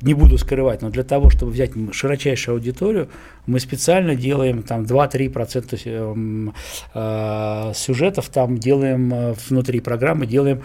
не 0.02 0.14
буду 0.14 0.38
скрывать, 0.38 0.82
но 0.82 0.90
для 0.90 1.04
того, 1.04 1.30
чтобы 1.30 1.52
взять 1.52 1.72
широчайшую 1.92 2.56
аудиторию, 2.56 3.10
мы 3.48 3.60
специально 3.60 4.16
делаем 4.16 4.62
там 4.62 4.84
2-3% 4.84 5.82
э, 5.86 6.52
э, 6.94 7.74
сюжетов, 7.74 8.30
там 8.30 8.58
делаем 8.58 9.14
э, 9.14 9.34
внутри 9.50 9.80
программы, 9.80 10.28
делаем 10.28 10.62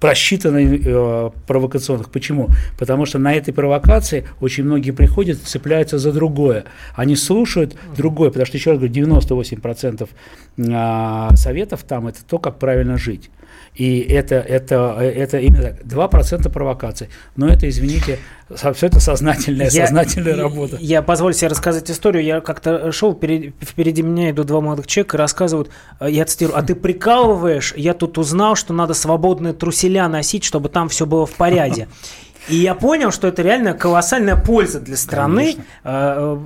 просчитанных 0.00 0.86
э, 0.86 1.30
провокационных. 1.46 2.10
Почему? 2.10 2.48
Потому 2.78 3.06
что 3.06 3.18
на 3.18 3.34
этой 3.34 3.52
провокации 3.52 4.26
очень 4.40 4.64
многие 4.64 4.92
приходят, 4.92 5.38
цепляются 5.38 5.98
за 5.98 6.12
другое. 6.12 6.64
Они 6.94 7.16
слушают 7.16 7.76
другое, 7.96 8.30
потому 8.30 8.46
что, 8.46 8.56
еще 8.56 8.70
раз 8.70 8.78
говорю, 8.78 8.94
98% 8.94 10.08
э, 10.56 11.36
советов 11.36 11.82
там 11.82 12.06
это 12.06 12.24
то, 12.24 12.38
как 12.38 12.58
правильно 12.58 12.96
жить. 12.96 13.30
И 13.78 14.00
это, 14.00 14.34
это, 14.34 14.96
это 15.00 15.38
именно 15.38 15.62
так, 15.62 15.84
2% 15.84 16.50
провокаций. 16.50 17.08
Но 17.36 17.46
это, 17.46 17.68
извините, 17.68 18.18
все 18.54 18.86
это 18.86 18.98
сознательная, 18.98 19.70
я, 19.70 19.86
сознательная 19.86 20.34
я, 20.34 20.42
работа. 20.42 20.76
Я 20.80 21.00
позволю 21.00 21.32
себе 21.32 21.46
рассказать 21.46 21.88
историю. 21.88 22.24
Я 22.24 22.40
как-то 22.40 22.90
шел, 22.90 23.14
впереди, 23.14 23.54
впереди 23.60 24.02
меня 24.02 24.30
идут 24.30 24.48
два 24.48 24.60
молодых 24.60 24.88
человека 24.88 25.16
и 25.16 25.20
рассказывают, 25.20 25.70
э, 26.00 26.08
я 26.10 26.24
цитирую, 26.24 26.58
а 26.58 26.62
ты 26.62 26.74
прикалываешь, 26.74 27.72
я 27.76 27.94
тут 27.94 28.18
узнал, 28.18 28.56
что 28.56 28.74
надо 28.74 28.94
свободные 28.94 29.52
труселя 29.52 30.08
носить, 30.08 30.42
чтобы 30.42 30.70
там 30.70 30.88
все 30.88 31.06
было 31.06 31.24
в 31.24 31.34
порядке. 31.34 31.86
И 32.48 32.56
я 32.56 32.74
понял, 32.74 33.10
что 33.10 33.28
это 33.28 33.42
реально 33.42 33.74
колоссальная 33.74 34.36
польза 34.36 34.80
для 34.80 34.96
страны. 34.96 35.56
Э, 35.84 36.38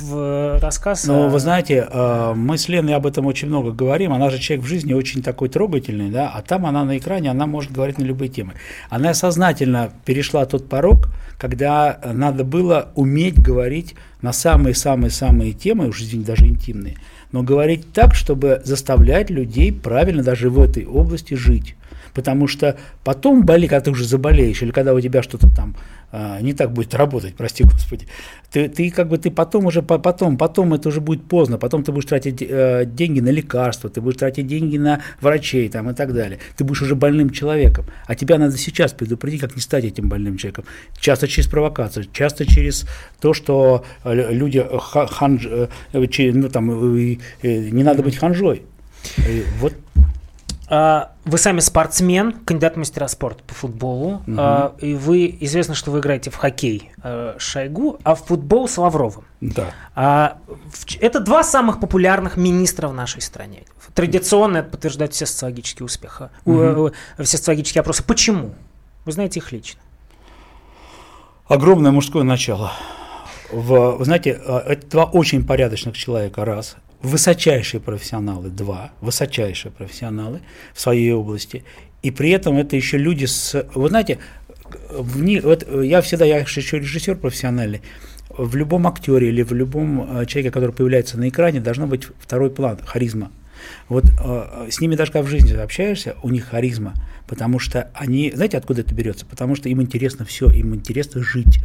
в 0.00 0.58
рассказ. 0.60 1.04
Ну, 1.06 1.28
вы 1.28 1.38
знаете, 1.38 1.86
э, 1.90 2.32
мы 2.34 2.58
с 2.58 2.68
Леной 2.68 2.94
об 2.94 3.06
этом 3.06 3.26
очень 3.26 3.48
много 3.48 3.72
говорим. 3.72 4.12
Она 4.12 4.30
же 4.30 4.38
человек 4.38 4.64
в 4.64 4.68
жизни 4.68 4.92
очень 4.92 5.22
такой 5.22 5.48
трогательный, 5.48 6.10
да, 6.10 6.30
а 6.34 6.42
там 6.42 6.66
она 6.66 6.84
на 6.84 6.96
экране, 6.96 7.30
она 7.30 7.46
может 7.46 7.72
говорить 7.72 7.98
на 7.98 8.04
любые 8.04 8.28
темы. 8.28 8.54
Она 8.88 9.14
сознательно 9.14 9.90
перешла 10.04 10.46
тот 10.46 10.68
порог, 10.68 11.08
когда 11.38 11.98
надо 12.04 12.44
было 12.44 12.90
уметь 12.94 13.38
говорить 13.38 13.94
на 14.22 14.32
самые-самые-самые 14.32 15.52
темы, 15.52 15.88
уж 15.88 16.00
извините, 16.00 16.28
даже 16.28 16.46
интимные, 16.46 16.96
но 17.32 17.42
говорить 17.42 17.92
так, 17.92 18.14
чтобы 18.14 18.62
заставлять 18.64 19.30
людей 19.30 19.72
правильно 19.72 20.22
даже 20.22 20.50
в 20.50 20.60
этой 20.60 20.86
области 20.86 21.34
жить. 21.34 21.74
Потому 22.14 22.46
что 22.46 22.76
потом 23.04 23.44
боли, 23.44 23.66
когда 23.66 23.80
ты 23.80 23.90
уже 23.90 24.04
заболеешь, 24.04 24.62
или 24.62 24.70
когда 24.70 24.94
у 24.94 25.00
тебя 25.00 25.22
что-то 25.22 25.48
там 25.54 25.74
а, 26.14 26.42
не 26.42 26.52
так 26.52 26.72
будет 26.72 26.94
работать, 26.94 27.34
прости 27.36 27.64
господи, 27.64 28.06
ты, 28.50 28.68
ты 28.68 28.90
как 28.90 29.08
бы 29.08 29.16
ты 29.16 29.30
потом 29.30 29.66
уже, 29.66 29.80
потом, 29.82 30.36
потом 30.36 30.74
это 30.74 30.90
уже 30.90 31.00
будет 31.00 31.24
поздно, 31.24 31.56
потом 31.56 31.82
ты 31.82 31.90
будешь 31.90 32.04
тратить 32.04 32.42
э, 32.42 32.84
деньги 32.84 33.20
на 33.20 33.30
лекарства, 33.30 33.88
ты 33.88 34.02
будешь 34.02 34.18
тратить 34.18 34.46
деньги 34.46 34.76
на 34.76 35.00
врачей 35.22 35.70
там 35.70 35.88
и 35.88 35.94
так 35.94 36.12
далее. 36.12 36.38
Ты 36.56 36.64
будешь 36.64 36.82
уже 36.82 36.94
больным 36.94 37.30
человеком. 37.30 37.86
А 38.06 38.14
тебя 38.14 38.38
надо 38.38 38.58
сейчас 38.58 38.92
предупредить, 38.92 39.40
как 39.40 39.56
не 39.56 39.62
стать 39.62 39.84
этим 39.84 40.10
больным 40.10 40.36
человеком. 40.36 40.64
Часто 41.00 41.26
через 41.28 41.48
провокацию, 41.48 42.06
часто 42.12 42.44
через 42.44 42.86
то, 43.18 43.32
что 43.32 43.84
э, 44.04 44.32
люди 44.32 44.62
ханж, 44.80 45.46
э, 45.46 45.68
ну, 45.94 46.48
там, 46.50 46.94
не 47.42 47.82
надо 47.82 48.02
быть 48.02 48.16
ханжой. 48.16 48.62
Вот 49.60 49.72
вы 50.72 51.36
сами 51.36 51.60
спортсмен, 51.60 52.32
кандидат 52.32 52.76
в 52.76 52.78
мастера 52.78 53.06
спорта 53.06 53.44
по 53.44 53.52
футболу. 53.52 54.22
Угу. 54.26 54.78
И 54.80 54.94
вы 54.94 55.36
известно, 55.40 55.74
что 55.74 55.90
вы 55.90 55.98
играете 55.98 56.30
в 56.30 56.36
хоккей 56.36 56.90
э, 57.02 57.34
Шойгу, 57.36 57.98
а 58.04 58.14
в 58.14 58.24
футбол 58.24 58.66
с 58.68 58.78
Лавровым. 58.78 59.24
Да. 59.42 59.66
А, 59.94 60.38
это 60.98 61.20
два 61.20 61.44
самых 61.44 61.78
популярных 61.78 62.38
министра 62.38 62.88
в 62.88 62.94
нашей 62.94 63.20
стране. 63.20 63.64
Традиционно 63.92 64.58
это 64.58 64.70
подтверждают 64.70 65.12
все 65.12 65.26
социологические 65.26 65.84
успехи, 65.84 66.30
угу. 66.46 66.92
все 67.18 67.36
социологические 67.36 67.80
опросы. 67.82 68.02
Почему? 68.02 68.54
Вы 69.04 69.12
знаете 69.12 69.40
их 69.40 69.52
лично. 69.52 69.80
Огромное 71.48 71.90
мужское 71.90 72.22
начало. 72.22 72.72
В, 73.50 73.96
вы 73.98 74.04
знаете, 74.06 74.30
это 74.30 74.86
два 74.86 75.04
очень 75.04 75.46
порядочных 75.46 75.98
человека, 75.98 76.46
раз 76.46 76.76
высочайшие 77.02 77.80
профессионалы, 77.80 78.48
два, 78.50 78.92
высочайшие 79.00 79.72
профессионалы 79.72 80.40
в 80.74 80.80
своей 80.80 81.12
области, 81.12 81.64
и 82.02 82.10
при 82.10 82.30
этом 82.30 82.56
это 82.56 82.76
еще 82.76 82.98
люди 82.98 83.26
с, 83.26 83.66
вы 83.74 83.88
знаете, 83.88 84.18
в 84.90 85.22
них, 85.22 85.44
вот 85.44 85.66
я 85.82 86.00
всегда, 86.00 86.24
я 86.24 86.38
еще 86.38 86.78
режиссер 86.78 87.16
профессиональный, 87.16 87.82
в 88.36 88.56
любом 88.56 88.86
актере 88.86 89.28
или 89.28 89.42
в 89.42 89.52
любом 89.52 90.20
э, 90.20 90.26
человеке, 90.26 90.50
который 90.50 90.72
появляется 90.72 91.18
на 91.18 91.28
экране, 91.28 91.60
должно 91.60 91.86
быть 91.86 92.06
второй 92.18 92.50
план, 92.50 92.78
харизма. 92.84 93.30
Вот 93.88 94.04
э, 94.04 94.68
с 94.70 94.80
ними 94.80 94.96
даже 94.96 95.12
когда 95.12 95.26
в 95.26 95.30
жизни 95.30 95.54
общаешься, 95.54 96.16
у 96.22 96.30
них 96.30 96.46
харизма, 96.46 96.94
потому 97.32 97.58
что 97.58 97.88
они, 97.94 98.30
знаете, 98.34 98.58
откуда 98.58 98.82
это 98.82 98.94
берется? 98.94 99.24
Потому 99.24 99.54
что 99.54 99.70
им 99.70 99.80
интересно 99.80 100.26
все, 100.26 100.50
им 100.50 100.74
интересно 100.74 101.22
жить. 101.22 101.60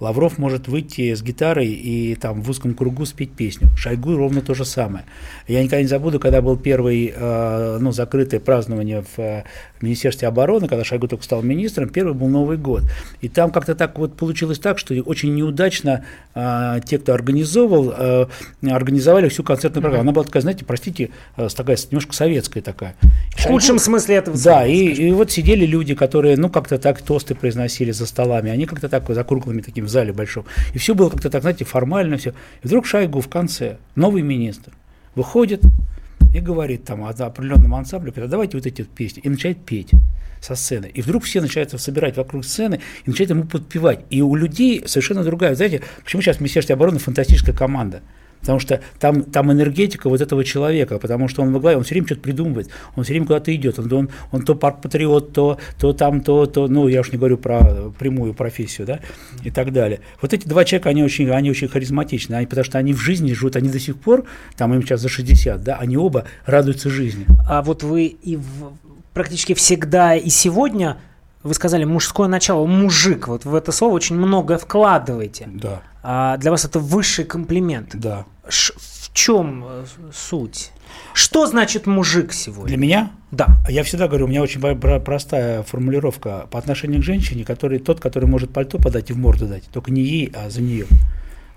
Лавров 0.00 0.36
может 0.36 0.66
выйти 0.66 1.14
с 1.14 1.22
гитарой 1.22 1.68
и 1.68 2.16
там 2.16 2.42
в 2.42 2.50
узком 2.50 2.74
кругу 2.74 3.06
спеть 3.06 3.30
песню. 3.30 3.68
Шойгу 3.76 4.16
ровно 4.16 4.40
то 4.40 4.54
же 4.54 4.64
самое. 4.64 5.04
Я 5.46 5.62
никогда 5.62 5.80
не 5.80 5.86
забуду, 5.86 6.18
когда 6.18 6.42
был 6.42 6.56
первый, 6.56 7.14
э, 7.14 7.78
ну, 7.80 7.92
закрытое 7.92 8.40
празднование 8.40 9.02
в 9.02 9.20
э, 9.20 9.44
Министерстве 9.80 10.26
обороны, 10.26 10.66
когда 10.66 10.82
Шойгу 10.82 11.06
только 11.06 11.22
стал 11.22 11.40
министром, 11.42 11.88
первый 11.88 12.14
был 12.14 12.26
Новый 12.26 12.56
год. 12.56 12.82
И 13.20 13.28
там 13.28 13.52
как-то 13.52 13.76
так 13.76 13.96
вот 14.00 14.16
получилось 14.16 14.58
так, 14.58 14.80
что 14.80 14.92
очень 15.02 15.32
неудачно 15.36 16.04
э, 16.34 16.80
те, 16.84 16.98
кто 16.98 17.14
организовывал, 17.14 17.94
э, 17.96 18.26
организовали 18.68 19.28
всю 19.28 19.44
концертную 19.44 19.82
программу. 19.82 20.02
Она 20.02 20.10
была 20.10 20.24
такая, 20.24 20.40
знаете, 20.40 20.64
простите, 20.64 21.10
э, 21.36 21.46
такая 21.54 21.78
немножко 21.92 22.12
советская 22.12 22.60
такая. 22.60 22.96
В 23.36 23.44
худшем 23.44 23.78
смысле 23.78 24.16
этого 24.16 24.36
Да, 24.36 24.66
и, 24.66 24.88
и 24.88 25.11
вот 25.14 25.30
сидели 25.30 25.66
люди, 25.66 25.94
которые, 25.94 26.36
ну, 26.36 26.48
как-то 26.48 26.78
так 26.78 27.02
тосты 27.02 27.34
произносили 27.34 27.90
за 27.90 28.06
столами, 28.06 28.50
они 28.50 28.66
как-то 28.66 28.88
так 28.88 29.08
за 29.08 29.24
круглыми 29.24 29.60
таким 29.60 29.86
в 29.86 29.88
зале 29.88 30.12
большом. 30.12 30.44
И 30.74 30.78
все 30.78 30.94
было 30.94 31.10
как-то 31.10 31.30
так, 31.30 31.42
знаете, 31.42 31.64
формально 31.64 32.16
все. 32.16 32.30
И 32.62 32.66
вдруг 32.66 32.86
Шойгу 32.86 33.20
в 33.20 33.28
конце, 33.28 33.78
новый 33.94 34.22
министр, 34.22 34.72
выходит 35.14 35.62
и 36.34 36.40
говорит 36.40 36.84
там 36.84 37.04
о 37.04 37.10
определенном 37.10 37.74
ансамбле, 37.74 38.10
говорит, 38.10 38.28
а 38.28 38.30
давайте 38.30 38.56
вот 38.56 38.66
эти 38.66 38.82
вот 38.82 38.90
песни, 38.90 39.20
и 39.22 39.28
начинает 39.28 39.58
петь 39.64 39.90
со 40.40 40.54
сцены. 40.54 40.90
И 40.92 41.02
вдруг 41.02 41.24
все 41.24 41.40
начинают 41.40 41.70
собирать 41.80 42.16
вокруг 42.16 42.44
сцены 42.44 42.80
и 43.04 43.10
начинают 43.10 43.30
ему 43.30 43.44
подпевать. 43.44 44.00
И 44.10 44.22
у 44.22 44.34
людей 44.34 44.82
совершенно 44.86 45.22
другая. 45.24 45.54
Знаете, 45.54 45.82
почему 46.02 46.22
сейчас 46.22 46.38
в 46.38 46.40
Министерстве 46.40 46.74
обороны 46.74 46.98
фантастическая 46.98 47.54
команда? 47.54 48.02
Потому 48.42 48.58
что 48.58 48.80
там, 48.98 49.22
там 49.22 49.52
энергетика 49.52 50.08
вот 50.08 50.20
этого 50.20 50.44
человека, 50.44 50.98
потому 50.98 51.28
что 51.28 51.42
он 51.42 51.52
во 51.52 51.60
главе, 51.60 51.76
он 51.76 51.84
все 51.84 51.94
время 51.94 52.06
что-то 52.06 52.22
придумывает, 52.22 52.68
он 52.96 53.04
все 53.04 53.12
время 53.12 53.26
куда-то 53.26 53.54
идет, 53.54 53.78
он, 53.78 53.92
он, 53.92 54.10
он 54.32 54.42
то 54.42 54.56
патриот, 54.56 55.32
то, 55.32 55.58
то 55.78 55.92
там, 55.92 56.20
то, 56.20 56.46
то, 56.46 56.66
ну, 56.66 56.88
я 56.88 57.00
уж 57.00 57.12
не 57.12 57.18
говорю 57.18 57.38
про 57.38 57.92
прямую 57.98 58.34
профессию, 58.34 58.86
да, 58.86 59.00
и 59.44 59.50
так 59.50 59.72
далее. 59.72 60.00
Вот 60.20 60.32
эти 60.32 60.46
два 60.46 60.64
человека, 60.64 60.90
они 60.90 61.04
очень, 61.04 61.30
они 61.30 61.50
очень 61.50 61.68
харизматичны, 61.68 62.34
они, 62.34 62.46
потому 62.46 62.64
что 62.64 62.78
они 62.78 62.92
в 62.92 62.98
жизни 62.98 63.32
живут, 63.32 63.54
они 63.54 63.68
до 63.68 63.78
сих 63.78 63.96
пор, 63.96 64.24
там 64.56 64.74
им 64.74 64.82
сейчас 64.82 65.00
за 65.00 65.08
60, 65.08 65.62
да, 65.62 65.76
они 65.76 65.96
оба 65.96 66.24
радуются 66.44 66.90
жизни. 66.90 67.26
А 67.48 67.62
вот 67.62 67.84
вы 67.84 68.06
и 68.06 68.36
в, 68.36 68.72
практически 69.14 69.54
всегда 69.54 70.16
и 70.16 70.28
сегодня 70.30 70.98
вы 71.42 71.54
сказали 71.54 71.84
мужское 71.84 72.28
начало, 72.28 72.66
мужик, 72.66 73.28
вот 73.28 73.44
в 73.44 73.54
это 73.54 73.72
слово 73.72 73.94
очень 73.94 74.16
многое 74.16 74.58
вкладываете. 74.58 75.48
Да. 75.52 75.82
А 76.02 76.36
для 76.36 76.50
вас 76.50 76.64
это 76.64 76.78
высший 76.78 77.24
комплимент. 77.24 77.90
Да. 77.94 78.26
Ш 78.48 78.74
в 78.76 79.14
чем 79.14 79.64
э, 79.64 79.84
суть? 80.12 80.72
Что 81.12 81.46
значит 81.46 81.86
мужик 81.86 82.32
сегодня? 82.32 82.68
Для 82.68 82.76
меня? 82.76 83.10
Да. 83.30 83.58
Я 83.68 83.82
всегда 83.82 84.08
говорю, 84.08 84.24
у 84.24 84.28
меня 84.28 84.42
очень 84.42 84.60
простая 85.00 85.62
формулировка 85.62 86.46
по 86.50 86.58
отношению 86.58 87.02
к 87.02 87.04
женщине, 87.04 87.44
который 87.44 87.78
тот, 87.78 88.00
который 88.00 88.24
может 88.26 88.50
пальто 88.52 88.78
подать 88.78 89.10
и 89.10 89.12
в 89.12 89.18
морду 89.18 89.46
дать, 89.46 89.64
только 89.64 89.90
не 89.90 90.02
ей, 90.02 90.32
а 90.34 90.48
за 90.48 90.62
нее. 90.62 90.86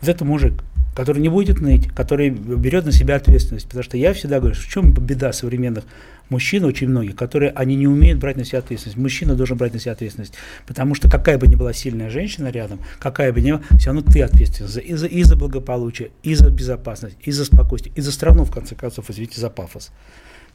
Вот 0.01 0.09
это 0.09 0.25
мужик 0.25 0.63
который 0.95 1.21
не 1.21 1.29
будет 1.29 1.59
ныть, 1.59 1.89
который 1.89 2.29
берет 2.29 2.85
на 2.85 2.91
себя 2.93 3.17
ответственность. 3.17 3.65
Потому 3.65 3.83
что 3.83 3.97
я 3.97 4.13
всегда 4.13 4.39
говорю, 4.39 4.55
в 4.55 4.67
чем 4.67 4.93
беда 4.93 5.33
современных 5.33 5.83
мужчин, 6.29 6.63
очень 6.63 6.87
многих, 6.87 7.15
которые 7.15 7.51
они 7.51 7.75
не 7.75 7.85
умеют 7.85 8.19
брать 8.19 8.37
на 8.37 8.45
себя 8.45 8.59
ответственность. 8.59 8.97
Мужчина 8.97 9.35
должен 9.35 9.57
брать 9.57 9.73
на 9.73 9.79
себя 9.79 9.91
ответственность. 9.91 10.33
Потому 10.65 10.95
что 10.95 11.09
какая 11.09 11.37
бы 11.37 11.47
ни 11.47 11.55
была 11.55 11.73
сильная 11.73 12.09
женщина 12.09 12.47
рядом, 12.47 12.79
какая 12.97 13.33
бы 13.33 13.41
ни 13.41 13.51
была, 13.51 13.61
все 13.77 13.91
равно 13.91 14.01
ты 14.01 14.21
ответственен 14.21 14.69
за, 14.69 14.79
и, 14.79 14.93
за, 14.93 15.07
и 15.07 15.23
за 15.23 15.35
благополучие, 15.35 16.11
и 16.23 16.33
за 16.33 16.49
безопасность, 16.49 17.17
и 17.21 17.31
за 17.31 17.43
спокойствие, 17.43 17.93
и 17.95 18.01
за 18.01 18.13
страну, 18.13 18.45
в 18.45 18.51
конце 18.51 18.73
концов, 18.75 19.09
извините 19.09 19.41
за 19.41 19.49
пафос. 19.49 19.91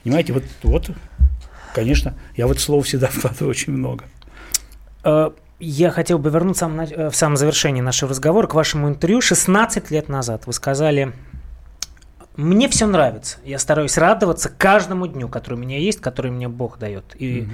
Понимаете, 0.03 0.32
вот, 0.32 0.45
вот 0.62 0.91
конечно, 1.74 2.14
я 2.36 2.47
вот 2.47 2.59
слов 2.59 2.86
всегда 2.86 3.07
вкладываю 3.12 3.51
очень 3.51 3.74
много. 3.74 4.05
Я 5.61 5.90
хотел 5.90 6.18
бы 6.18 6.30
вернуться 6.30 6.66
в 6.66 7.12
самом 7.12 7.36
завершении 7.36 7.82
нашего 7.82 8.11
разговора 8.11 8.46
к 8.46 8.54
вашему 8.54 8.88
интервью. 8.88 9.20
16 9.20 9.90
лет 9.90 10.08
назад 10.08 10.46
вы 10.46 10.54
сказали, 10.54 11.12
мне 12.34 12.66
все 12.70 12.86
нравится. 12.86 13.38
Я 13.44 13.58
стараюсь 13.58 13.98
радоваться 13.98 14.48
каждому 14.48 15.06
дню, 15.06 15.28
который 15.28 15.54
у 15.54 15.58
меня 15.58 15.78
есть, 15.78 16.00
который 16.00 16.30
мне 16.30 16.48
Бог 16.48 16.78
дает. 16.78 17.14
И 17.18 17.40
mm-hmm. 17.40 17.48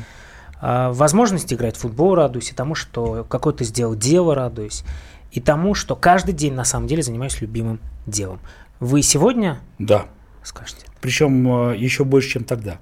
а, 0.61 0.93
возможность 0.93 1.53
играть 1.53 1.77
в 1.77 1.81
футбол 1.81 2.15
радуюсь, 2.15 2.53
и 2.53 2.55
тому, 2.55 2.77
что 2.77 3.27
какое-то 3.29 3.65
сделал 3.65 3.97
дело 3.97 4.37
радуюсь, 4.37 4.85
и 5.33 5.41
тому, 5.41 5.75
что 5.75 5.97
каждый 5.97 6.33
день 6.33 6.55
на 6.55 6.65
самом 6.65 6.87
деле 6.87 7.03
занимаюсь 7.03 7.41
любимым 7.41 7.81
делом. 8.07 8.39
Вы 8.79 9.03
сегодня? 9.03 9.59
Да. 9.81 10.07
Скажете. 10.45 10.87
Причем 11.01 11.71
э, 11.71 11.77
еще 11.77 12.05
больше, 12.05 12.29
чем 12.29 12.45
тогда 12.45 12.79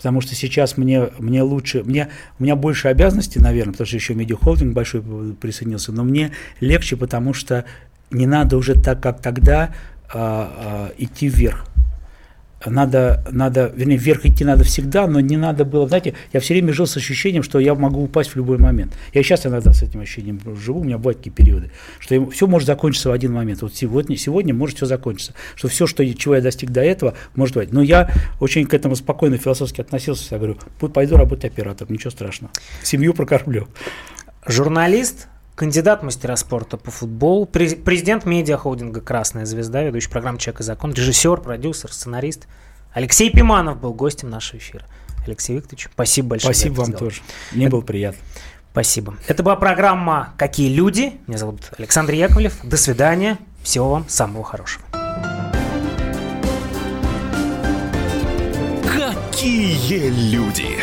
потому 0.00 0.22
что 0.22 0.34
сейчас 0.34 0.78
мне, 0.78 1.10
мне 1.18 1.42
лучше, 1.42 1.84
мне, 1.84 2.08
у 2.38 2.42
меня 2.42 2.56
больше 2.56 2.88
обязанностей, 2.88 3.38
наверное, 3.38 3.72
потому 3.72 3.86
что 3.86 3.96
еще 3.96 4.14
медиахолдинг 4.14 4.72
большой 4.72 5.02
присоединился, 5.38 5.92
но 5.92 6.04
мне 6.04 6.30
легче, 6.58 6.96
потому 6.96 7.34
что 7.34 7.66
не 8.10 8.26
надо 8.26 8.56
уже 8.56 8.80
так, 8.80 9.02
как 9.02 9.20
тогда, 9.20 9.74
а, 10.08 10.88
а, 10.88 10.92
идти 10.96 11.28
вверх 11.28 11.66
надо, 12.66 13.24
надо, 13.30 13.72
вернее, 13.74 13.96
вверх 13.96 14.26
идти 14.26 14.44
надо 14.44 14.64
всегда, 14.64 15.06
но 15.06 15.20
не 15.20 15.36
надо 15.36 15.64
было, 15.64 15.88
знаете, 15.88 16.14
я 16.32 16.40
все 16.40 16.54
время 16.54 16.72
жил 16.72 16.86
с 16.86 16.96
ощущением, 16.96 17.42
что 17.42 17.58
я 17.58 17.74
могу 17.74 18.02
упасть 18.02 18.30
в 18.30 18.36
любой 18.36 18.58
момент. 18.58 18.92
Я 19.14 19.22
сейчас 19.22 19.46
иногда 19.46 19.72
с 19.72 19.82
этим 19.82 20.00
ощущением 20.00 20.40
живу, 20.56 20.80
у 20.80 20.84
меня 20.84 20.98
бывают 20.98 21.18
такие 21.18 21.30
периоды, 21.30 21.70
что 21.98 22.28
все 22.30 22.46
может 22.46 22.66
закончиться 22.66 23.08
в 23.08 23.12
один 23.12 23.32
момент. 23.32 23.62
Вот 23.62 23.74
сегодня, 23.74 24.16
сегодня 24.16 24.52
может 24.52 24.76
все 24.76 24.86
закончиться, 24.86 25.34
что 25.54 25.68
все, 25.68 25.86
что, 25.86 26.06
чего 26.14 26.34
я 26.34 26.42
достиг 26.42 26.70
до 26.70 26.82
этого, 26.82 27.14
может 27.34 27.56
быть. 27.56 27.72
Но 27.72 27.82
я 27.82 28.10
очень 28.40 28.66
к 28.66 28.74
этому 28.74 28.96
спокойно 28.96 29.38
философски 29.38 29.80
относился, 29.80 30.26
я 30.32 30.38
говорю, 30.38 30.58
пойду 30.92 31.16
работать 31.16 31.52
оператором, 31.52 31.92
ничего 31.92 32.10
страшного, 32.10 32.52
семью 32.82 33.14
прокормлю. 33.14 33.68
Журналист, 34.46 35.28
кандидат 35.60 36.02
мастера 36.02 36.36
спорта 36.36 36.78
по 36.78 36.90
футболу, 36.90 37.44
президент 37.44 38.24
медиахолдинга 38.24 39.02
«Красная 39.02 39.44
звезда», 39.44 39.82
ведущий 39.82 40.08
программы 40.08 40.38
«Человек 40.38 40.60
и 40.62 40.64
закон», 40.64 40.94
режиссер, 40.94 41.42
продюсер, 41.42 41.92
сценарист. 41.92 42.48
Алексей 42.94 43.30
Пиманов 43.30 43.78
был 43.78 43.92
гостем 43.92 44.30
нашего 44.30 44.56
эфира. 44.56 44.86
Алексей 45.26 45.56
Викторович, 45.56 45.90
спасибо 45.92 46.28
большое. 46.28 46.54
Спасибо 46.54 46.76
вам 46.76 46.92
разговор. 46.92 47.12
тоже. 47.12 47.20
Мне 47.52 47.66
Это... 47.66 47.72
было 47.72 47.82
приятно. 47.82 48.20
Спасибо. 48.72 49.14
Это 49.26 49.42
была 49.42 49.56
программа 49.56 50.32
«Какие 50.38 50.72
люди?». 50.72 51.20
Меня 51.26 51.36
зовут 51.36 51.70
Александр 51.76 52.14
Яковлев. 52.14 52.54
До 52.62 52.78
свидания. 52.78 53.36
Всего 53.62 53.90
вам 53.90 54.08
самого 54.08 54.44
хорошего. 54.44 54.82
Какие 58.82 60.08
люди? 60.08 60.78